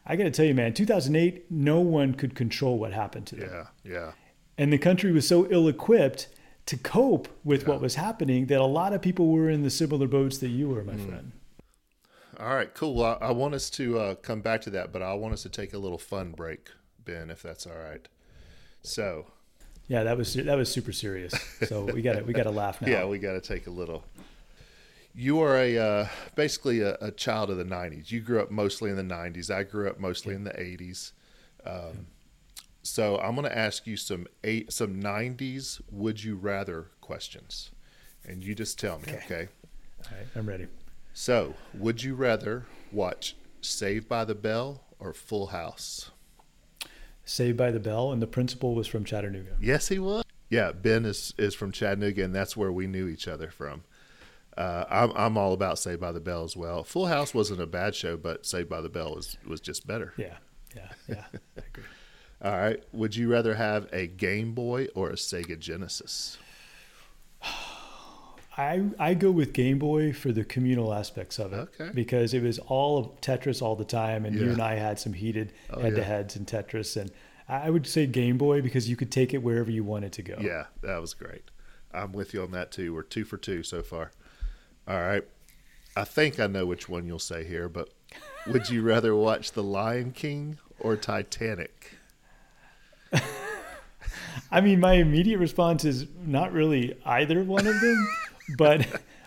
I 0.06 0.16
got 0.16 0.24
to 0.24 0.30
tell 0.30 0.44
you, 0.44 0.54
man, 0.54 0.74
2008, 0.74 1.50
no 1.50 1.80
one 1.80 2.14
could 2.14 2.34
control 2.34 2.78
what 2.78 2.92
happened 2.92 3.26
to 3.28 3.36
them. 3.36 3.50
Yeah, 3.50 3.90
yeah. 3.92 4.12
And 4.56 4.72
the 4.72 4.78
country 4.78 5.10
was 5.12 5.26
so 5.26 5.50
ill 5.50 5.66
equipped 5.66 6.28
to 6.66 6.76
cope 6.76 7.28
with 7.44 7.62
Yeah. 7.62 7.68
what 7.70 7.80
was 7.80 7.94
happening 7.96 8.46
that 8.46 8.60
a 8.60 8.64
lot 8.66 8.92
of 8.92 9.02
people 9.02 9.28
were 9.28 9.50
in 9.50 9.62
the 9.62 9.70
similar 9.70 10.06
boats 10.08 10.38
that 10.38 10.48
you 10.48 10.68
were, 10.68 10.82
my 10.84 10.94
Mm. 10.94 11.06
friend. 11.08 11.32
All 12.40 12.54
right, 12.54 12.72
cool. 12.74 12.94
Well, 12.94 13.18
I, 13.20 13.30
want 13.32 13.54
us 13.54 13.70
to 13.70 13.98
uh, 13.98 14.14
come 14.16 14.40
back 14.40 14.60
to 14.62 14.70
that, 14.70 14.92
but 14.92 15.02
I 15.02 15.14
want 15.14 15.34
us 15.34 15.42
to 15.42 15.48
take 15.48 15.72
a 15.72 15.78
little 15.78 15.98
fun 15.98 16.32
break, 16.32 16.68
Ben, 17.04 17.30
if 17.30 17.42
that's 17.42 17.66
all 17.66 17.76
right. 17.76 18.06
So, 18.82 19.26
Yeah, 19.86 20.02
that 20.02 20.16
was 20.16 20.34
that 20.34 20.56
was 20.56 20.72
super 20.72 20.92
serious. 20.92 21.32
So 21.68 21.84
we 21.84 22.02
got 22.02 22.14
to 22.14 22.22
we 22.22 22.32
got 22.32 22.44
to 22.44 22.50
laugh 22.50 22.80
now. 22.82 22.88
yeah, 22.88 23.04
we 23.04 23.18
got 23.18 23.32
to 23.34 23.40
take 23.40 23.66
a 23.66 23.70
little. 23.70 24.04
You 25.14 25.40
are 25.42 25.56
a 25.56 25.78
uh, 25.78 26.08
basically 26.34 26.80
a, 26.80 26.96
a 27.00 27.10
child 27.12 27.50
of 27.50 27.56
the 27.56 27.64
'90s. 27.64 28.10
You 28.10 28.20
grew 28.20 28.40
up 28.40 28.50
mostly 28.50 28.90
in 28.90 28.96
the 28.96 29.02
'90s. 29.14 29.48
I 29.54 29.62
grew 29.62 29.88
up 29.88 30.00
mostly 30.00 30.34
in 30.34 30.42
the 30.44 30.50
'80s. 30.50 31.12
Um, 31.64 32.06
so 32.84 33.18
I'm 33.18 33.34
going 33.34 33.48
to 33.48 33.56
ask 33.58 33.86
you 33.86 33.96
some 33.96 34.26
eight 34.44 34.72
some 34.72 35.02
'90s 35.02 35.80
would 35.90 36.22
you 36.22 36.36
rather 36.36 36.86
questions, 37.00 37.70
and 38.24 38.44
you 38.44 38.54
just 38.54 38.78
tell 38.78 38.98
me, 38.98 39.04
Okay. 39.08 39.16
okay? 39.24 39.48
All 40.10 40.16
right, 40.16 40.26
I'm 40.36 40.46
ready. 40.48 40.66
So, 41.12 41.54
would 41.74 42.02
you 42.02 42.14
rather 42.14 42.66
watch 42.92 43.34
Saved 43.60 44.08
by 44.08 44.24
the 44.24 44.34
Bell 44.34 44.82
or 44.98 45.12
Full 45.14 45.46
House? 45.48 46.10
Saved 47.24 47.56
by 47.56 47.70
the 47.70 47.80
Bell, 47.80 48.12
and 48.12 48.20
the 48.20 48.26
principal 48.26 48.74
was 48.74 48.86
from 48.86 49.04
Chattanooga. 49.04 49.56
Yes, 49.60 49.88
he 49.88 49.98
was. 49.98 50.24
Yeah, 50.50 50.72
Ben 50.72 51.04
is 51.06 51.32
is 51.38 51.54
from 51.54 51.72
Chattanooga, 51.72 52.22
and 52.22 52.34
that's 52.34 52.56
where 52.56 52.70
we 52.70 52.86
knew 52.86 53.08
each 53.08 53.26
other 53.26 53.50
from. 53.50 53.82
Uh, 54.58 54.84
I'm 54.90 55.10
I'm 55.16 55.38
all 55.38 55.52
about 55.54 55.78
Saved 55.78 56.00
by 56.00 56.12
the 56.12 56.20
Bell 56.20 56.44
as 56.44 56.56
well. 56.56 56.84
Full 56.84 57.06
House 57.06 57.32
wasn't 57.32 57.60
a 57.62 57.66
bad 57.66 57.94
show, 57.94 58.16
but 58.16 58.44
Saved 58.44 58.68
by 58.68 58.80
the 58.82 58.90
Bell 58.90 59.14
was 59.14 59.38
was 59.46 59.60
just 59.60 59.86
better. 59.86 60.12
Yeah, 60.18 60.36
yeah, 60.76 60.88
yeah. 61.08 61.24
I 61.56 61.62
agree. 61.66 61.84
All 62.44 62.52
right. 62.56 62.82
Would 62.92 63.16
you 63.16 63.32
rather 63.32 63.54
have 63.54 63.88
a 63.92 64.06
Game 64.06 64.52
Boy 64.52 64.86
or 64.94 65.08
a 65.10 65.14
Sega 65.14 65.58
Genesis? 65.58 66.36
I 68.56 68.82
I 68.98 69.14
go 69.14 69.30
with 69.30 69.52
Game 69.52 69.78
Boy 69.78 70.12
for 70.12 70.30
the 70.30 70.44
communal 70.44 70.92
aspects 70.94 71.38
of 71.38 71.52
it. 71.52 71.68
Okay. 71.80 71.90
Because 71.92 72.34
it 72.34 72.42
was 72.42 72.58
all 72.60 72.98
of 72.98 73.20
Tetris 73.20 73.60
all 73.60 73.74
the 73.76 73.84
time, 73.84 74.24
and 74.24 74.36
you 74.38 74.50
and 74.50 74.60
I 74.60 74.74
had 74.76 74.98
some 74.98 75.12
heated 75.12 75.52
Oh, 75.70 75.80
head 75.80 75.94
to 75.94 76.00
yeah. 76.00 76.06
heads 76.06 76.36
in 76.36 76.44
Tetris, 76.44 76.96
and 76.96 77.10
I 77.48 77.70
would 77.70 77.86
say 77.86 78.06
Game 78.06 78.38
Boy 78.38 78.62
because 78.62 78.88
you 78.88 78.96
could 78.96 79.10
take 79.10 79.34
it 79.34 79.38
wherever 79.42 79.70
you 79.70 79.82
wanted 79.82 80.12
to 80.12 80.22
go. 80.22 80.36
Yeah, 80.40 80.66
that 80.82 81.00
was 81.00 81.14
great. 81.14 81.50
I'm 81.92 82.12
with 82.12 82.32
you 82.34 82.42
on 82.42 82.50
that 82.52 82.70
too. 82.70 82.94
We're 82.94 83.02
two 83.02 83.24
for 83.24 83.36
two 83.36 83.62
so 83.62 83.82
far. 83.82 84.12
All 84.86 85.00
right. 85.00 85.24
I 85.96 86.04
think 86.04 86.38
I 86.40 86.46
know 86.46 86.66
which 86.66 86.88
one 86.88 87.06
you'll 87.06 87.18
say 87.20 87.44
here, 87.44 87.68
but 87.68 87.88
would 88.46 88.68
you 88.68 88.82
rather 88.82 89.14
watch 89.14 89.52
The 89.52 89.62
Lion 89.62 90.10
King 90.12 90.58
or 90.80 90.96
Titanic? 90.96 91.92
I 94.50 94.60
mean, 94.60 94.80
my 94.80 94.94
immediate 94.94 95.38
response 95.38 95.84
is 95.84 96.06
not 96.24 96.52
really 96.52 96.96
either 97.04 97.42
one 97.42 97.66
of 97.66 97.80
them, 97.80 98.08
but 98.58 98.86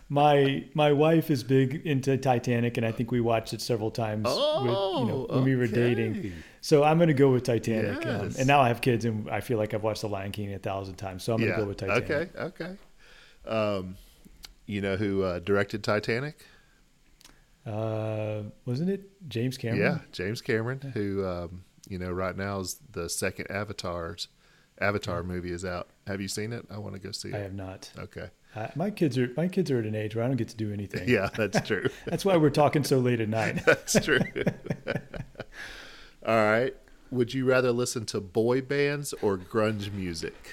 my 0.09 0.63
my 0.73 0.91
wife 0.91 1.29
is 1.29 1.43
big 1.43 1.85
into 1.85 2.17
Titanic, 2.17 2.77
and 2.77 2.85
I 2.85 2.91
think 2.91 3.11
we 3.11 3.19
watched 3.19 3.53
it 3.53 3.61
several 3.61 3.91
times 3.91 4.25
with, 4.25 4.35
you 4.35 5.05
know, 5.05 5.27
when 5.29 5.43
we 5.43 5.55
were 5.55 5.67
dating. 5.67 6.33
So 6.61 6.83
I'm 6.83 6.97
going 6.97 7.07
to 7.07 7.13
go 7.13 7.31
with 7.31 7.43
Titanic. 7.43 8.05
Um, 8.05 8.31
and 8.37 8.47
now 8.47 8.61
I 8.61 8.69
have 8.69 8.81
kids, 8.81 9.05
and 9.05 9.29
I 9.29 9.41
feel 9.41 9.57
like 9.57 9.73
I've 9.73 9.83
watched 9.83 10.01
The 10.01 10.09
Lion 10.09 10.31
King 10.31 10.53
a 10.53 10.59
thousand 10.59 10.95
times. 10.95 11.23
So 11.23 11.33
I'm 11.33 11.39
going 11.39 11.51
to 11.51 11.57
go 11.57 11.65
with 11.65 11.77
Titanic. 11.77 12.35
Okay, 12.35 12.39
okay. 12.39 12.75
Um, 13.45 13.95
you 14.65 14.81
know 14.81 14.95
who 14.97 15.23
uh, 15.23 15.39
directed 15.39 15.83
Titanic? 15.83 16.45
Uh, 17.65 18.43
wasn't 18.65 18.89
it 18.89 19.09
James 19.27 19.57
Cameron? 19.57 19.81
Yeah, 19.81 19.99
James 20.13 20.41
Cameron, 20.41 20.79
who 20.93 21.25
um, 21.25 21.63
you 21.87 21.97
know 21.99 22.11
right 22.11 22.35
now 22.35 22.59
is 22.59 22.79
the 22.91 23.09
second 23.09 23.49
Avatar's 23.49 24.27
Avatar 24.79 25.23
movie 25.23 25.51
is 25.51 25.65
out. 25.65 25.89
Have 26.05 26.21
you 26.21 26.27
seen 26.27 26.53
it? 26.53 26.65
I 26.69 26.77
want 26.77 26.95
to 26.95 26.99
go 27.01 27.11
see 27.11 27.29
it. 27.29 27.35
I 27.35 27.39
have 27.39 27.53
not. 27.53 27.89
Okay. 27.97 28.29
Uh, 28.55 28.67
my 28.75 28.89
kids 28.89 29.17
are 29.17 29.31
my 29.35 29.47
kids 29.47 29.69
are 29.71 29.79
at 29.79 29.85
an 29.85 29.95
age 29.95 30.15
where 30.15 30.23
I 30.23 30.27
don't 30.27 30.37
get 30.37 30.49
to 30.49 30.55
do 30.57 30.71
anything. 30.71 31.07
Yeah, 31.09 31.29
that's 31.35 31.65
true. 31.67 31.89
That's 32.05 32.25
why 32.25 32.37
we're 32.37 32.49
talking 32.49 32.83
so 32.83 32.99
late 32.99 33.21
at 33.21 33.29
night. 33.29 33.63
That's 33.65 33.99
true. 34.03 34.19
All 36.25 36.35
right. 36.35 36.75
Would 37.11 37.33
you 37.33 37.45
rather 37.45 37.71
listen 37.71 38.05
to 38.07 38.19
boy 38.19 38.61
bands 38.61 39.13
or 39.21 39.37
grunge 39.37 39.93
music? 39.93 40.51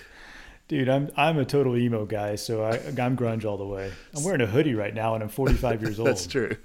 Dude, 0.68 0.88
I'm 0.88 1.10
I'm 1.16 1.38
a 1.38 1.44
total 1.44 1.76
emo 1.76 2.06
guy, 2.06 2.36
so 2.36 2.62
I, 2.62 2.76
I'm 2.76 3.16
grunge 3.16 3.44
all 3.44 3.56
the 3.58 3.66
way. 3.66 3.92
I'm 4.16 4.22
wearing 4.24 4.40
a 4.40 4.46
hoodie 4.46 4.74
right 4.74 4.94
now, 4.94 5.14
and 5.14 5.22
I'm 5.22 5.28
45 5.28 5.82
years 5.82 5.98
old. 5.98 6.08
That's 6.08 6.26
true. 6.26 6.56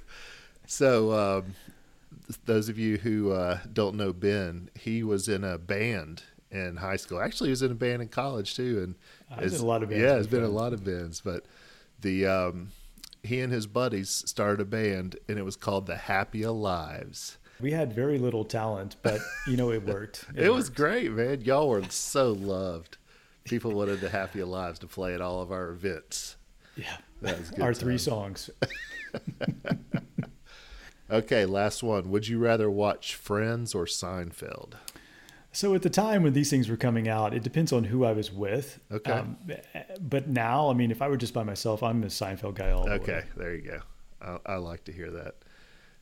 So, 0.68 1.12
um, 1.12 1.56
those 2.46 2.70
of 2.70 2.78
you 2.78 2.98
who 2.98 3.32
uh, 3.32 3.60
don't 3.72 3.96
know 3.96 4.14
Ben, 4.14 4.70
he 4.80 5.04
was 5.04 5.28
in 5.28 5.44
a 5.44 5.58
band 5.58 6.24
in 6.52 6.78
high 6.78 6.96
school. 6.96 7.20
Actually, 7.20 7.50
he 7.50 7.52
was 7.52 7.62
in 7.62 7.72
a 7.72 7.76
band 7.76 8.02
in 8.02 8.08
college 8.08 8.56
too, 8.56 8.82
and 8.84 8.96
I 9.36 9.44
was 9.44 9.60
a 9.60 9.66
lot 9.66 9.84
of 9.84 9.90
bands, 9.90 10.02
Yeah, 10.02 10.14
there's 10.14 10.28
been 10.28 10.44
a 10.44 10.48
lot 10.50 10.74
of 10.74 10.84
bands, 10.84 11.22
but 11.22 11.46
the 12.02 12.26
um, 12.26 12.70
he 13.24 13.40
and 13.42 13.52
his 13.52 13.68
buddies 13.68 14.10
started 14.10 14.62
a 14.62 14.66
band, 14.66 15.18
and 15.28 15.38
it 15.38 15.44
was 15.46 15.56
called 15.56 15.86
the 15.86 15.96
Happy 15.98 16.46
Lives. 16.46 17.38
We 17.60 17.72
had 17.72 17.92
very 17.92 18.18
little 18.20 18.46
talent, 18.46 18.96
but 19.02 19.20
you 19.46 19.58
know 19.58 19.72
it 19.72 19.86
worked. 19.86 20.26
It, 20.36 20.50
was 20.50 20.68
worked. 20.70 20.78
great, 20.78 21.12
man. 21.12 21.42
Y'all 21.42 21.68
were 21.68 21.84
so 21.90 22.32
loved. 22.32 22.98
People 23.44 23.72
wanted 23.72 24.00
the 24.00 24.10
Happy 24.10 24.42
Lives 24.44 24.80
to 24.80 24.88
play 24.88 25.14
at 25.14 25.22
all 25.22 25.42
of 25.42 25.52
our 25.52 25.70
events. 25.70 26.38
yeah. 26.76 26.98
That 27.22 27.38
was 27.38 27.50
good. 27.52 27.62
Our 27.62 27.74
three 27.74 27.98
songs. 27.98 28.50
Okay, 31.12 31.46
last 31.46 31.82
one. 31.84 32.10
Would 32.12 32.28
you 32.28 32.38
rather 32.40 32.70
watch 32.70 33.16
Friends 33.16 33.74
or 33.74 33.86
Seinfeld? 33.86 34.74
So 35.52 35.74
at 35.74 35.82
the 35.82 35.90
time 35.90 36.22
when 36.24 36.34
these 36.34 36.50
things 36.52 36.70
were 36.70 36.78
coming 36.78 37.08
out, 37.08 37.34
it 37.34 37.42
depends 37.42 37.74
on 37.74 37.84
who 37.86 38.06
I 38.06 38.12
was 38.12 38.32
with. 38.32 38.80
Um, 38.92 38.98
Okay. 38.98 39.62
but 40.00 40.28
now, 40.28 40.70
I 40.70 40.74
mean, 40.74 40.92
if 40.92 41.02
I 41.02 41.08
were 41.08 41.18
just 41.18 41.34
by 41.34 41.44
myself, 41.44 41.82
I'm 41.82 42.04
a 42.04 42.08
Seinfeld 42.08 42.54
guy 42.56 42.70
all 42.70 42.84
the 42.84 42.92
way. 42.92 42.96
Okay, 42.98 43.24
there 43.36 43.56
you 43.56 43.62
go. 43.64 43.80
I, 44.22 44.54
I 44.54 44.56
like 44.58 44.84
to 44.86 44.92
hear 44.92 45.10
that. 45.10 45.36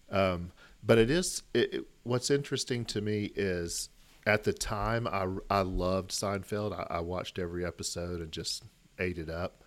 Um, 0.10 0.52
but 0.84 0.98
it 0.98 1.10
is 1.10 1.43
it, 1.54 1.74
it- 1.74 1.88
what's 2.04 2.30
interesting 2.30 2.84
to 2.86 3.02
me 3.02 3.32
is 3.36 3.89
at 4.26 4.43
the 4.43 4.54
time 4.54 5.08
I 5.08 5.28
I 5.50 5.62
loved 5.62 6.12
Seinfeld. 6.12 6.74
I, 6.78 6.98
I 6.98 7.00
watched 7.00 7.39
every 7.39 7.65
episode 7.65 8.20
and 8.22 8.32
just 8.32 8.63
ate 9.00 9.17
it 9.17 9.30
up. 9.30 9.63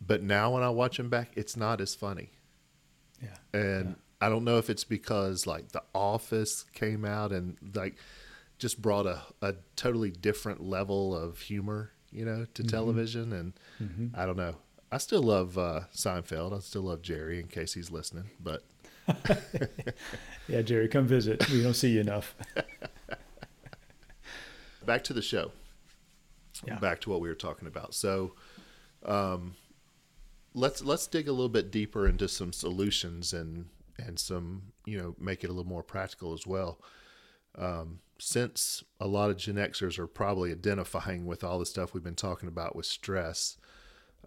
But 0.00 0.22
now 0.22 0.52
when 0.54 0.62
I 0.62 0.68
watch 0.70 0.96
them 0.98 1.08
back, 1.08 1.32
it's 1.34 1.56
not 1.56 1.80
as 1.80 1.94
funny. 1.96 2.30
Yeah. 3.22 3.58
and 3.60 3.96
I 4.24 4.30
don't 4.30 4.44
know 4.44 4.56
if 4.56 4.70
it's 4.70 4.84
because 4.84 5.46
like 5.46 5.72
The 5.72 5.82
Office 5.94 6.64
came 6.72 7.04
out 7.04 7.30
and 7.30 7.58
like 7.74 7.96
just 8.58 8.80
brought 8.80 9.04
a, 9.04 9.20
a 9.42 9.56
totally 9.76 10.10
different 10.10 10.62
level 10.62 11.14
of 11.14 11.40
humor, 11.40 11.90
you 12.10 12.24
know, 12.24 12.46
to 12.54 12.62
television, 12.62 13.34
and 13.34 13.52
I 14.14 14.24
don't 14.24 14.38
know. 14.38 14.56
I 14.90 14.96
still 14.96 15.22
love 15.22 15.58
uh, 15.58 15.80
Seinfeld. 15.94 16.56
I 16.56 16.60
still 16.60 16.82
love 16.82 17.02
Jerry 17.02 17.38
in 17.38 17.48
case 17.48 17.74
he's 17.74 17.90
listening, 17.90 18.30
but 18.40 18.64
Yeah, 20.48 20.62
Jerry, 20.62 20.88
come 20.88 21.06
visit. 21.06 21.46
We 21.50 21.62
don't 21.62 21.74
see 21.74 21.90
you 21.90 22.00
enough. 22.00 22.34
back 24.86 25.04
to 25.04 25.12
the 25.12 25.20
show. 25.20 25.52
Yeah. 26.66 26.78
Back 26.78 27.02
to 27.02 27.10
what 27.10 27.20
we 27.20 27.28
were 27.28 27.34
talking 27.34 27.68
about. 27.68 27.94
So, 27.94 28.32
um, 29.04 29.56
let's 30.54 30.82
let's 30.82 31.06
dig 31.06 31.28
a 31.28 31.32
little 31.32 31.50
bit 31.50 31.70
deeper 31.70 32.08
into 32.08 32.28
some 32.28 32.54
solutions 32.54 33.34
and 33.34 33.66
and 33.98 34.18
some 34.18 34.72
you 34.84 34.98
know 34.98 35.14
make 35.18 35.44
it 35.44 35.50
a 35.50 35.52
little 35.52 35.68
more 35.68 35.82
practical 35.82 36.32
as 36.32 36.46
well. 36.46 36.80
Um, 37.56 38.00
since 38.18 38.82
a 39.00 39.06
lot 39.06 39.30
of 39.30 39.36
Gen 39.36 39.56
Xers 39.56 39.98
are 39.98 40.06
probably 40.06 40.50
identifying 40.50 41.26
with 41.26 41.44
all 41.44 41.58
the 41.58 41.66
stuff 41.66 41.94
we've 41.94 42.02
been 42.02 42.14
talking 42.14 42.48
about 42.48 42.74
with 42.74 42.86
stress, 42.86 43.56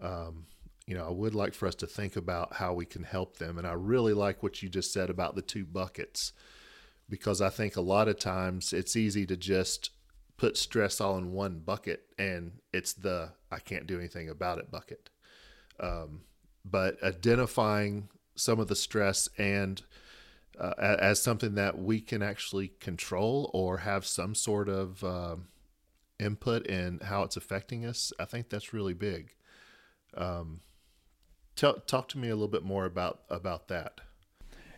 um, 0.00 0.46
you 0.86 0.94
know, 0.94 1.06
I 1.06 1.10
would 1.10 1.34
like 1.34 1.54
for 1.54 1.66
us 1.66 1.74
to 1.76 1.86
think 1.86 2.16
about 2.16 2.54
how 2.54 2.72
we 2.72 2.86
can 2.86 3.02
help 3.02 3.36
them. 3.36 3.58
And 3.58 3.66
I 3.66 3.72
really 3.72 4.14
like 4.14 4.42
what 4.42 4.62
you 4.62 4.68
just 4.68 4.92
said 4.92 5.10
about 5.10 5.34
the 5.34 5.42
two 5.42 5.64
buckets 5.64 6.32
because 7.08 7.40
I 7.40 7.48
think 7.48 7.76
a 7.76 7.82
lot 7.82 8.08
of 8.08 8.18
times 8.18 8.72
it's 8.72 8.96
easy 8.96 9.26
to 9.26 9.36
just 9.36 9.90
put 10.36 10.56
stress 10.56 11.00
all 11.00 11.18
in 11.18 11.32
one 11.32 11.58
bucket 11.58 12.04
and 12.18 12.52
it's 12.72 12.92
the 12.92 13.32
I 13.50 13.58
can't 13.58 13.86
do 13.86 13.98
anything 13.98 14.28
about 14.28 14.58
it 14.58 14.70
bucket. 14.70 15.10
Um, 15.80 16.22
but 16.64 17.02
identifying 17.02 18.08
some 18.38 18.60
of 18.60 18.68
the 18.68 18.76
stress 18.76 19.28
and 19.36 19.82
uh, 20.58 20.74
as 20.78 21.22
something 21.22 21.54
that 21.54 21.78
we 21.78 22.00
can 22.00 22.22
actually 22.22 22.68
control 22.80 23.50
or 23.54 23.78
have 23.78 24.04
some 24.04 24.34
sort 24.34 24.68
of 24.68 25.04
um, 25.04 25.48
input 26.18 26.66
in 26.66 27.00
how 27.04 27.22
it's 27.22 27.36
affecting 27.36 27.84
us, 27.84 28.12
I 28.18 28.24
think 28.24 28.48
that's 28.48 28.72
really 28.72 28.94
big. 28.94 29.34
Um, 30.16 30.60
tell 31.54 31.74
talk 31.74 32.08
to 32.08 32.18
me 32.18 32.28
a 32.28 32.34
little 32.34 32.48
bit 32.48 32.64
more 32.64 32.86
about 32.86 33.20
about 33.30 33.68
that. 33.68 34.00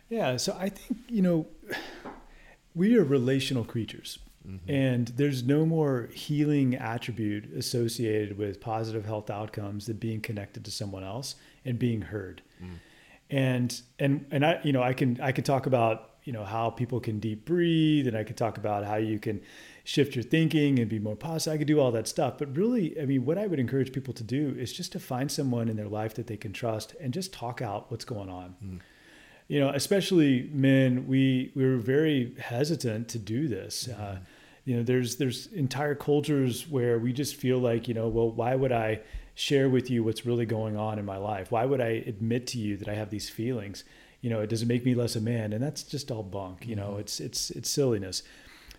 Yeah, 0.09 0.37
so 0.37 0.55
I 0.59 0.69
think 0.69 0.99
you 1.07 1.21
know 1.21 1.47
we 2.75 2.97
are 2.97 3.03
relational 3.03 3.63
creatures. 3.63 4.19
Mm-hmm. 4.47 4.71
And 4.71 5.07
there's 5.09 5.43
no 5.43 5.67
more 5.67 6.09
healing 6.13 6.73
attribute 6.75 7.53
associated 7.55 8.39
with 8.39 8.59
positive 8.59 9.05
health 9.05 9.29
outcomes 9.29 9.85
than 9.85 9.97
being 9.97 10.19
connected 10.19 10.65
to 10.65 10.71
someone 10.71 11.03
else 11.03 11.35
and 11.63 11.77
being 11.77 12.01
heard. 12.01 12.41
Mm. 12.59 12.79
And 13.31 13.81
and 13.97 14.25
and 14.29 14.45
I 14.45 14.59
you 14.63 14.73
know 14.73 14.83
I 14.83 14.93
can 14.93 15.19
I 15.21 15.31
can 15.31 15.43
talk 15.43 15.65
about 15.65 16.11
you 16.23 16.33
know 16.33 16.43
how 16.43 16.69
people 16.69 16.99
can 16.99 17.19
deep 17.19 17.45
breathe 17.45 18.07
and 18.07 18.15
I 18.15 18.23
can 18.23 18.35
talk 18.35 18.57
about 18.57 18.85
how 18.85 18.97
you 18.97 19.17
can 19.17 19.41
shift 19.83 20.15
your 20.15 20.23
thinking 20.23 20.77
and 20.79 20.89
be 20.89 20.99
more 20.99 21.15
positive. 21.15 21.55
I 21.55 21.57
could 21.57 21.67
do 21.67 21.79
all 21.79 21.91
that 21.91 22.07
stuff. 22.07 22.37
But 22.37 22.55
really, 22.55 22.99
I 23.01 23.05
mean, 23.05 23.25
what 23.25 23.37
I 23.37 23.47
would 23.47 23.59
encourage 23.59 23.91
people 23.91 24.13
to 24.13 24.23
do 24.23 24.55
is 24.57 24.71
just 24.71 24.91
to 24.91 24.99
find 24.99 25.31
someone 25.31 25.69
in 25.69 25.77
their 25.77 25.87
life 25.87 26.13
that 26.15 26.27
they 26.27 26.37
can 26.37 26.53
trust 26.53 26.93
and 26.99 27.13
just 27.13 27.33
talk 27.33 27.61
out 27.61 27.89
what's 27.89 28.05
going 28.05 28.29
on. 28.29 28.55
Mm. 28.63 28.79
You 29.47 29.59
know, 29.59 29.69
especially 29.69 30.49
men, 30.53 31.07
we 31.07 31.51
we 31.55 31.65
were 31.65 31.77
very 31.77 32.35
hesitant 32.39 33.07
to 33.09 33.19
do 33.19 33.47
this. 33.47 33.87
Mm-hmm. 33.89 34.01
Uh, 34.01 34.15
you 34.65 34.77
know, 34.77 34.83
there's 34.83 35.15
there's 35.15 35.47
entire 35.47 35.95
cultures 35.95 36.67
where 36.67 36.99
we 36.99 37.11
just 37.13 37.35
feel 37.35 37.57
like, 37.57 37.87
you 37.87 37.93
know, 37.93 38.07
well, 38.07 38.31
why 38.31 38.55
would 38.55 38.71
I 38.71 39.01
share 39.35 39.69
with 39.69 39.89
you 39.89 40.03
what's 40.03 40.25
really 40.25 40.45
going 40.45 40.77
on 40.77 40.99
in 40.99 41.05
my 41.05 41.17
life? 41.17 41.51
Why 41.51 41.65
would 41.65 41.81
I 41.81 42.03
admit 42.05 42.47
to 42.47 42.57
you 42.57 42.77
that 42.77 42.87
I 42.87 42.95
have 42.95 43.09
these 43.09 43.29
feelings? 43.29 43.83
You 44.21 44.29
know, 44.29 44.41
it 44.41 44.49
doesn't 44.49 44.67
make 44.67 44.85
me 44.85 44.93
less 44.93 45.15
a 45.15 45.21
man, 45.21 45.53
and 45.53 45.63
that's 45.63 45.83
just 45.83 46.11
all 46.11 46.23
bunk. 46.23 46.67
You 46.67 46.75
know, 46.75 46.91
mm-hmm. 46.91 47.01
it's 47.01 47.19
it's 47.19 47.51
it's 47.51 47.69
silliness. 47.69 48.23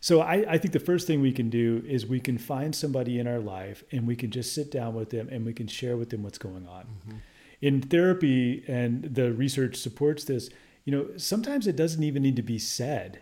So 0.03 0.21
I, 0.21 0.45
I 0.49 0.59
think 0.59 0.73
the 0.73 0.81
first 0.81 1.07
thing 1.07 1.21
we 1.21 1.31
can 1.31 1.49
do 1.49 1.81
is 1.87 2.05
we 2.05 2.19
can 2.19 2.37
find 2.37 2.75
somebody 2.75 3.21
in 3.21 3.29
our 3.29 3.39
life 3.39 3.85
and 3.93 4.05
we 4.05 4.17
can 4.17 4.33
just 4.33 4.53
sit 4.53 4.69
down 4.69 4.95
with 4.95 5.11
them 5.11 5.29
and 5.31 5.47
we 5.47 5.53
can 5.53 5.69
share 5.69 5.97
with 5.97 6.11
them 6.11 6.25
what's 6.25 6.39
going 6.39 6.67
on. 6.67 6.83
Mm-hmm. 6.83 7.17
In 7.61 7.83
therapy, 7.83 8.65
and 8.67 9.05
the 9.05 9.33
research 9.33 9.77
supports 9.77 10.25
this, 10.25 10.51
you 10.85 10.91
know, 10.91 11.07
sometimes 11.17 11.69
it 11.69 11.77
doesn't 11.77 12.03
even 12.03 12.21
need 12.21 12.35
to 12.35 12.43
be 12.43 12.59
said. 12.59 13.21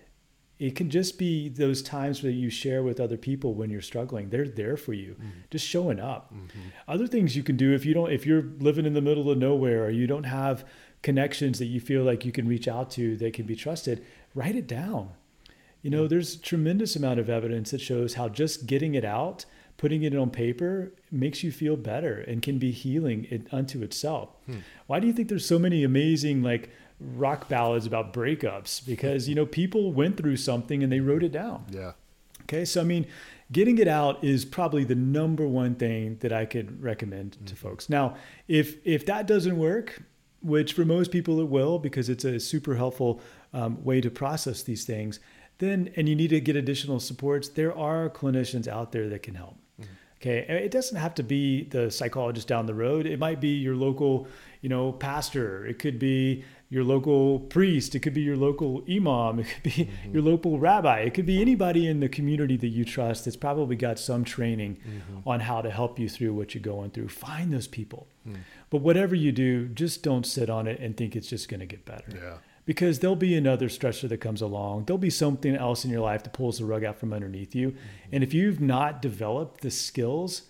It 0.60 0.76
can 0.76 0.90
just 0.90 1.18
be 1.18 1.48
those 1.48 1.82
times 1.82 2.22
where 2.22 2.30
you 2.30 2.50
share 2.50 2.84
with 2.84 3.00
other 3.00 3.16
people 3.16 3.54
when 3.54 3.70
you're 3.70 3.80
struggling. 3.80 4.28
They're 4.28 4.46
there 4.46 4.76
for 4.76 4.92
you, 4.92 5.14
mm-hmm. 5.14 5.40
just 5.50 5.66
showing 5.66 5.98
up. 5.98 6.32
Mm-hmm. 6.32 6.68
Other 6.86 7.08
things 7.08 7.34
you 7.34 7.42
can 7.42 7.56
do 7.56 7.72
if 7.72 7.84
you 7.84 7.94
don't, 7.94 8.12
if 8.12 8.24
you're 8.26 8.44
living 8.58 8.86
in 8.86 8.92
the 8.92 9.00
middle 9.00 9.30
of 9.30 9.38
nowhere 9.38 9.84
or 9.84 9.90
you 9.90 10.06
don't 10.06 10.24
have 10.24 10.64
connections 11.02 11.58
that 11.58 11.66
you 11.66 11.80
feel 11.80 12.04
like 12.04 12.24
you 12.24 12.30
can 12.30 12.46
reach 12.46 12.68
out 12.68 12.90
to 12.92 13.16
that 13.16 13.32
can 13.32 13.46
be 13.46 13.56
trusted, 13.56 14.04
write 14.34 14.54
it 14.54 14.66
down 14.68 15.10
you 15.82 15.90
know, 15.90 16.06
there's 16.06 16.34
a 16.34 16.38
tremendous 16.38 16.96
amount 16.96 17.20
of 17.20 17.30
evidence 17.30 17.70
that 17.70 17.80
shows 17.80 18.14
how 18.14 18.28
just 18.28 18.66
getting 18.66 18.94
it 18.94 19.04
out, 19.04 19.46
putting 19.76 20.02
it 20.02 20.14
on 20.14 20.30
paper, 20.30 20.92
makes 21.10 21.42
you 21.42 21.50
feel 21.50 21.76
better 21.76 22.18
and 22.20 22.42
can 22.42 22.58
be 22.58 22.70
healing 22.70 23.26
it 23.30 23.46
unto 23.52 23.82
itself. 23.82 24.30
Hmm. 24.46 24.58
Why 24.86 25.00
do 25.00 25.06
you 25.06 25.12
think 25.12 25.28
there's 25.28 25.46
so 25.46 25.58
many 25.58 25.82
amazing 25.82 26.42
like 26.42 26.70
rock 27.00 27.48
ballads 27.48 27.86
about 27.86 28.12
breakups? 28.12 28.84
Because 28.84 29.28
you 29.28 29.34
know 29.34 29.46
people 29.46 29.92
went 29.92 30.16
through 30.16 30.36
something 30.36 30.82
and 30.82 30.92
they 30.92 31.00
wrote 31.00 31.22
it 31.22 31.32
down. 31.32 31.64
Yeah. 31.70 31.92
Okay, 32.42 32.64
so 32.64 32.80
I 32.80 32.84
mean, 32.84 33.06
getting 33.52 33.78
it 33.78 33.88
out 33.88 34.22
is 34.24 34.44
probably 34.44 34.84
the 34.84 34.94
number 34.94 35.46
one 35.46 35.74
thing 35.74 36.16
that 36.20 36.32
I 36.32 36.44
could 36.44 36.82
recommend 36.82 37.32
mm-hmm. 37.32 37.46
to 37.46 37.56
folks. 37.56 37.88
Now, 37.88 38.16
if 38.48 38.76
if 38.84 39.06
that 39.06 39.26
doesn't 39.26 39.58
work, 39.58 40.02
which 40.42 40.72
for 40.72 40.84
most 40.84 41.10
people 41.10 41.40
it 41.40 41.48
will, 41.48 41.78
because 41.78 42.08
it's 42.08 42.24
a 42.24 42.40
super 42.40 42.76
helpful 42.76 43.20
um, 43.52 43.82
way 43.84 44.00
to 44.00 44.10
process 44.10 44.62
these 44.62 44.84
things 44.84 45.20
then 45.60 45.90
and 45.94 46.08
you 46.08 46.16
need 46.16 46.30
to 46.30 46.40
get 46.40 46.56
additional 46.56 46.98
supports, 46.98 47.48
there 47.48 47.76
are 47.76 48.10
clinicians 48.10 48.66
out 48.66 48.90
there 48.92 49.08
that 49.08 49.22
can 49.22 49.34
help. 49.34 49.56
Mm-hmm. 49.80 49.92
Okay, 50.20 50.38
it 50.48 50.70
doesn't 50.70 50.96
have 50.96 51.14
to 51.14 51.22
be 51.22 51.64
the 51.64 51.90
psychologist 51.90 52.48
down 52.48 52.66
the 52.66 52.74
road. 52.74 53.06
It 53.06 53.18
might 53.18 53.40
be 53.40 53.56
your 53.56 53.76
local, 53.76 54.26
you 54.60 54.68
know, 54.68 54.92
pastor. 54.92 55.64
It 55.64 55.78
could 55.78 55.98
be 55.98 56.44
your 56.70 56.85
local 56.85 57.40
priest. 57.40 57.94
It 57.96 58.00
could 58.00 58.14
be 58.14 58.22
your 58.22 58.37
local 58.37 58.83
imam. 58.88 59.40
It 59.40 59.48
could 59.48 59.62
be 59.62 59.70
mm-hmm. 59.70 60.14
your 60.14 60.22
local 60.22 60.59
rabbi. 60.59 61.00
It 61.00 61.14
could 61.14 61.26
be 61.26 61.40
anybody 61.40 61.87
in 61.87 62.00
the 62.00 62.09
community 62.09 62.56
that 62.56 62.68
you 62.68 62.85
trust 62.85 63.24
that's 63.24 63.37
probably 63.37 63.76
got 63.76 63.98
some 63.98 64.24
training 64.24 64.76
mm-hmm. 64.76 65.28
on 65.28 65.40
how 65.40 65.61
to 65.61 65.70
help 65.70 65.98
you 65.98 66.09
through 66.09 66.33
what 66.33 66.54
you're 66.54 66.62
going 66.62 66.90
through. 66.90 67.09
Find 67.09 67.52
those 67.52 67.66
people. 67.66 68.06
Mm. 68.26 68.38
But 68.70 68.78
whatever 68.78 69.16
you 69.16 69.33
do, 69.33 69.66
just 69.68 70.04
don't 70.04 70.24
sit 70.24 70.48
on 70.48 70.68
it 70.68 70.78
and 70.80 70.96
think 70.96 71.16
it's 71.16 71.28
just 71.28 71.48
going 71.48 71.61
to 71.61 71.66
get 71.66 71.85
better. 71.85 72.12
Yeah 72.14 72.35
because 72.66 73.00
there'll 73.00 73.16
be 73.16 73.35
another 73.35 73.68
stressor 73.68 74.09
that 74.09 74.18
comes 74.18 74.40
along. 74.40 74.85
There'll 74.85 74.98
be 74.98 75.11
something 75.11 75.56
else 75.56 75.85
in 75.85 75.90
your 75.90 76.02
life 76.02 76.22
that 76.22 76.33
pulls 76.33 76.59
the 76.59 76.64
rug 76.64 76.85
out 76.85 77.00
from 77.00 77.12
underneath 77.12 77.52
you. 77.52 77.70
Mm-hmm. 77.70 77.78
And 78.12 78.22
if 78.22 78.33
you've 78.33 78.61
not 78.61 79.02
developed 79.02 79.62
the 79.62 79.72
skills 79.72 80.42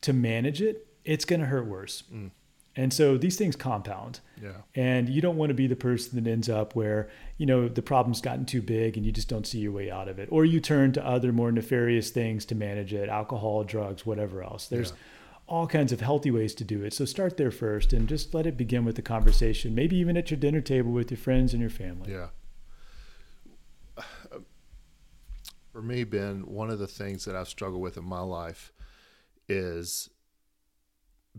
to 0.00 0.12
manage 0.12 0.60
it, 0.60 0.88
it's 1.04 1.24
going 1.24 1.38
to 1.38 1.46
hurt 1.46 1.66
worse. 1.66 2.02
Mm. 2.12 2.32
And 2.76 2.92
so 2.92 3.18
these 3.18 3.36
things 3.36 3.56
compound. 3.56 4.20
Yeah. 4.40 4.52
And 4.74 5.08
you 5.08 5.20
don't 5.20 5.36
want 5.36 5.50
to 5.50 5.54
be 5.54 5.66
the 5.66 5.76
person 5.76 6.22
that 6.22 6.30
ends 6.30 6.48
up 6.48 6.74
where, 6.74 7.10
you 7.36 7.46
know, 7.46 7.68
the 7.68 7.82
problem's 7.82 8.20
gotten 8.20 8.46
too 8.46 8.62
big 8.62 8.96
and 8.96 9.04
you 9.04 9.12
just 9.12 9.28
don't 9.28 9.46
see 9.46 9.58
your 9.58 9.72
way 9.72 9.90
out 9.90 10.08
of 10.08 10.18
it. 10.18 10.28
Or 10.30 10.44
you 10.44 10.60
turn 10.60 10.92
to 10.92 11.06
other 11.06 11.32
more 11.32 11.50
nefarious 11.50 12.10
things 12.10 12.44
to 12.46 12.54
manage 12.54 12.94
it, 12.94 13.08
alcohol, 13.08 13.64
drugs, 13.64 14.06
whatever 14.06 14.42
else. 14.42 14.66
There's 14.66 14.90
yeah 14.90 14.96
all 15.50 15.66
kinds 15.66 15.90
of 15.90 16.00
healthy 16.00 16.30
ways 16.30 16.54
to 16.54 16.62
do 16.64 16.84
it. 16.84 16.94
So 16.94 17.04
start 17.04 17.36
there 17.36 17.50
first 17.50 17.92
and 17.92 18.08
just 18.08 18.32
let 18.32 18.46
it 18.46 18.56
begin 18.56 18.84
with 18.84 18.94
the 18.94 19.02
conversation, 19.02 19.74
maybe 19.74 19.96
even 19.96 20.16
at 20.16 20.30
your 20.30 20.38
dinner 20.38 20.60
table 20.60 20.92
with 20.92 21.10
your 21.10 21.18
friends 21.18 21.52
and 21.52 21.60
your 21.60 21.70
family. 21.70 22.12
Yeah. 22.12 22.28
For 25.72 25.82
me, 25.82 26.04
Ben, 26.04 26.46
one 26.46 26.70
of 26.70 26.78
the 26.78 26.86
things 26.86 27.24
that 27.24 27.34
I've 27.34 27.48
struggled 27.48 27.82
with 27.82 27.96
in 27.96 28.04
my 28.04 28.20
life 28.20 28.72
is 29.48 30.08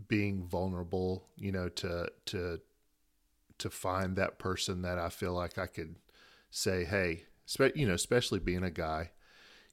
being 0.08 0.46
vulnerable, 0.46 1.28
you 1.36 1.52
know, 1.52 1.68
to 1.68 2.10
to 2.26 2.60
to 3.58 3.70
find 3.70 4.16
that 4.16 4.38
person 4.38 4.82
that 4.82 4.98
I 4.98 5.08
feel 5.08 5.32
like 5.32 5.58
I 5.58 5.66
could 5.66 5.96
say, 6.50 6.84
"Hey, 6.84 7.24
spe- 7.46 7.76
you 7.76 7.86
know, 7.86 7.94
especially 7.94 8.38
being 8.38 8.64
a 8.64 8.70
guy, 8.70 9.10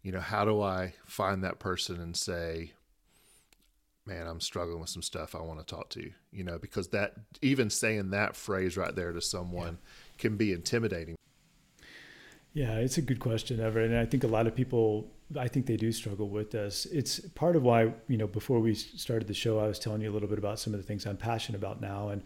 you 0.01 0.11
know, 0.11 0.19
how 0.19 0.45
do 0.45 0.61
I 0.61 0.93
find 1.05 1.43
that 1.43 1.59
person 1.59 1.99
and 1.99 2.15
say, 2.15 2.73
man, 4.05 4.27
I'm 4.27 4.41
struggling 4.41 4.79
with 4.79 4.89
some 4.89 5.01
stuff 5.01 5.35
I 5.35 5.41
want 5.41 5.59
to 5.59 5.65
talk 5.65 5.89
to, 5.91 6.01
you 6.01 6.13
you 6.31 6.43
know, 6.43 6.57
because 6.57 6.89
that 6.89 7.13
even 7.41 7.69
saying 7.69 8.11
that 8.11 8.35
phrase 8.35 8.77
right 8.77 8.95
there 8.95 9.11
to 9.11 9.21
someone 9.21 9.77
yeah. 9.81 10.17
can 10.17 10.37
be 10.37 10.51
intimidating. 10.51 11.15
Yeah, 12.53 12.75
it's 12.75 12.97
a 12.97 13.01
good 13.01 13.19
question, 13.19 13.59
Everett. 13.59 13.91
And 13.91 13.99
I 13.99 14.05
think 14.05 14.23
a 14.23 14.27
lot 14.27 14.47
of 14.47 14.55
people, 14.55 15.11
I 15.37 15.47
think 15.47 15.65
they 15.65 15.77
do 15.77 15.91
struggle 15.91 16.29
with 16.29 16.51
this. 16.51 16.85
It's 16.85 17.19
part 17.19 17.55
of 17.55 17.63
why, 17.63 17.93
you 18.07 18.17
know, 18.17 18.27
before 18.27 18.59
we 18.59 18.73
started 18.73 19.27
the 19.27 19.33
show, 19.33 19.59
I 19.59 19.67
was 19.67 19.77
telling 19.77 20.01
you 20.01 20.09
a 20.09 20.13
little 20.13 20.29
bit 20.29 20.39
about 20.39 20.59
some 20.59 20.73
of 20.73 20.79
the 20.79 20.85
things 20.85 21.05
I'm 21.05 21.17
passionate 21.17 21.57
about 21.57 21.81
now. 21.81 22.09
And, 22.09 22.23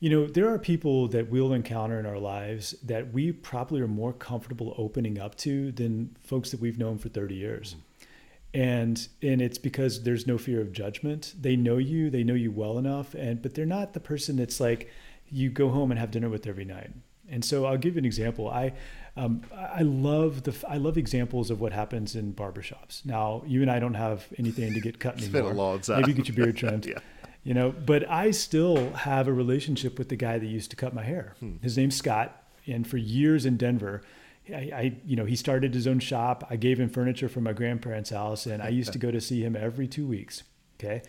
you 0.00 0.10
know, 0.10 0.26
there 0.26 0.48
are 0.48 0.58
people 0.58 1.08
that 1.08 1.30
we'll 1.30 1.52
encounter 1.52 1.98
in 1.98 2.06
our 2.06 2.18
lives 2.18 2.72
that 2.82 3.12
we 3.12 3.32
probably 3.32 3.80
are 3.80 3.88
more 3.88 4.12
comfortable 4.12 4.74
opening 4.78 5.18
up 5.18 5.34
to 5.36 5.72
than 5.72 6.16
folks 6.22 6.50
that 6.50 6.60
we've 6.60 6.78
known 6.78 6.98
for 6.98 7.08
30 7.08 7.34
years. 7.34 7.70
Mm-hmm 7.74 7.80
and 8.54 9.08
and 9.20 9.42
it's 9.42 9.58
because 9.58 10.04
there's 10.04 10.26
no 10.26 10.38
fear 10.38 10.60
of 10.60 10.72
judgment 10.72 11.34
they 11.38 11.56
know 11.56 11.76
you 11.76 12.08
they 12.08 12.22
know 12.22 12.34
you 12.34 12.52
well 12.52 12.78
enough 12.78 13.12
and 13.14 13.42
but 13.42 13.54
they're 13.54 13.66
not 13.66 13.92
the 13.92 14.00
person 14.00 14.36
that's 14.36 14.60
like 14.60 14.88
you 15.28 15.50
go 15.50 15.68
home 15.68 15.90
and 15.90 15.98
have 15.98 16.12
dinner 16.12 16.28
with 16.28 16.46
every 16.46 16.64
night 16.64 16.90
and 17.28 17.44
so 17.44 17.66
i'll 17.66 17.76
give 17.76 17.94
you 17.94 17.98
an 17.98 18.04
example 18.04 18.48
i 18.48 18.72
um, 19.16 19.42
i 19.54 19.82
love 19.82 20.42
the 20.42 20.54
i 20.68 20.76
love 20.76 20.96
examples 20.98 21.50
of 21.50 21.60
what 21.60 21.72
happens 21.72 22.14
in 22.16 22.32
barbershops 22.32 23.04
now 23.04 23.42
you 23.46 23.62
and 23.62 23.70
i 23.70 23.78
don't 23.78 23.94
have 23.94 24.26
anything 24.38 24.72
to 24.74 24.80
get 24.80 24.98
cut 24.98 25.14
anymore 25.14 25.24
it's 25.40 25.48
been 25.48 25.56
a 25.56 25.60
long 25.62 25.80
time. 25.80 26.00
maybe 26.00 26.12
get 26.12 26.28
your 26.28 26.36
beard 26.36 26.56
trimmed 26.56 26.86
yeah. 26.86 26.98
you 27.42 27.54
know 27.54 27.72
but 27.86 28.08
i 28.10 28.30
still 28.30 28.90
have 28.92 29.28
a 29.28 29.32
relationship 29.32 29.98
with 29.98 30.08
the 30.08 30.16
guy 30.16 30.38
that 30.38 30.46
used 30.46 30.70
to 30.70 30.76
cut 30.76 30.94
my 30.94 31.02
hair 31.02 31.34
hmm. 31.40 31.56
his 31.62 31.76
name's 31.76 31.96
scott 31.96 32.42
and 32.66 32.86
for 32.86 32.96
years 32.96 33.46
in 33.46 33.56
denver 33.56 34.02
I, 34.50 34.54
I, 34.54 34.96
you 35.06 35.16
know, 35.16 35.24
he 35.24 35.36
started 35.36 35.72
his 35.72 35.86
own 35.86 36.00
shop. 36.00 36.46
I 36.50 36.56
gave 36.56 36.78
him 36.78 36.88
furniture 36.88 37.28
from 37.28 37.44
my 37.44 37.52
grandparents' 37.52 38.10
house, 38.10 38.46
and 38.46 38.62
I 38.62 38.68
used 38.68 38.92
to 38.92 38.98
go 38.98 39.10
to 39.10 39.20
see 39.20 39.42
him 39.42 39.56
every 39.56 39.88
two 39.88 40.06
weeks. 40.06 40.42
Okay. 40.78 41.02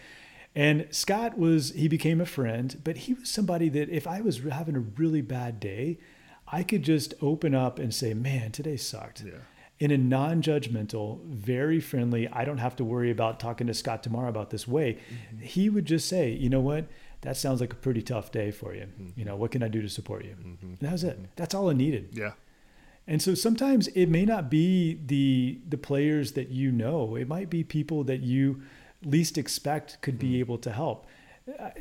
And 0.56 0.88
Scott 0.92 1.38
was, 1.38 1.72
he 1.72 1.90
became 1.90 2.22
a 2.22 2.26
friend, 2.26 2.80
but 2.84 2.96
he 2.96 3.14
was 3.14 3.30
somebody 3.30 3.68
that 3.70 3.90
if 3.90 4.08
I 4.08 4.22
was 4.22 4.40
having 4.40 4.76
a 4.76 4.80
really 4.80 5.22
bad 5.22 5.60
day, 5.60 5.98
I 6.48 6.64
could 6.64 6.84
just 6.84 7.14
open 7.22 7.56
up 7.56 7.80
and 7.80 7.94
say, 7.94 8.14
man, 8.14 8.52
today 8.52 8.78
sucked. 8.78 9.24
Yeah. 9.26 9.34
In 9.78 9.92
a 9.92 9.98
non 9.98 10.42
judgmental, 10.42 11.22
very 11.26 11.82
friendly, 11.82 12.28
I 12.30 12.46
don't 12.46 12.60
have 12.60 12.78
to 12.78 12.86
worry 12.86 13.12
about 13.12 13.40
talking 13.40 13.68
to 13.68 13.74
Scott 13.74 14.04
tomorrow 14.04 14.30
about 14.30 14.50
this 14.50 14.68
way. 14.68 14.94
Mm-hmm. 14.94 15.44
He 15.44 15.70
would 15.70 15.86
just 15.86 16.08
say, 16.08 16.32
you 16.32 16.50
know 16.50 16.62
what? 16.62 16.88
That 17.22 17.36
sounds 17.36 17.60
like 17.60 17.74
a 17.74 17.78
pretty 17.78 18.02
tough 18.02 18.32
day 18.32 18.52
for 18.52 18.74
you. 18.74 18.84
Mm-hmm. 18.84 19.20
You 19.20 19.26
know, 19.26 19.36
what 19.36 19.52
can 19.52 19.64
I 19.64 19.68
do 19.68 19.82
to 19.82 19.90
support 19.90 20.24
you? 20.24 20.36
Mm-hmm. 20.40 20.66
And 20.66 20.78
that 20.80 20.92
was 20.94 21.04
it. 21.04 21.18
Mm-hmm. 21.18 21.32
That's 21.36 21.54
all 21.54 21.70
I 21.70 21.74
needed. 21.74 22.10
Yeah. 22.14 22.34
And 23.08 23.22
so 23.22 23.36
sometimes 23.36 23.88
it 23.90 24.08
may 24.08 24.26
not 24.26 24.50
be 24.50 25.00
the 25.06 25.60
the 25.68 25.78
players 25.78 26.32
that 26.34 26.50
you 26.50 26.72
know. 26.72 27.16
It 27.16 27.28
might 27.28 27.50
be 27.50 27.64
people 27.64 28.04
that 28.06 28.22
you 28.22 28.62
least 29.04 29.38
expect 29.38 30.02
could 30.02 30.18
be 30.18 30.34
hmm. 30.34 30.40
able 30.40 30.58
to 30.60 30.72
help. 30.72 31.06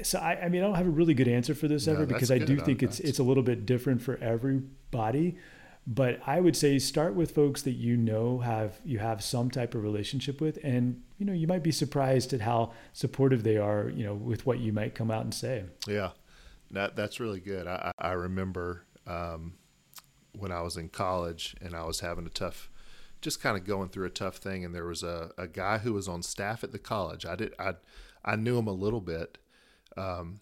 So 0.03 0.19
I, 0.19 0.43
I 0.43 0.49
mean, 0.49 0.63
I 0.63 0.67
don't 0.67 0.75
have 0.75 0.87
a 0.87 0.91
really 0.91 1.15
good 1.15 1.29
answer 1.29 1.55
for 1.55 1.69
this 1.69 1.87
no, 1.87 1.95
ever 1.95 2.07
because 2.07 2.31
I 2.31 2.39
do 2.39 2.61
think 2.61 2.83
it's 2.83 3.01
it's 3.01 3.19
a 3.19 3.23
little 3.23 3.43
bit 3.43 3.65
different 3.65 4.03
for 4.03 4.17
everybody. 4.19 5.37
But 5.87 6.21
I 6.27 6.41
would 6.41 6.57
say 6.57 6.79
start 6.79 7.15
with 7.15 7.33
folks 7.33 7.63
that 7.63 7.73
you 7.73 7.97
know 7.97 8.39
have 8.39 8.81
you 8.85 8.99
have 8.99 9.23
some 9.23 9.51
type 9.51 9.75
of 9.75 9.83
relationship 9.83 10.41
with, 10.41 10.59
and 10.63 11.03
you 11.19 11.27
know 11.27 11.33
you 11.33 11.47
might 11.47 11.63
be 11.63 11.73
surprised 11.73 12.33
at 12.33 12.41
how 12.41 12.73
supportive 12.93 13.43
they 13.43 13.57
are. 13.59 13.89
You 13.89 14.05
know, 14.05 14.15
with 14.15 14.47
what 14.47 14.61
you 14.61 14.73
might 14.73 14.95
come 14.95 15.11
out 15.11 15.25
and 15.25 15.35
say. 15.35 15.65
Yeah, 15.87 16.11
That 16.71 16.97
that's 16.97 17.21
really 17.21 17.41
good. 17.41 17.67
I 17.67 17.93
I 17.99 18.13
remember 18.13 18.85
um, 19.07 19.55
when 20.39 20.53
I 20.53 20.63
was 20.63 20.77
in 20.77 20.89
college 20.89 21.55
and 21.61 21.75
I 21.75 21.85
was 21.85 22.01
having 22.01 22.27
a 22.27 22.31
tough, 22.31 22.71
just 23.21 23.43
kind 23.43 23.57
of 23.57 23.65
going 23.67 23.91
through 23.91 24.07
a 24.07 24.11
tough 24.11 24.37
thing, 24.37 24.65
and 24.65 24.75
there 24.75 24.87
was 24.87 25.03
a, 25.03 25.33
a 25.37 25.47
guy 25.47 25.79
who 25.79 25.93
was 25.93 26.09
on 26.09 26.23
staff 26.23 26.65
at 26.65 26.73
the 26.73 26.79
college. 26.79 27.27
I 27.27 27.37
did 27.37 27.55
I 27.59 27.75
I 28.25 28.37
knew 28.37 28.57
him 28.57 28.69
a 28.69 28.73
little 28.73 29.03
bit, 29.03 29.37
um, 29.97 30.41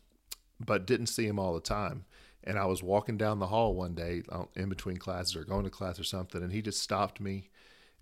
but 0.65 0.87
didn't 0.87 1.07
see 1.07 1.27
him 1.27 1.39
all 1.39 1.55
the 1.55 1.61
time. 1.61 2.05
And 2.45 2.59
I 2.59 2.65
was 2.67 2.83
walking 2.83 3.17
down 3.17 3.39
the 3.39 3.47
hall 3.47 3.75
one 3.75 3.95
day 3.95 4.23
uh, 4.29 4.45
in 4.57 4.69
between 4.69 4.97
classes 4.97 5.37
or 5.37 5.45
going 5.45 5.65
to 5.65 5.71
class 5.71 5.99
or 6.01 6.05
something, 6.05 6.43
and 6.43 6.53
he 6.53 6.61
just 6.63 6.81
stopped 6.83 7.21
me 7.21 7.49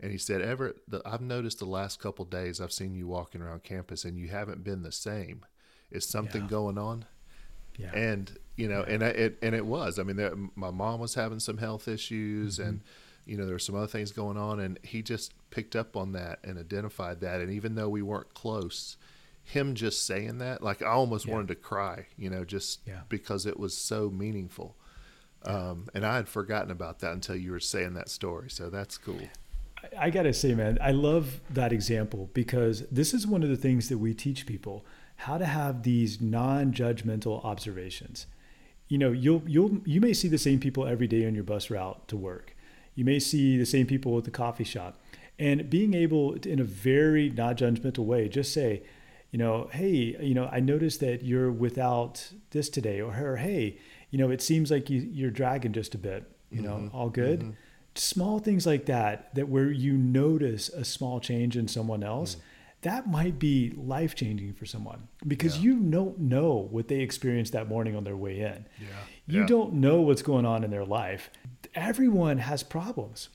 and 0.02 0.10
he 0.10 0.16
said, 0.18 0.40
Everett, 0.40 0.76
the, 0.88 1.02
I've 1.04 1.20
noticed 1.20 1.58
the 1.58 1.66
last 1.66 2.00
couple 2.00 2.24
days 2.24 2.58
I've 2.58 2.72
seen 2.72 2.94
you 2.94 3.06
walking 3.06 3.42
around 3.42 3.64
campus 3.64 4.04
and 4.06 4.18
you 4.18 4.28
haven't 4.28 4.64
been 4.64 4.82
the 4.82 4.92
same. 4.92 5.44
Is 5.90 6.08
something 6.08 6.42
Yeah. 6.42 6.48
going 6.48 6.78
on? 6.78 7.04
Yeah. 7.78 7.92
And 7.94 8.38
you 8.56 8.68
know, 8.68 8.82
and 8.82 9.02
I, 9.02 9.08
it 9.08 9.38
and 9.42 9.54
it 9.54 9.66
was. 9.66 9.98
I 9.98 10.02
mean, 10.04 10.16
there, 10.16 10.34
my 10.54 10.70
mom 10.70 11.00
was 11.00 11.14
having 11.14 11.40
some 11.40 11.58
health 11.58 11.88
issues, 11.88 12.58
Mm-hmm. 12.58 12.68
and 12.68 12.80
you 13.26 13.36
know, 13.36 13.44
there 13.44 13.54
were 13.54 13.58
some 13.58 13.74
other 13.74 13.86
things 13.86 14.10
going 14.12 14.36
on, 14.38 14.58
and 14.60 14.78
he 14.82 15.02
just 15.02 15.32
picked 15.50 15.76
up 15.76 15.96
on 15.96 16.12
that 16.12 16.38
and 16.44 16.58
identified 16.58 17.20
that. 17.20 17.40
And 17.40 17.50
even 17.52 17.74
though 17.74 17.88
we 17.88 18.02
weren't 18.02 18.32
close, 18.34 18.96
him 19.50 19.74
just 19.74 20.06
saying 20.06 20.38
that, 20.38 20.62
like 20.62 20.82
I 20.82 20.86
almost 20.86 21.26
Yeah. 21.26 21.34
wanted 21.34 21.48
to 21.48 21.54
cry, 21.56 22.06
you 22.16 22.30
know, 22.30 22.44
just 22.44 22.80
Yeah. 22.86 23.02
because 23.08 23.46
it 23.46 23.58
was 23.58 23.76
so 23.76 24.10
meaningful. 24.10 24.76
Um, 25.44 25.88
and 25.94 26.04
I 26.04 26.16
had 26.16 26.28
forgotten 26.28 26.70
about 26.70 26.98
that 27.00 27.12
until 27.12 27.36
you 27.36 27.50
were 27.52 27.60
saying 27.60 27.94
that 27.94 28.08
story. 28.08 28.50
So 28.50 28.68
that's 28.70 28.98
cool. 28.98 29.20
I- 29.82 30.06
I 30.06 30.10
gotta 30.10 30.32
say, 30.34 30.54
man, 30.54 30.76
I 30.80 30.90
love 30.92 31.40
that 31.50 31.72
example 31.72 32.30
because 32.34 32.84
this 32.90 33.14
is 33.14 33.26
one 33.26 33.42
of 33.42 33.48
the 33.48 33.56
things 33.56 33.88
that 33.88 33.98
we 33.98 34.12
teach 34.14 34.46
people 34.46 34.84
how 35.16 35.38
to 35.38 35.46
have 35.46 35.82
these 35.82 36.20
non-judgmental 36.20 37.44
observations. 37.44 38.26
You 38.88 38.98
know, 38.98 39.12
you'll 39.12 39.42
you'll 39.46 39.80
you 39.86 40.00
may 40.00 40.12
see 40.12 40.28
the 40.28 40.38
same 40.38 40.58
people 40.60 40.86
every 40.86 41.06
day 41.06 41.26
on 41.26 41.34
your 41.34 41.44
bus 41.44 41.70
route 41.70 42.06
to 42.08 42.16
work. 42.16 42.56
You 42.94 43.04
may 43.04 43.18
see 43.18 43.56
the 43.56 43.66
same 43.66 43.86
people 43.86 44.16
at 44.18 44.24
the 44.24 44.30
coffee 44.30 44.64
shop, 44.64 45.00
and 45.38 45.70
being 45.70 45.94
able 45.94 46.38
to, 46.38 46.50
in 46.50 46.58
a 46.60 46.64
very 46.64 47.30
non-judgmental 47.30 48.04
way, 48.04 48.28
just 48.28 48.52
say, 48.52 48.82
you 49.30 49.38
know, 49.38 49.68
hey, 49.72 50.16
you 50.20 50.34
know, 50.34 50.48
I 50.50 50.60
noticed 50.60 51.00
that 51.00 51.22
you're 51.22 51.52
without 51.52 52.32
this 52.50 52.68
today, 52.68 53.00
or, 53.00 53.14
or 53.14 53.36
hey, 53.36 53.78
you 54.10 54.18
know, 54.18 54.30
it 54.30 54.42
seems 54.42 54.70
like 54.70 54.90
you, 54.90 55.00
you're 55.00 55.30
dragging 55.30 55.72
just 55.72 55.94
a 55.94 55.98
bit. 55.98 56.24
You 56.50 56.62
know, 56.62 56.76
mm-hmm. 56.78 56.96
all 56.96 57.10
good 57.10 57.40
mm-hmm. 57.40 57.50
small 57.94 58.40
things 58.40 58.66
like 58.66 58.86
that 58.86 59.32
that 59.36 59.48
where 59.48 59.70
you 59.70 59.92
notice 59.92 60.68
a 60.68 60.84
small 60.84 61.20
change 61.20 61.56
in 61.56 61.68
someone 61.68 62.02
else 62.02 62.34
mm. 62.34 62.40
that 62.82 63.08
might 63.08 63.38
be 63.38 63.72
life 63.76 64.16
changing 64.16 64.52
for 64.54 64.66
someone 64.66 65.06
because 65.28 65.58
Yeah. 65.58 65.62
you 65.62 65.80
don't 65.80 66.18
know 66.18 66.68
what 66.72 66.88
they 66.88 67.00
experienced 67.02 67.52
that 67.52 67.68
morning 67.68 67.94
on 67.94 68.02
their 68.02 68.16
way 68.16 68.40
in 68.40 68.66
Yeah. 68.80 68.86
you 69.28 69.40
Yeah. 69.42 69.46
don't 69.46 69.74
know 69.74 70.00
what's 70.00 70.22
going 70.22 70.44
on 70.44 70.64
in 70.64 70.70
their 70.72 70.84
life 70.84 71.30
everyone 71.74 72.38
has 72.38 72.62
problems 72.62 73.28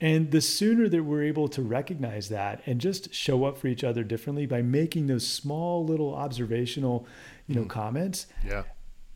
and 0.00 0.30
the 0.30 0.40
sooner 0.40 0.88
that 0.88 1.02
we're 1.02 1.24
able 1.24 1.48
to 1.48 1.60
recognize 1.62 2.28
that 2.28 2.62
and 2.66 2.80
just 2.80 3.12
show 3.12 3.44
up 3.44 3.58
for 3.58 3.66
each 3.66 3.82
other 3.82 4.04
differently 4.04 4.46
by 4.46 4.62
making 4.62 5.06
those 5.08 5.26
small 5.26 5.84
little 5.84 6.14
observational 6.14 7.06
you 7.46 7.54
know 7.54 7.64
comments 7.64 8.26
Yeah. 8.46 8.64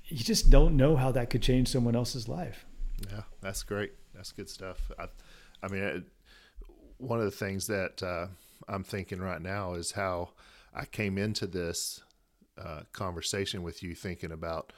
you 0.06 0.18
just 0.18 0.50
don't 0.50 0.76
know 0.76 0.96
how 0.96 1.12
that 1.12 1.30
could 1.30 1.42
change 1.42 1.68
someone 1.68 1.94
else's 1.96 2.28
life 2.28 2.64
Yeah, 3.10 3.22
that's 3.40 3.62
great. 3.62 3.92
That's 4.14 4.30
good 4.32 4.48
stuff. 4.48 4.90
I, 4.98 5.06
I 5.62 5.68
mean, 5.68 5.82
it, 5.82 6.04
one 6.98 7.18
of 7.18 7.24
the 7.24 7.30
things 7.44 7.66
that 7.66 8.02
uh, 8.02 8.26
I'm 8.68 8.84
thinking 8.84 9.20
right 9.20 9.40
now 9.42 9.74
is 9.74 9.92
how 9.92 10.30
I 10.74 10.84
came 10.84 11.18
into 11.18 11.46
this 11.46 12.00
uh, 12.62 12.82
conversation 12.92 13.62
with 13.62 13.82
you 13.82 13.94
thinking 13.94 14.30
about 14.32 14.72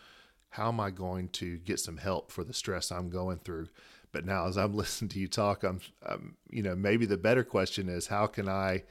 how 0.54 0.68
am 0.68 0.78
I 0.78 0.90
going 0.90 1.30
to 1.30 1.56
get 1.58 1.80
some 1.80 1.96
help 1.96 2.30
for 2.30 2.44
the 2.44 2.54
stress 2.54 2.92
I'm 2.92 3.10
going 3.10 3.38
through. 3.38 3.66
But 4.12 4.24
now, 4.24 4.46
as 4.46 4.56
I'm 4.56 4.72
listening 4.76 5.08
to 5.08 5.18
you 5.18 5.26
talk, 5.26 5.64
I'm, 5.64 5.80
I'm, 6.06 6.36
you 6.48 6.62
know, 6.62 6.76
maybe 6.76 7.06
the 7.06 7.16
better 7.16 7.42
question 7.42 7.88
is 7.88 8.06
how 8.06 8.28
can 8.28 8.48
I 8.48 8.84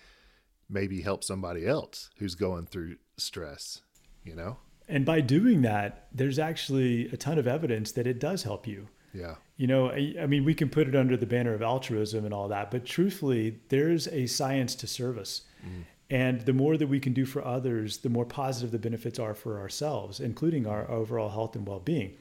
maybe 0.70 1.02
help 1.02 1.24
somebody 1.24 1.66
else 1.66 2.10
who's 2.18 2.36
going 2.36 2.66
through 2.66 2.98
stress, 3.16 3.80
you 4.26 4.36
know? 4.36 4.58
And 4.90 5.06
by 5.06 5.22
doing 5.22 5.62
that, 5.62 6.08
there's 6.12 6.38
actually 6.38 7.08
a 7.14 7.16
ton 7.16 7.40
of 7.40 7.48
evidence 7.48 7.94
that 7.94 8.08
it 8.08 8.20
does 8.20 8.44
help 8.44 8.68
you. 8.68 8.90
Yeah. 9.14 9.36
You 9.56 9.68
know, 9.68 9.90
I, 9.90 10.16
I 10.22 10.26
mean, 10.26 10.44
we 10.44 10.54
can 10.54 10.68
put 10.68 10.90
it 10.90 10.98
under 10.98 11.16
the 11.16 11.26
banner 11.26 11.54
of 11.54 11.62
altruism 11.62 12.26
and 12.26 12.34
all 12.34 12.50
that, 12.50 12.72
but 12.72 12.84
truthfully, 12.86 13.62
there's 13.70 14.10
a 14.10 14.26
science 14.26 14.76
to 14.76 14.88
service. 14.88 15.44
Mm. 15.66 15.86
And 16.14 16.42
the 16.42 16.54
more 16.54 16.78
that 16.78 16.86
we 16.86 17.00
can 17.00 17.14
do 17.14 17.26
for 17.26 17.44
others, 17.44 17.98
the 17.98 18.10
more 18.10 18.24
positive 18.24 18.70
the 18.70 18.78
benefits 18.78 19.18
are 19.18 19.34
for 19.34 19.60
ourselves, 19.60 20.20
including 20.20 20.68
our 20.68 20.90
overall 20.90 21.30
health 21.30 21.56
and 21.56 21.68
well 21.68 21.80
being. 21.80 22.16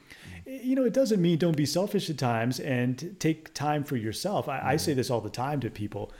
Mm-hmm. 0.47 0.67
You 0.67 0.75
know, 0.75 0.83
it 0.83 0.93
doesn't 0.93 1.21
mean 1.21 1.37
don't 1.37 1.55
be 1.55 1.67
selfish 1.67 2.09
at 2.09 2.17
times 2.17 2.59
and 2.59 3.15
take 3.19 3.53
time 3.53 3.83
for 3.83 3.95
yourself. 3.95 4.49
I, 4.49 4.61
I 4.63 4.75
say 4.77 4.93
mm-hmm. 4.93 4.97
this 4.97 5.11
all 5.11 5.21
the 5.21 5.29
time 5.29 5.59
to 5.59 5.69
people. 5.69 6.11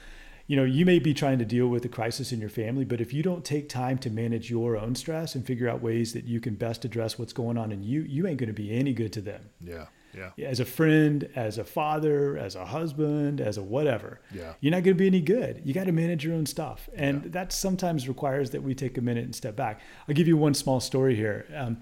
You 0.45 0.55
know, 0.55 0.65
you 0.65 0.85
may 0.85 0.99
be 0.99 1.15
trying 1.15 1.39
to 1.39 1.45
deal 1.45 1.67
with 1.67 1.83
a 1.83 1.89
crisis 1.89 2.31
in 2.31 2.39
your 2.39 2.49
family, 2.51 2.85
but 2.85 3.01
if 3.01 3.11
you 3.11 3.23
don't 3.23 3.43
take 3.43 3.69
time 3.69 3.97
to 3.99 4.11
manage 4.11 4.51
your 4.51 4.77
own 4.77 4.93
stress 4.93 5.33
and 5.33 5.43
figure 5.43 5.67
out 5.67 5.81
ways 5.81 6.13
that 6.13 6.25
you 6.25 6.39
can 6.39 6.53
best 6.53 6.85
address 6.85 7.17
what's 7.17 7.33
going 7.33 7.57
on 7.57 7.71
in 7.71 7.81
you, 7.81 8.01
you 8.01 8.27
ain't 8.27 8.37
going 8.37 8.53
to 8.53 8.53
be 8.53 8.71
any 8.71 8.93
good 8.93 9.11
to 9.13 9.21
them 9.21 9.49
Yeah. 9.59 9.85
Yeah. 10.15 10.47
as 10.47 10.59
a 10.59 10.65
friend, 10.65 11.27
as 11.35 11.57
a 11.57 11.63
father, 11.63 12.37
as 12.37 12.55
a 12.55 12.65
husband, 12.65 13.41
as 13.41 13.57
a 13.57 13.63
whatever. 13.63 14.19
Yeah. 14.33 14.53
You're 14.61 14.71
not 14.71 14.83
going 14.83 14.95
to 14.97 14.99
be 14.99 15.07
any 15.07 15.21
good. 15.21 15.61
You 15.65 15.73
got 15.73 15.85
to 15.85 15.91
manage 15.91 16.23
your 16.25 16.35
own 16.35 16.45
stuff. 16.45 16.89
And 16.95 17.23
Yeah. 17.23 17.29
that 17.31 17.51
sometimes 17.53 18.07
requires 18.07 18.49
that 18.51 18.61
we 18.63 18.75
take 18.75 18.97
a 18.97 19.01
minute 19.01 19.25
and 19.25 19.35
step 19.35 19.55
back. 19.55 19.81
I'll 20.07 20.15
give 20.15 20.27
you 20.27 20.37
one 20.37 20.53
small 20.53 20.79
story 20.79 21.15
here. 21.15 21.45
Um, 21.55 21.77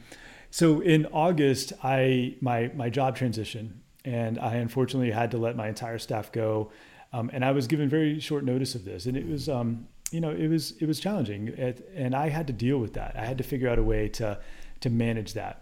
so 0.49 0.81
in 0.81 1.05
August, 1.07 1.73
I 1.83 2.35
my 2.41 2.71
my 2.75 2.89
job 2.89 3.15
transition, 3.15 3.81
and 4.03 4.37
I 4.39 4.55
unfortunately 4.55 5.11
had 5.11 5.31
to 5.31 5.37
let 5.37 5.55
my 5.55 5.67
entire 5.69 5.97
staff 5.99 6.31
go. 6.31 6.71
Um, 7.13 7.29
and 7.33 7.43
I 7.43 7.51
was 7.51 7.67
given 7.67 7.89
very 7.89 8.19
short 8.19 8.43
notice 8.45 8.75
of 8.75 8.83
this, 8.85 9.05
and 9.05 9.15
it 9.17 9.27
was 9.27 9.47
um, 9.49 9.87
you 10.11 10.19
know 10.19 10.31
it 10.31 10.47
was 10.49 10.71
it 10.81 10.87
was 10.87 10.99
challenging, 10.99 11.49
It- 11.49 11.89
and 11.95 12.15
I 12.15 12.29
had 12.29 12.47
to 12.47 12.53
deal 12.53 12.79
with 12.79 12.93
that. 12.93 13.15
I 13.17 13.25
had 13.25 13.37
to 13.37 13.43
figure 13.45 13.69
out 13.69 13.79
a 13.79 13.83
way 13.83 14.09
to 14.09 14.39
to 14.81 14.89
manage 14.89 15.33
that. 15.33 15.60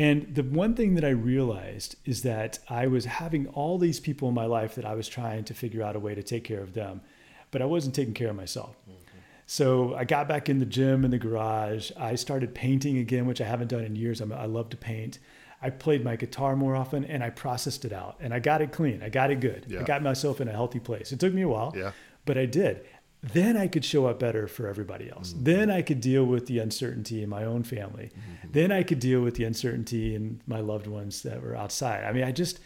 And 0.00 0.34
the 0.34 0.42
one 0.42 0.72
thing 0.74 0.94
that 0.94 1.04
I 1.04 1.10
realized 1.10 1.96
is 2.06 2.22
that 2.22 2.58
I 2.70 2.86
was 2.86 3.04
having 3.04 3.46
all 3.48 3.76
these 3.76 4.00
people 4.00 4.28
in 4.30 4.34
my 4.34 4.46
life 4.46 4.74
that 4.76 4.86
I 4.86 4.94
was 4.94 5.06
trying 5.08 5.44
to 5.44 5.52
figure 5.52 5.82
out 5.82 5.94
a 5.94 5.98
way 6.00 6.14
to 6.14 6.22
take 6.22 6.42
care 6.42 6.62
of 6.62 6.72
them, 6.72 7.02
but 7.50 7.60
I 7.60 7.66
wasn't 7.66 7.94
taking 7.94 8.14
care 8.14 8.30
of 8.30 8.36
myself. 8.36 8.76
Mm-hmm. 8.88 9.18
So 9.44 9.94
I 9.94 10.04
got 10.04 10.26
back 10.26 10.48
in 10.48 10.58
the 10.58 10.64
gym 10.64 11.04
in 11.04 11.10
the 11.10 11.18
garage. 11.18 11.90
I 11.98 12.14
started 12.14 12.54
painting 12.54 12.96
again, 12.96 13.26
which 13.26 13.42
I 13.42 13.44
haven't 13.44 13.68
done 13.68 13.84
in 13.84 13.94
years. 13.94 14.22
I'm, 14.22 14.32
I 14.32 14.46
love 14.46 14.70
to 14.70 14.76
paint. 14.78 15.18
I 15.60 15.68
played 15.68 16.02
my 16.02 16.16
guitar 16.16 16.56
more 16.56 16.76
often 16.76 17.04
and 17.04 17.22
I 17.22 17.28
processed 17.28 17.84
it 17.84 17.92
out 17.92 18.16
and 18.20 18.32
I 18.32 18.38
got 18.38 18.62
it 18.62 18.72
clean. 18.72 19.02
I 19.02 19.10
got 19.10 19.30
it 19.30 19.40
good. 19.40 19.66
Yeah. 19.68 19.80
I 19.80 19.82
got 19.82 20.02
myself 20.02 20.40
in 20.40 20.48
a 20.48 20.52
healthy 20.52 20.80
place. 20.80 21.12
It 21.12 21.20
took 21.20 21.34
me 21.34 21.42
a 21.42 21.48
while, 21.48 21.74
Yeah. 21.76 21.92
but 22.24 22.38
I 22.38 22.46
did. 22.46 22.86
Then 23.22 23.56
I 23.56 23.68
could 23.68 23.84
show 23.84 24.06
up 24.06 24.18
better 24.18 24.46
for 24.46 24.66
everybody 24.66 25.10
else. 25.10 25.32
Mm-hmm. 25.32 25.44
Then 25.44 25.70
I 25.70 25.82
could 25.82 26.00
deal 26.00 26.24
with 26.24 26.46
the 26.46 26.58
uncertainty 26.58 27.22
in 27.22 27.28
my 27.28 27.44
own 27.44 27.62
family. 27.64 28.10
Mm-hmm. 28.12 28.52
Then 28.52 28.72
I 28.72 28.82
could 28.82 28.98
deal 28.98 29.20
with 29.20 29.34
the 29.34 29.44
uncertainty 29.44 30.14
in 30.14 30.40
my 30.46 30.60
loved 30.60 30.86
ones 30.86 31.22
that 31.22 31.42
were 31.42 31.54
outside. 31.54 32.04
I 32.04 32.12
mean, 32.12 32.24
I 32.24 32.32
just, 32.32 32.60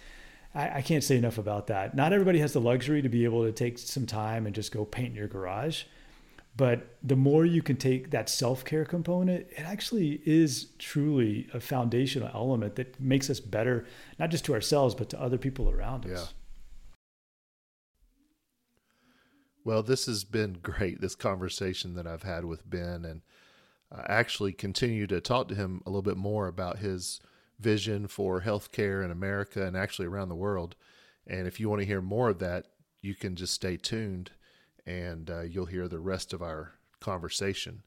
I, 0.54 0.78
I 0.78 0.82
can't 0.82 1.02
say 1.02 1.16
enough 1.16 1.38
about 1.38 1.66
that. 1.66 1.96
Not 1.96 2.12
everybody 2.12 2.38
has 2.38 2.52
the 2.52 2.60
luxury 2.60 3.02
to 3.02 3.08
be 3.08 3.24
able 3.24 3.44
to 3.44 3.52
take 3.52 3.78
some 3.78 4.06
time 4.06 4.46
and 4.46 4.54
just 4.54 4.70
go 4.70 4.84
paint 4.84 5.08
in 5.08 5.14
your 5.16 5.28
garage. 5.28 5.84
But 6.56 6.86
the 7.02 7.16
more 7.16 7.44
you 7.44 7.62
can 7.62 7.76
take 7.76 8.10
that 8.10 8.28
self 8.28 8.64
care 8.64 8.84
component, 8.84 9.48
it 9.50 9.62
actually 9.64 10.20
is 10.24 10.68
truly 10.78 11.48
a 11.52 11.58
foundational 11.58 12.30
element 12.32 12.76
that 12.76 13.00
makes 13.00 13.28
us 13.28 13.40
better, 13.40 13.86
not 14.20 14.30
just 14.30 14.44
to 14.44 14.54
ourselves, 14.54 14.94
but 14.94 15.10
to 15.10 15.20
other 15.20 15.36
people 15.36 15.68
around 15.68 16.06
us. 16.06 16.10
Yeah. 16.12 16.26
Well, 19.64 19.82
this 19.82 20.06
has 20.06 20.24
been 20.24 20.58
great, 20.62 21.00
this 21.00 21.14
conversation 21.14 21.94
that 21.94 22.06
I've 22.06 22.22
had 22.22 22.44
with 22.44 22.68
Ben, 22.68 23.04
and 23.04 23.22
I 23.90 24.04
actually 24.08 24.52
continue 24.52 25.06
to 25.06 25.20
talk 25.20 25.48
to 25.48 25.54
him 25.54 25.82
a 25.86 25.90
little 25.90 26.02
bit 26.02 26.16
more 26.16 26.46
about 26.46 26.78
his 26.78 27.20
vision 27.58 28.06
for 28.06 28.42
healthcare 28.42 29.04
in 29.04 29.10
America 29.10 29.64
and 29.64 29.76
actually 29.76 30.06
around 30.06 30.28
the 30.28 30.34
world. 30.34 30.76
And 31.26 31.46
if 31.46 31.58
you 31.58 31.68
want 31.68 31.80
to 31.80 31.86
hear 31.86 32.02
more 32.02 32.30
of 32.30 32.38
that, 32.40 32.66
you 33.00 33.14
can 33.14 33.36
just 33.36 33.54
stay 33.54 33.76
tuned 33.76 34.32
and 34.86 35.30
uh, 35.30 35.42
you'll 35.42 35.66
hear 35.66 35.88
the 35.88 36.00
rest 36.00 36.32
of 36.32 36.42
our 36.42 36.72
conversation. 37.00 37.82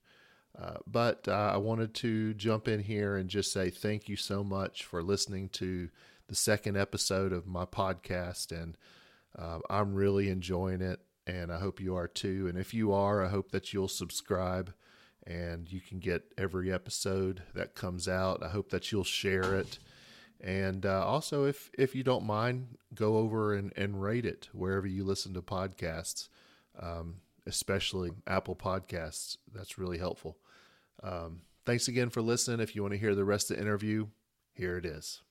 Uh, 0.59 0.78
but 0.88 1.28
uh, 1.28 1.51
I 1.53 1.57
wanted 1.57 1.93
to 1.95 2.34
jump 2.34 2.67
in 2.67 2.80
here 2.80 3.15
and 3.15 3.30
just 3.30 3.51
say 3.51 3.69
thank 3.69 4.09
you 4.09 4.15
so 4.15 4.43
much 4.43 4.84
for 4.84 5.03
listening 5.03 5.49
to 5.49 5.89
the 6.28 6.36
second 6.36 6.78
episode 6.78 7.32
of 7.32 7.45
my 7.45 7.65
podcast. 7.65 8.51
And 8.51 8.78
uh, 9.38 9.59
I'm 9.69 9.93
really 9.93 10.30
enjoying 10.30 10.82
it, 10.82 10.99
and 11.28 11.51
I 11.51 11.59
hope 11.59 11.82
you 11.82 11.95
are 11.95 12.07
too. 12.07 12.47
And 12.47 12.57
if 12.57 12.73
you 12.73 12.93
are, 12.93 13.23
I 13.23 13.28
hope 13.28 13.51
that 13.51 13.73
you'll 13.73 13.89
subscribe 13.89 14.73
and 15.25 15.69
you 15.69 15.82
can 15.82 15.99
get 15.99 16.23
every 16.38 16.71
episode 16.71 17.43
that 17.53 17.75
comes 17.75 18.07
out. 18.07 18.41
I 18.41 18.47
hope 18.47 18.69
that 18.69 18.91
you'll 18.91 19.03
share 19.03 19.55
it. 19.55 19.78
And 20.39 20.86
uh, 20.86 21.05
also, 21.05 21.43
if, 21.43 21.69
if 21.78 21.95
you 21.95 22.03
don't 22.03 22.23
mind, 22.25 22.78
go 22.95 23.17
over 23.17 23.53
and, 23.53 23.73
and 23.75 24.01
rate 24.01 24.25
it 24.25 24.47
wherever 24.53 24.88
you 24.88 25.03
listen 25.03 25.34
to 25.34 25.41
podcasts, 25.41 26.30
um, 26.82 27.15
especially 27.45 28.11
Apple 28.25 28.55
Podcasts. 28.55 29.36
That's 29.53 29.78
really 29.78 29.97
helpful. 29.97 30.38
Um, 31.03 31.41
thanks 31.65 31.89
again 31.89 32.09
for 32.09 32.21
listening. 32.21 32.61
If 32.61 32.75
you 32.75 32.84
want 32.84 32.93
to 32.93 32.99
hear 32.99 33.15
the 33.15 33.25
rest 33.25 33.51
of 33.51 33.57
the 33.57 33.63
interview, 33.63 34.07
Here 34.53 34.75
it 34.78 34.86
is. 34.86 35.21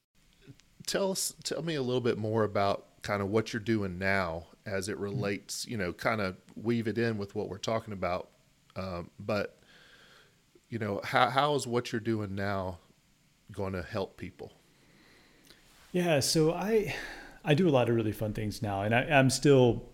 Tell 0.87 1.11
us, 1.11 1.35
tell 1.43 1.63
me 1.63 1.75
a 1.75 1.83
little 1.83 2.01
bit 2.01 2.17
more 2.17 2.45
about 2.45 2.96
kind 3.07 3.23
of 3.23 3.29
what 3.29 3.53
you're 3.53 3.61
doing 3.61 3.99
now 3.99 4.47
as 4.67 4.89
it 4.89 4.99
relates. 4.99 5.65
You 5.67 5.77
know, 5.77 5.93
kind 5.93 6.21
of 6.21 6.37
weave 6.57 6.89
it 6.89 6.99
in 6.99 7.19
with 7.19 7.35
what 7.37 7.49
we're 7.49 7.59
talking 7.59 7.93
about. 7.93 8.29
Um, 8.75 9.11
but 9.21 9.59
you 10.69 10.79
know, 10.79 11.01
how 11.05 11.31
how 11.31 11.55
is 11.55 11.67
what 11.67 11.93
you're 11.93 12.01
doing 12.01 12.35
now 12.35 12.79
going 13.53 13.73
to 13.75 13.83
help 13.83 14.17
people? 14.17 14.53
Yeah, 15.93 16.19
so 16.21 16.53
I 16.53 16.95
I 17.45 17.55
do 17.55 17.69
a 17.69 17.71
lot 17.71 17.89
of 17.89 17.95
really 17.95 18.13
fun 18.13 18.33
things 18.33 18.61
now, 18.61 18.83
and 18.83 18.93
I, 18.93 19.03
I'm 19.03 19.31
still, 19.31 19.85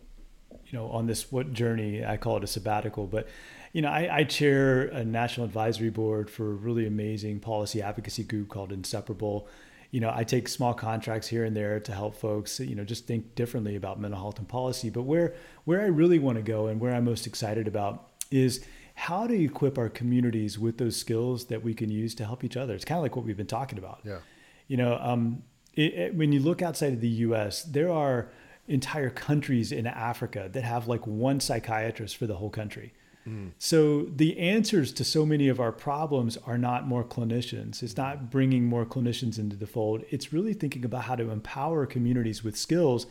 you 0.50 0.78
know, 0.78 0.88
on 0.88 1.06
this 1.06 1.30
what 1.30 1.52
journey 1.52 2.04
I 2.04 2.16
call 2.16 2.38
it 2.38 2.44
a 2.44 2.46
sabbatical, 2.46 3.06
but 3.06 3.28
you 3.74 3.82
know, 3.82 3.88
I, 3.88 4.18
I, 4.18 4.24
chair 4.24 4.82
a 4.82 5.02
national 5.02 5.46
advisory 5.46 5.88
board 5.88 6.28
for 6.28 6.50
a 6.50 6.54
really 6.54 6.86
amazing 6.86 7.40
policy 7.40 7.80
advocacy 7.80 8.22
group 8.22 8.50
called 8.50 8.70
Inseparable. 8.70 9.48
You 9.92 10.00
know, 10.00 10.12
I 10.12 10.24
take 10.24 10.48
small 10.48 10.74
contracts 10.74 11.28
here 11.28 11.44
and 11.44 11.56
there 11.56 11.78
to 11.78 11.92
help 11.92 12.16
folks, 12.16 12.58
you 12.58 12.74
know, 12.74 12.82
just 12.82 13.06
think 13.06 13.36
differently 13.36 13.76
about 13.76 14.00
mental 14.00 14.18
health 14.18 14.38
and 14.38 14.48
policy. 14.48 14.90
But 14.90 15.02
where 15.02 15.34
where 15.64 15.80
I 15.80 15.86
really 15.86 16.18
want 16.18 16.38
to 16.38 16.42
go 16.42 16.66
and 16.66 16.80
where 16.80 16.92
I'm 16.92 17.04
most 17.04 17.26
excited 17.26 17.68
about 17.68 18.08
is 18.30 18.64
how 18.94 19.26
to 19.26 19.34
equip 19.34 19.78
our 19.78 19.88
communities 19.88 20.58
with 20.58 20.78
those 20.78 20.96
skills 20.96 21.46
that 21.46 21.62
we 21.62 21.74
can 21.74 21.90
use 21.90 22.14
to 22.16 22.24
help 22.24 22.42
each 22.42 22.56
other. 22.56 22.74
It's 22.74 22.84
kind 22.84 22.98
of 22.98 23.02
like 23.02 23.16
what 23.16 23.24
we've 23.24 23.36
been 23.36 23.46
talking 23.46 23.78
about. 23.78 24.00
Yeah. 24.04 24.18
You 24.66 24.76
know, 24.76 24.98
um, 25.00 25.42
it, 25.74 25.94
it, 25.94 26.14
when 26.14 26.32
you 26.32 26.40
look 26.40 26.62
outside 26.62 26.92
of 26.92 27.00
the 27.00 27.08
U.S., 27.08 27.62
there 27.62 27.90
are 27.90 28.30
entire 28.68 29.10
countries 29.10 29.72
in 29.72 29.86
Africa 29.86 30.48
that 30.52 30.64
have 30.64 30.88
like 30.88 31.06
one 31.06 31.40
psychiatrist 31.40 32.16
for 32.16 32.26
the 32.26 32.36
whole 32.36 32.50
country. 32.50 32.92
Mm. 33.26 33.52
So 33.58 34.02
the 34.04 34.38
answers 34.38 34.92
to 34.94 35.04
so 35.04 35.24
many 35.24 35.48
of 35.48 35.60
our 35.60 35.72
problems 35.72 36.36
are 36.38 36.58
not 36.58 36.86
more 36.86 37.04
clinicians. 37.04 37.82
It's 37.82 37.96
not 37.96 38.30
bringing 38.30 38.64
more 38.64 38.84
clinicians 38.84 39.38
into 39.38 39.56
the 39.56 39.66
fold. 39.66 40.04
It's 40.10 40.32
really 40.32 40.54
thinking 40.54 40.84
about 40.84 41.04
how 41.04 41.16
to 41.16 41.30
empower 41.30 41.86
communities 41.86 42.42
with 42.42 42.56
skills 42.56 43.06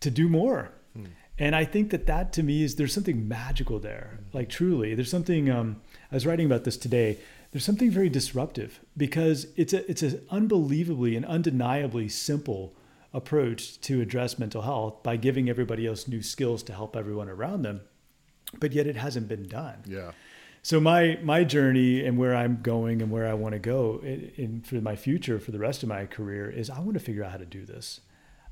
to 0.00 0.10
do 0.10 0.28
more. 0.28 0.72
Mm. 0.96 1.06
And 1.38 1.56
I 1.56 1.64
think 1.64 1.90
that 1.90 2.06
that 2.06 2.32
to 2.34 2.42
me 2.42 2.62
is 2.62 2.76
there's 2.76 2.92
something 2.92 3.26
magical 3.26 3.78
there. 3.78 4.18
Mm. 4.20 4.34
Like 4.34 4.48
truly, 4.48 4.94
there's 4.94 5.10
something. 5.10 5.50
Um, 5.50 5.80
I 6.10 6.14
was 6.14 6.26
writing 6.26 6.46
about 6.46 6.64
this 6.64 6.76
today. 6.76 7.18
There's 7.52 7.64
something 7.64 7.90
very 7.90 8.08
disruptive 8.08 8.80
because 8.96 9.46
it's 9.56 9.72
a 9.72 9.88
it's 9.90 10.02
an 10.02 10.24
unbelievably 10.30 11.16
and 11.16 11.24
undeniably 11.24 12.08
simple 12.08 12.74
approach 13.12 13.80
to 13.80 14.00
address 14.00 14.38
mental 14.38 14.62
health 14.62 15.02
by 15.02 15.16
giving 15.16 15.50
everybody 15.50 15.84
else 15.84 16.06
new 16.06 16.22
skills 16.22 16.62
to 16.62 16.72
help 16.72 16.94
everyone 16.94 17.28
around 17.28 17.62
them 17.62 17.80
but 18.58 18.72
yet 18.72 18.86
it 18.86 18.96
hasn't 18.96 19.28
been 19.28 19.46
done. 19.46 19.82
Yeah. 19.86 20.12
So 20.62 20.80
my 20.80 21.18
my 21.22 21.44
journey 21.44 22.04
and 22.04 22.18
where 22.18 22.34
I'm 22.34 22.60
going 22.62 23.00
and 23.00 23.10
where 23.10 23.28
I 23.28 23.34
want 23.34 23.54
to 23.54 23.58
go 23.58 24.00
in, 24.02 24.32
in, 24.36 24.60
for 24.60 24.76
my 24.76 24.96
future 24.96 25.38
for 25.38 25.52
the 25.52 25.58
rest 25.58 25.82
of 25.82 25.88
my 25.88 26.06
career 26.06 26.50
is 26.50 26.68
I 26.68 26.80
want 26.80 26.94
to 26.94 27.00
figure 27.00 27.24
out 27.24 27.30
how 27.30 27.38
to 27.38 27.46
do 27.46 27.64
this. 27.64 28.00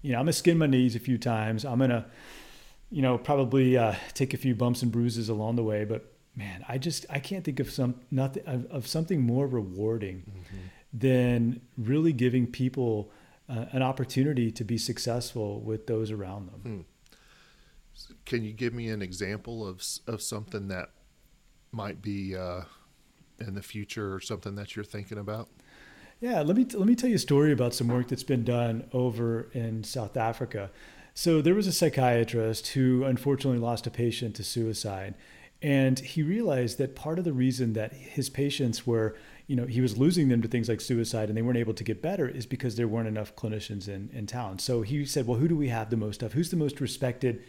You 0.01 0.13
know, 0.13 0.19
I'm 0.19 0.25
gonna 0.25 0.33
skin 0.33 0.59
my 0.59 0.67
knees 0.67 0.97
a 0.97 1.01
few 1.01 1.19
times. 1.19 1.65
I'm 1.65 1.79
gonna, 1.81 2.07
you 2.91 3.03
know, 3.03 3.19
probably 3.19 3.77
uh, 3.77 3.95
take 4.15 4.33
a 4.33 4.39
few 4.39 4.55
bumps 4.55 4.83
and 4.83 4.91
bruises 4.91 5.29
along 5.29 5.57
the 5.57 5.65
way. 5.65 5.85
But 5.85 6.11
man, 6.35 6.65
I 6.67 6.79
just 6.79 7.05
I 7.11 7.19
can't 7.19 7.45
think 7.45 7.61
of 7.61 7.71
some 7.71 7.97
nothing 8.11 8.45
of, 8.47 8.65
of 8.71 8.87
something 8.87 9.21
more 9.21 9.47
rewarding 9.47 10.23
mm-hmm. 10.31 10.67
than 10.95 11.61
really 11.77 12.15
giving 12.15 12.47
people 12.47 13.11
uh, 13.51 13.67
an 13.73 13.83
opportunity 13.83 14.51
to 14.53 14.65
be 14.65 14.79
successful 14.79 15.61
with 15.61 15.87
those 15.87 16.11
around 16.11 16.51
them. 16.51 16.61
Hmm. 16.61 16.81
Can 18.25 18.45
you 18.45 18.53
give 18.53 18.75
me 18.75 18.89
an 18.89 19.03
example 19.03 19.67
of 19.67 19.83
of 20.07 20.23
something 20.23 20.69
that 20.69 20.91
might 21.73 22.01
be 22.03 22.37
uh, 22.37 22.63
in 23.39 23.55
the 23.55 23.63
future 23.63 24.15
or 24.15 24.21
something 24.21 24.55
that 24.57 24.77
you're 24.77 24.85
thinking 24.85 25.19
about? 25.19 25.49
Yeah, 26.21 26.43
let 26.43 26.57
me 26.57 26.67
let 26.73 26.87
me 26.87 26.95
tell 26.95 27.09
you 27.09 27.17
a 27.17 27.21
story 27.21 27.53
about 27.53 27.75
some 27.75 27.89
work 27.89 28.09
that's 28.09 28.25
been 28.25 28.45
done 28.45 28.89
over 28.93 29.49
in 29.53 29.85
South 29.85 30.17
Africa. 30.17 30.71
So 31.15 31.41
there 31.41 31.55
was 31.55 31.67
a 31.67 31.73
psychiatrist 31.73 32.69
who 32.69 33.05
unfortunately 33.05 33.61
lost 33.61 33.87
a 33.87 33.91
patient 33.91 34.37
to 34.37 34.45
suicide, 34.45 35.15
and 35.63 35.99
he 35.99 36.23
realized 36.23 36.79
that 36.79 36.95
part 36.95 37.19
of 37.19 37.25
the 37.25 37.33
reason 37.33 37.73
that 37.75 37.93
his 37.93 38.29
patients 38.29 38.87
were 38.87 39.17
you 39.47 39.57
know 39.57 39.67
he 39.67 39.81
was 39.81 39.97
losing 39.97 40.29
them 40.29 40.43
to 40.43 40.49
things 40.49 40.69
like 40.69 40.81
suicide 40.81 41.29
and 41.29 41.37
they 41.37 41.43
weren't 41.43 41.59
able 41.59 41.75
to 41.75 41.85
get 41.85 42.03
better 42.03 42.29
is 42.29 42.47
because 42.47 42.77
there 42.77 42.87
weren't 42.87 43.09
enough 43.09 43.35
clinicians 43.35 43.89
in, 43.89 44.11
in 44.13 44.27
town 44.27 44.59
so 44.59 44.83
he 44.83 45.05
said 45.05 45.27
well 45.27 45.39
who 45.39 45.49
do 45.49 45.57
we 45.57 45.69
have 45.69 45.91
the 45.91 45.97
most 45.97 46.23
of 46.23 46.35
who's 46.35 46.51
the 46.51 46.57
most 46.57 46.81
respected 46.81 47.43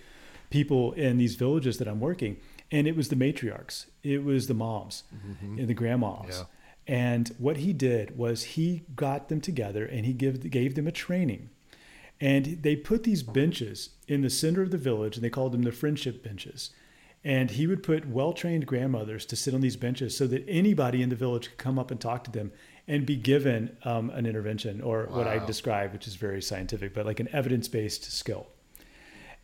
people 0.49 0.93
in 0.93 1.17
these 1.17 1.35
villages 1.35 1.77
that 1.77 1.87
I'm 1.87 1.99
working. 1.99 2.37
And 2.71 2.87
it 2.87 2.95
was 2.95 3.09
the 3.09 3.15
matriarchs, 3.15 3.87
it 4.03 4.23
was 4.23 4.47
the 4.47 4.53
moms 4.53 5.03
mm-hmm. 5.13 5.59
and 5.59 5.67
the 5.67 5.73
grandmas. 5.73 6.39
Yeah. 6.39 6.43
And 6.87 7.29
what 7.37 7.57
he 7.57 7.71
did 7.71 8.17
was 8.17 8.43
he 8.43 8.83
got 8.95 9.29
them 9.29 9.41
together 9.41 9.85
and 9.85 10.05
he 10.05 10.13
give, 10.13 10.49
gave 10.49 10.75
them 10.75 10.87
a 10.87 10.91
training. 10.91 11.49
And 12.19 12.63
they 12.63 12.75
put 12.75 13.03
these 13.03 13.23
benches 13.23 13.91
in 14.07 14.21
the 14.21 14.29
center 14.29 14.61
of 14.61 14.71
the 14.71 14.77
village 14.77 15.15
and 15.15 15.23
they 15.23 15.29
called 15.29 15.51
them 15.51 15.63
the 15.63 15.71
friendship 15.71 16.23
benches. 16.23 16.71
And 17.23 17.51
he 17.51 17.67
would 17.67 17.83
put 17.83 18.07
well 18.07 18.33
trained 18.33 18.65
grandmothers 18.65 19.25
to 19.27 19.35
sit 19.35 19.53
on 19.53 19.61
these 19.61 19.75
benches 19.75 20.17
so 20.17 20.25
that 20.27 20.43
anybody 20.47 21.01
in 21.01 21.09
the 21.09 21.15
village 21.15 21.49
could 21.49 21.57
come 21.57 21.77
up 21.77 21.91
and 21.91 21.99
talk 21.99 22.23
to 22.25 22.31
them 22.31 22.51
and 22.87 23.05
be 23.05 23.15
given 23.15 23.77
um, 23.83 24.09
an 24.09 24.25
intervention 24.25 24.81
or 24.81 25.05
wow. 25.05 25.17
what 25.17 25.27
I 25.27 25.45
describe, 25.45 25.93
which 25.93 26.07
is 26.07 26.15
very 26.15 26.41
scientific, 26.41 26.93
but 26.93 27.05
like 27.05 27.19
an 27.19 27.29
evidence 27.31 27.67
based 27.67 28.11
skill. 28.11 28.47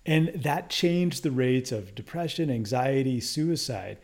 And 0.06 0.28
that 0.36 0.70
changed 0.70 1.24
the 1.24 1.32
rates 1.32 1.72
of 1.72 1.95
depression, 1.95 2.49
anxiety, 2.51 3.20
suicide. 3.20 3.97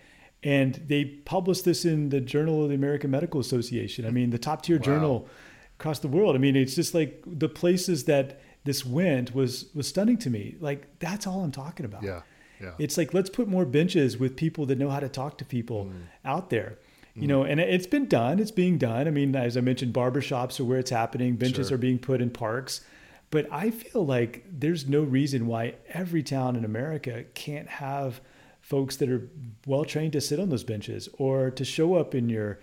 And 0.43 0.82
they 0.88 1.06
published 1.06 1.66
this 1.66 1.86
in 1.86 2.10
the 2.10 2.20
Journal 2.20 2.64
of 2.64 2.70
the 2.70 2.76
American 2.76 3.12
Medical 3.12 3.39
Association. 3.39 4.08
I 4.08 4.10
mean, 4.10 4.32
the 4.32 4.39
top 4.39 4.64
tier 4.64 4.78
wow. 4.78 4.84
journal 4.84 5.30
across 5.80 5.99
the 5.99 6.08
world. 6.08 6.36
I 6.36 6.39
mean, 6.39 6.56
it's 6.56 6.74
just 6.74 6.95
like 6.95 7.24
the 7.26 7.49
places 7.49 8.06
that 8.06 8.41
this 8.64 8.86
went 8.86 9.34
was 9.34 9.66
was 9.74 9.88
stunning 9.88 10.18
to 10.20 10.30
me. 10.30 10.56
Like 10.60 10.99
that's 10.99 11.28
all 11.28 11.43
I'm 11.43 11.52
talking 11.52 11.86
about. 11.86 12.04
Yeah. 12.04 12.22
Yeah. 12.60 12.74
It's 12.78 12.97
like 12.97 13.14
let's 13.14 13.30
put 13.30 13.47
more 13.47 13.66
benches 13.66 14.18
with 14.18 14.36
people 14.36 14.66
that 14.68 14.78
know 14.78 14.89
how 14.89 14.99
to 14.99 15.10
talk 15.10 15.38
to 15.39 15.45
people 15.45 15.86
mm. 15.86 16.04
out 16.24 16.49
there. 16.49 16.78
You 17.16 17.24
mm. 17.24 17.28
know, 17.28 17.43
and 17.43 17.60
it's 17.60 17.88
been 17.88 18.08
done. 18.08 18.39
It's 18.39 18.52
being 18.52 18.78
done. 18.78 19.08
I 19.08 19.12
mean, 19.12 19.36
as 19.36 19.58
I 19.58 19.62
mentioned, 19.62 19.93
barbershops 19.93 20.60
are 20.60 20.64
where 20.64 20.80
it's 20.80 20.91
happening. 20.91 21.36
Benches 21.36 21.70
sure. 21.70 21.76
are 21.76 21.80
being 21.80 21.99
put 21.99 22.22
in 22.22 22.30
parks. 22.30 22.82
But 23.32 23.51
I 23.51 23.71
feel 23.71 24.05
like 24.05 24.45
there's 24.51 24.88
no 24.88 25.01
reason 25.01 25.47
why 25.47 25.75
every 25.89 26.21
town 26.21 26.57
in 26.57 26.65
America 26.65 27.23
can't 27.34 27.67
have 27.67 28.21
folks 28.59 28.97
that 28.97 29.09
are 29.09 29.29
well 29.65 29.86
trained 29.86 30.13
to 30.13 30.21
sit 30.21 30.39
on 30.39 30.49
those 30.49 30.65
benches 30.65 31.09
or 31.17 31.49
to 31.51 31.65
show 31.65 31.95
up 31.95 32.13
in 32.13 32.29
your, 32.29 32.59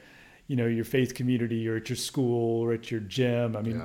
you 0.46 0.56
know, 0.56 0.66
your 0.66 0.84
faith 0.84 1.14
community 1.14 1.66
or 1.68 1.76
at 1.76 1.88
your 1.88 1.96
school 1.96 2.62
or 2.62 2.74
at 2.74 2.90
your 2.90 3.00
gym. 3.00 3.56
I 3.56 3.62
mean, 3.62 3.78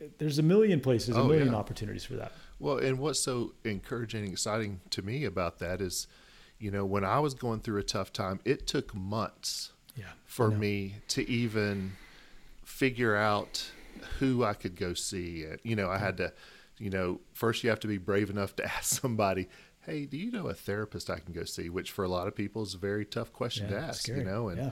yeah. 0.00 0.06
there's 0.18 0.38
a 0.38 0.42
million 0.42 0.80
places, 0.80 1.16
oh, 1.16 1.22
a 1.22 1.28
million 1.28 1.48
yeah. 1.48 1.54
opportunities 1.54 2.04
for 2.04 2.14
that. 2.14 2.32
Well, 2.60 2.78
and 2.78 2.98
what's 2.98 3.20
so 3.20 3.54
encouraging 3.64 4.22
and 4.22 4.32
exciting 4.32 4.80
to 4.90 5.02
me 5.02 5.24
about 5.24 5.58
that 5.58 5.80
is, 5.80 6.06
you 6.60 6.70
know, 6.70 6.84
when 6.84 7.04
I 7.04 7.18
was 7.18 7.34
going 7.34 7.60
through 7.60 7.78
a 7.78 7.82
tough 7.82 8.12
time, 8.12 8.38
it 8.44 8.68
took 8.68 8.94
months 8.94 9.72
yeah, 9.96 10.04
for 10.26 10.50
me 10.50 10.96
to 11.08 11.28
even 11.28 11.92
figure 12.64 13.16
out 13.16 13.72
who 14.18 14.44
I 14.44 14.54
could 14.54 14.76
go 14.76 14.94
see. 14.94 15.46
You 15.62 15.76
know, 15.76 15.90
I 15.90 15.98
had 15.98 16.16
to, 16.18 16.32
you 16.78 16.90
know, 16.90 17.20
first 17.32 17.62
you 17.62 17.70
have 17.70 17.80
to 17.80 17.88
be 17.88 17.98
brave 17.98 18.30
enough 18.30 18.56
to 18.56 18.64
ask 18.76 19.00
somebody, 19.00 19.48
"Hey, 19.80 20.06
do 20.06 20.16
you 20.16 20.30
know 20.30 20.48
a 20.48 20.54
therapist 20.54 21.10
I 21.10 21.18
can 21.18 21.32
go 21.32 21.44
see?" 21.44 21.68
Which 21.68 21.90
for 21.90 22.04
a 22.04 22.08
lot 22.08 22.26
of 22.26 22.34
people 22.34 22.62
is 22.62 22.74
a 22.74 22.78
very 22.78 23.04
tough 23.04 23.32
question 23.32 23.68
yeah, 23.70 23.80
to 23.80 23.86
ask. 23.86 24.08
You 24.08 24.24
know, 24.24 24.48
and 24.48 24.58
yeah. 24.58 24.70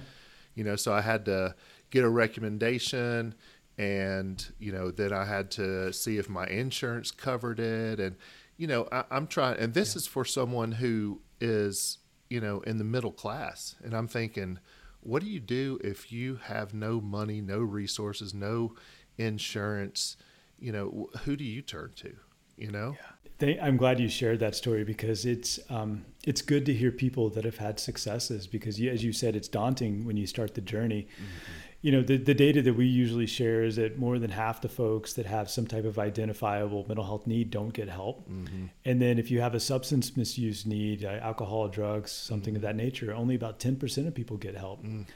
you 0.55 0.65
know, 0.65 0.77
so 0.77 0.93
I 0.93 1.01
had 1.01 1.25
to 1.27 1.55
get 1.91 2.05
a 2.05 2.09
recommendation, 2.09 3.35
and 3.77 4.45
you 4.59 4.73
know, 4.73 4.91
then 4.91 5.13
I 5.13 5.25
had 5.25 5.51
to 5.53 5.93
see 5.93 6.19
if 6.19 6.29
my 6.29 6.47
insurance 6.47 7.11
covered 7.11 7.61
it, 7.61 8.01
and 8.01 8.17
you 8.57 8.67
know, 8.67 8.89
I, 8.91 9.05
am 9.11 9.27
trying, 9.27 9.59
and 9.59 9.75
this 9.75 9.95
yeah. 9.95 9.99
is 9.99 10.07
for 10.07 10.25
someone 10.25 10.73
who 10.73 11.21
is, 11.41 11.99
you 12.29 12.41
know, 12.41 12.61
in 12.61 12.79
the 12.79 12.85
middle 12.85 13.13
class, 13.13 13.77
and 13.83 13.95
I'm 13.95 14.09
thinking. 14.09 14.59
What 15.01 15.23
do 15.23 15.29
you 15.29 15.39
do 15.39 15.79
if 15.83 16.11
you 16.11 16.41
have 16.43 16.75
no 16.75 17.01
money, 17.01 17.41
no 17.41 17.61
resources, 17.61 18.35
no 18.35 18.75
insurance, 19.19 20.17
you 20.59 20.73
know, 20.73 21.11
who 21.25 21.37
do 21.37 21.45
you 21.45 21.63
turn 21.63 21.93
to? 21.97 22.15
You 22.57 22.71
know? 22.71 22.97
Yeah. 22.97 23.31
They, 23.39 23.61
I'm 23.61 23.77
glad 23.77 24.01
you 24.01 24.09
shared 24.09 24.41
that 24.41 24.57
story 24.57 24.83
because 24.83 25.25
it's 25.25 25.61
um, 25.71 26.05
it's 26.27 26.43
good 26.43 26.67
to 26.67 26.75
hear 26.75 26.91
people 26.91 27.31
that 27.31 27.45
have 27.45 27.59
had 27.59 27.79
successes 27.79 28.49
because 28.49 28.81
you, 28.81 28.91
as 28.91 29.05
you 29.05 29.13
said, 29.13 29.37
it's 29.37 29.47
daunting 29.47 30.05
when 30.05 30.17
you 30.17 30.27
start 30.27 30.55
the 30.55 30.61
journey. 30.61 31.07
Mm-hmm. 31.15 31.53
You 31.81 31.93
know, 31.93 32.03
the, 32.03 32.17
the 32.17 32.35
data 32.35 32.61
that 32.63 32.75
we 32.75 32.87
usually 32.87 33.27
share 33.27 33.63
is 33.63 33.77
that 33.77 33.97
more 33.97 34.19
than 34.19 34.33
half 34.33 34.61
the 34.61 34.69
folks 34.69 35.13
that 35.13 35.27
have 35.27 35.49
some 35.49 35.65
type 35.65 35.85
of 35.85 35.97
identifiable 35.97 36.85
mental 36.89 37.05
health 37.05 37.29
need 37.29 37.53
don't 37.53 37.73
get 37.73 37.89
help. 37.89 38.29
Mm-hmm. 38.29 38.67
And 38.85 39.01
then 39.01 39.21
if 39.21 39.31
you 39.31 39.41
have 39.41 39.55
a 39.55 39.61
substance 39.61 40.17
misuse 40.17 40.67
need, 40.67 41.05
uh, 41.05 41.21
alcohol, 41.23 41.69
drugs, 41.69 42.11
something 42.11 42.55
mm-hmm. 42.55 42.57
of 42.57 42.63
that 42.63 42.75
nature, 42.75 43.15
only 43.15 43.37
about 43.37 43.61
10% 43.61 44.09
of 44.09 44.15
people 44.17 44.37
get 44.37 44.57
help. 44.57 44.85
Mm. 44.85 45.07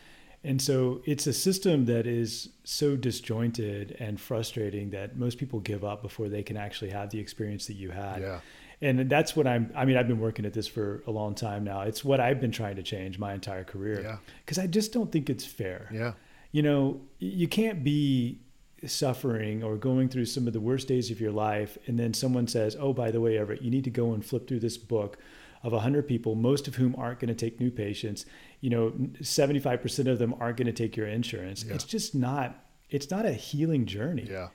And 0.45 0.61
so 0.61 1.03
it's 1.05 1.27
a 1.27 1.33
system 1.33 1.85
that 1.85 2.07
is 2.07 2.49
so 2.65 2.97
disjointed 2.97 3.97
and 4.01 4.21
frustrating 4.21 4.91
that 4.91 5.17
most 5.17 5.39
people 5.39 5.61
give 5.61 5.85
up 5.85 6.03
before 6.03 6.29
they 6.29 6.43
can 6.43 6.57
actually 6.57 6.91
have 6.91 7.11
the 7.11 7.21
experience 7.21 7.67
that 7.67 7.75
you 7.75 7.91
had. 7.91 8.23
Yeah. 8.23 8.41
And 8.81 9.09
that's 9.09 9.37
what 9.37 9.47
I'm, 9.47 9.73
I 9.77 9.85
mean, 9.85 9.97
I've 9.97 10.09
been 10.09 10.19
working 10.19 10.45
at 10.45 10.53
this 10.53 10.67
for 10.67 11.05
a 11.07 11.13
long 11.13 11.37
time 11.37 11.63
now. 11.63 11.83
It's 11.83 12.05
what 12.05 12.19
I've 12.19 12.41
been 12.41 12.51
trying 12.51 12.75
to 12.77 12.83
change 12.83 13.19
my 13.19 13.33
entire 13.33 13.63
career. 13.63 14.01
Yeah. 14.03 14.17
Cause 14.47 14.59
I 14.59 14.67
just 14.67 14.93
don't 14.93 15.13
think 15.13 15.31
it's 15.31 15.45
fair. 15.45 15.89
Yeah. 15.93 16.15
You 16.51 16.63
know, 16.63 17.01
you 17.21 17.47
can't 17.47 17.85
be 17.85 18.41
suffering 18.87 19.63
or 19.63 19.77
going 19.77 20.09
through 20.09 20.25
some 20.25 20.47
of 20.47 20.53
the 20.53 20.61
worst 20.61 20.89
days 20.89 21.11
of 21.11 21.21
your 21.21 21.33
life, 21.33 21.79
and 21.87 21.99
then 21.99 22.13
someone 22.13 22.47
says, 22.47 22.77
"Oh, 22.79 22.93
by 22.93 23.11
the 23.11 23.21
way, 23.21 23.39
Everett, 23.39 23.63
you 23.63 23.71
need 23.71 23.85
to 23.85 23.91
go 23.91 24.13
and 24.13 24.25
flip 24.25 24.49
through 24.49 24.61
this 24.61 24.77
book." 24.77 25.19
Of 25.65 25.73
100 25.73 26.09
people, 26.09 26.35
most 26.35 26.67
of 26.67 26.75
whom 26.75 26.95
aren't 26.99 27.21
going 27.21 27.29
to 27.29 27.35
take 27.37 27.61
new 27.61 27.71
patients, 27.71 28.27
you 28.61 28.69
know, 28.69 28.91
75% 29.21 30.07
of 30.09 30.19
them 30.19 30.35
aren't 30.41 30.57
going 30.57 30.67
to 30.67 30.73
take 30.73 30.97
your 30.97 31.07
insurance. 31.07 31.63
Yeah. 31.65 31.75
It's 31.75 31.85
just 31.85 32.15
not, 32.15 32.57
it's 32.91 33.11
not 33.11 33.25
a 33.27 33.33
healing 33.33 33.87
journey. 33.87 34.27
Yeah. 34.29 34.49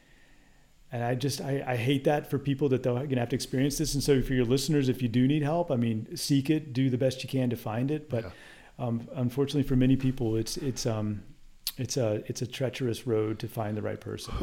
And 0.92 1.04
I 1.04 1.16
just 1.16 1.42
I, 1.42 1.64
I 1.68 1.76
hate 1.76 2.04
that 2.06 2.30
for 2.30 2.38
people 2.40 2.70
that 2.70 2.84
they're 2.84 2.94
going 2.94 3.10
to 3.10 3.20
have 3.20 3.30
to 3.30 3.36
experience 3.36 3.78
this. 3.78 3.94
And 3.94 4.02
so 4.04 4.22
for 4.22 4.34
your 4.34 4.46
listeners, 4.46 4.88
if 4.90 5.02
you 5.02 5.08
do 5.10 5.28
need 5.28 5.44
help, 5.44 5.70
I 5.72 5.76
mean, 5.76 6.16
seek 6.16 6.50
it, 6.50 6.72
do 6.74 6.90
the 6.90 6.98
best 6.98 7.24
you 7.24 7.30
can 7.30 7.50
to 7.50 7.58
find 7.58 7.92
it. 7.92 8.10
But 8.10 8.24
Yeah. 8.26 8.32
um, 8.86 9.08
unfortunately, 9.16 9.64
for 9.64 9.76
many 9.76 9.96
people, 9.98 10.36
it's 10.38 10.56
it's 10.58 10.86
um 10.86 11.24
it's 11.78 11.98
a 11.98 12.24
it's 12.28 12.42
a 12.42 12.48
treacherous 12.48 13.06
road 13.06 13.38
to 13.40 13.48
find 13.50 13.76
the 13.76 13.82
right 13.82 14.00
person. 14.00 14.34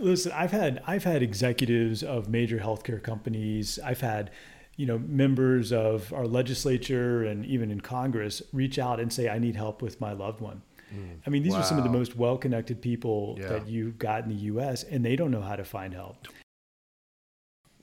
Listen, 0.00 0.30
I've 0.32 0.52
had 0.52 0.80
I've 0.86 1.04
had 1.04 1.22
executives 1.22 2.02
of 2.04 2.28
major 2.28 2.58
healthcare 2.58 3.02
companies. 3.02 3.78
I've 3.84 4.00
had 4.00 4.30
you 4.76 4.86
know 4.86 4.98
members 4.98 5.72
of 5.72 6.12
our 6.12 6.26
legislature 6.26 7.24
and 7.24 7.44
even 7.44 7.70
in 7.70 7.80
Congress 7.80 8.42
reach 8.52 8.78
out 8.78 8.98
and 9.00 9.12
say, 9.12 9.28
"I 9.28 9.38
need 9.38 9.56
help 9.56 9.82
with 9.82 10.00
my 10.00 10.12
loved 10.12 10.40
one." 10.40 10.62
Hmm. 10.90 11.14
I 11.26 11.30
mean, 11.30 11.42
these 11.42 11.54
are 11.54 11.62
some 11.62 11.78
of 11.78 11.84
the 11.84 11.90
most 11.90 12.16
well-connected 12.16 12.80
people 12.82 13.36
Yeah. 13.40 13.48
that 13.48 13.68
you've 13.68 13.96
got 13.98 14.24
in 14.24 14.28
the 14.30 14.42
U.S. 14.52 14.82
and 14.82 15.04
they 15.04 15.14
don't 15.16 15.30
know 15.30 15.40
how 15.42 15.54
to 15.56 15.64
find 15.64 15.94
help. 15.94 16.26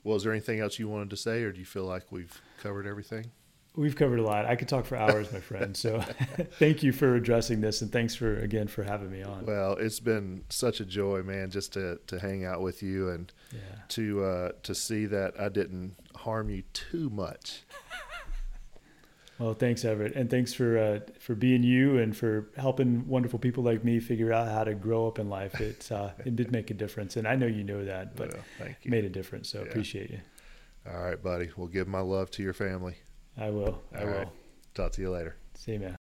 Well, 0.04 0.16
is 0.16 0.22
there 0.24 0.32
anything 0.32 0.60
else 0.60 0.78
you 0.78 0.88
wanted 0.88 1.10
to 1.10 1.16
say, 1.16 1.42
or 1.42 1.52
do 1.52 1.58
you 1.58 1.64
feel 1.66 1.84
like 1.84 2.10
we've 2.12 2.40
covered 2.62 2.86
everything? 2.86 3.30
We've 3.76 3.94
covered 3.94 4.18
a 4.18 4.22
lot. 4.24 4.44
I 4.44 4.56
could 4.56 4.66
talk 4.68 4.86
for 4.86 4.96
hours, 4.96 5.32
my 5.32 5.38
friend. 5.40 5.76
So, 5.76 6.00
thank 6.58 6.82
you 6.82 6.90
for 6.92 7.14
addressing 7.14 7.60
this, 7.60 7.80
and 7.80 7.92
thanks 7.92 8.14
for 8.14 8.38
again 8.40 8.66
for 8.66 8.82
having 8.82 9.10
me 9.12 9.22
on. 9.22 9.46
Well, 9.46 9.74
it's 9.74 10.00
been 10.00 10.44
such 10.48 10.80
a 10.80 10.84
joy, 10.84 11.22
man, 11.22 11.50
just 11.50 11.74
to, 11.74 12.00
to 12.08 12.18
hang 12.18 12.44
out 12.44 12.60
with 12.60 12.82
you 12.82 13.10
and 13.10 13.32
Yeah. 13.52 13.58
to 13.90 14.24
uh, 14.24 14.52
to 14.64 14.74
see 14.74 15.06
that 15.06 15.38
I 15.40 15.48
didn't 15.48 15.94
harm 16.16 16.50
you 16.50 16.62
too 16.72 17.08
much. 17.10 17.62
Well, 19.40 19.54
thanks, 19.54 19.84
Everett, 19.84 20.16
and 20.16 20.28
thanks 20.28 20.52
for 20.52 20.76
uh, 20.76 20.98
for 21.20 21.36
being 21.36 21.62
you 21.62 21.98
and 21.98 22.16
for 22.16 22.48
helping 22.56 23.06
wonderful 23.06 23.38
people 23.38 23.62
like 23.62 23.84
me 23.84 24.00
figure 24.00 24.32
out 24.32 24.48
how 24.48 24.64
to 24.64 24.74
grow 24.74 25.06
up 25.06 25.20
in 25.20 25.28
life. 25.28 25.60
It 25.60 25.92
uh, 25.92 26.10
it 26.24 26.34
did 26.34 26.50
make 26.50 26.72
a 26.72 26.74
difference, 26.74 27.16
and 27.16 27.24
I 27.28 27.36
know 27.36 27.46
you 27.46 27.62
know 27.62 27.84
that, 27.84 28.16
but 28.16 28.32
Well, 28.32 28.42
thank 28.58 28.70
it 28.72 28.76
you. 28.86 28.90
made 28.90 29.04
a 29.04 29.08
difference. 29.08 29.48
So 29.48 29.60
Yeah. 29.60 29.66
appreciate 29.66 30.10
you. 30.10 30.18
All 30.92 31.00
right, 31.00 31.22
buddy. 31.22 31.50
We'll 31.56 31.68
give 31.68 31.86
my 31.86 32.00
love 32.00 32.32
to 32.32 32.42
your 32.42 32.52
family. 32.52 32.96
I 33.38 33.50
will. 33.50 33.80
I 33.94 34.00
All 34.00 34.06
will. 34.06 34.12
right. 34.14 34.28
Talk 34.74 34.92
to 34.92 35.00
you 35.00 35.10
later. 35.10 35.36
See 35.54 35.72
you, 35.72 35.80
man. 35.80 35.97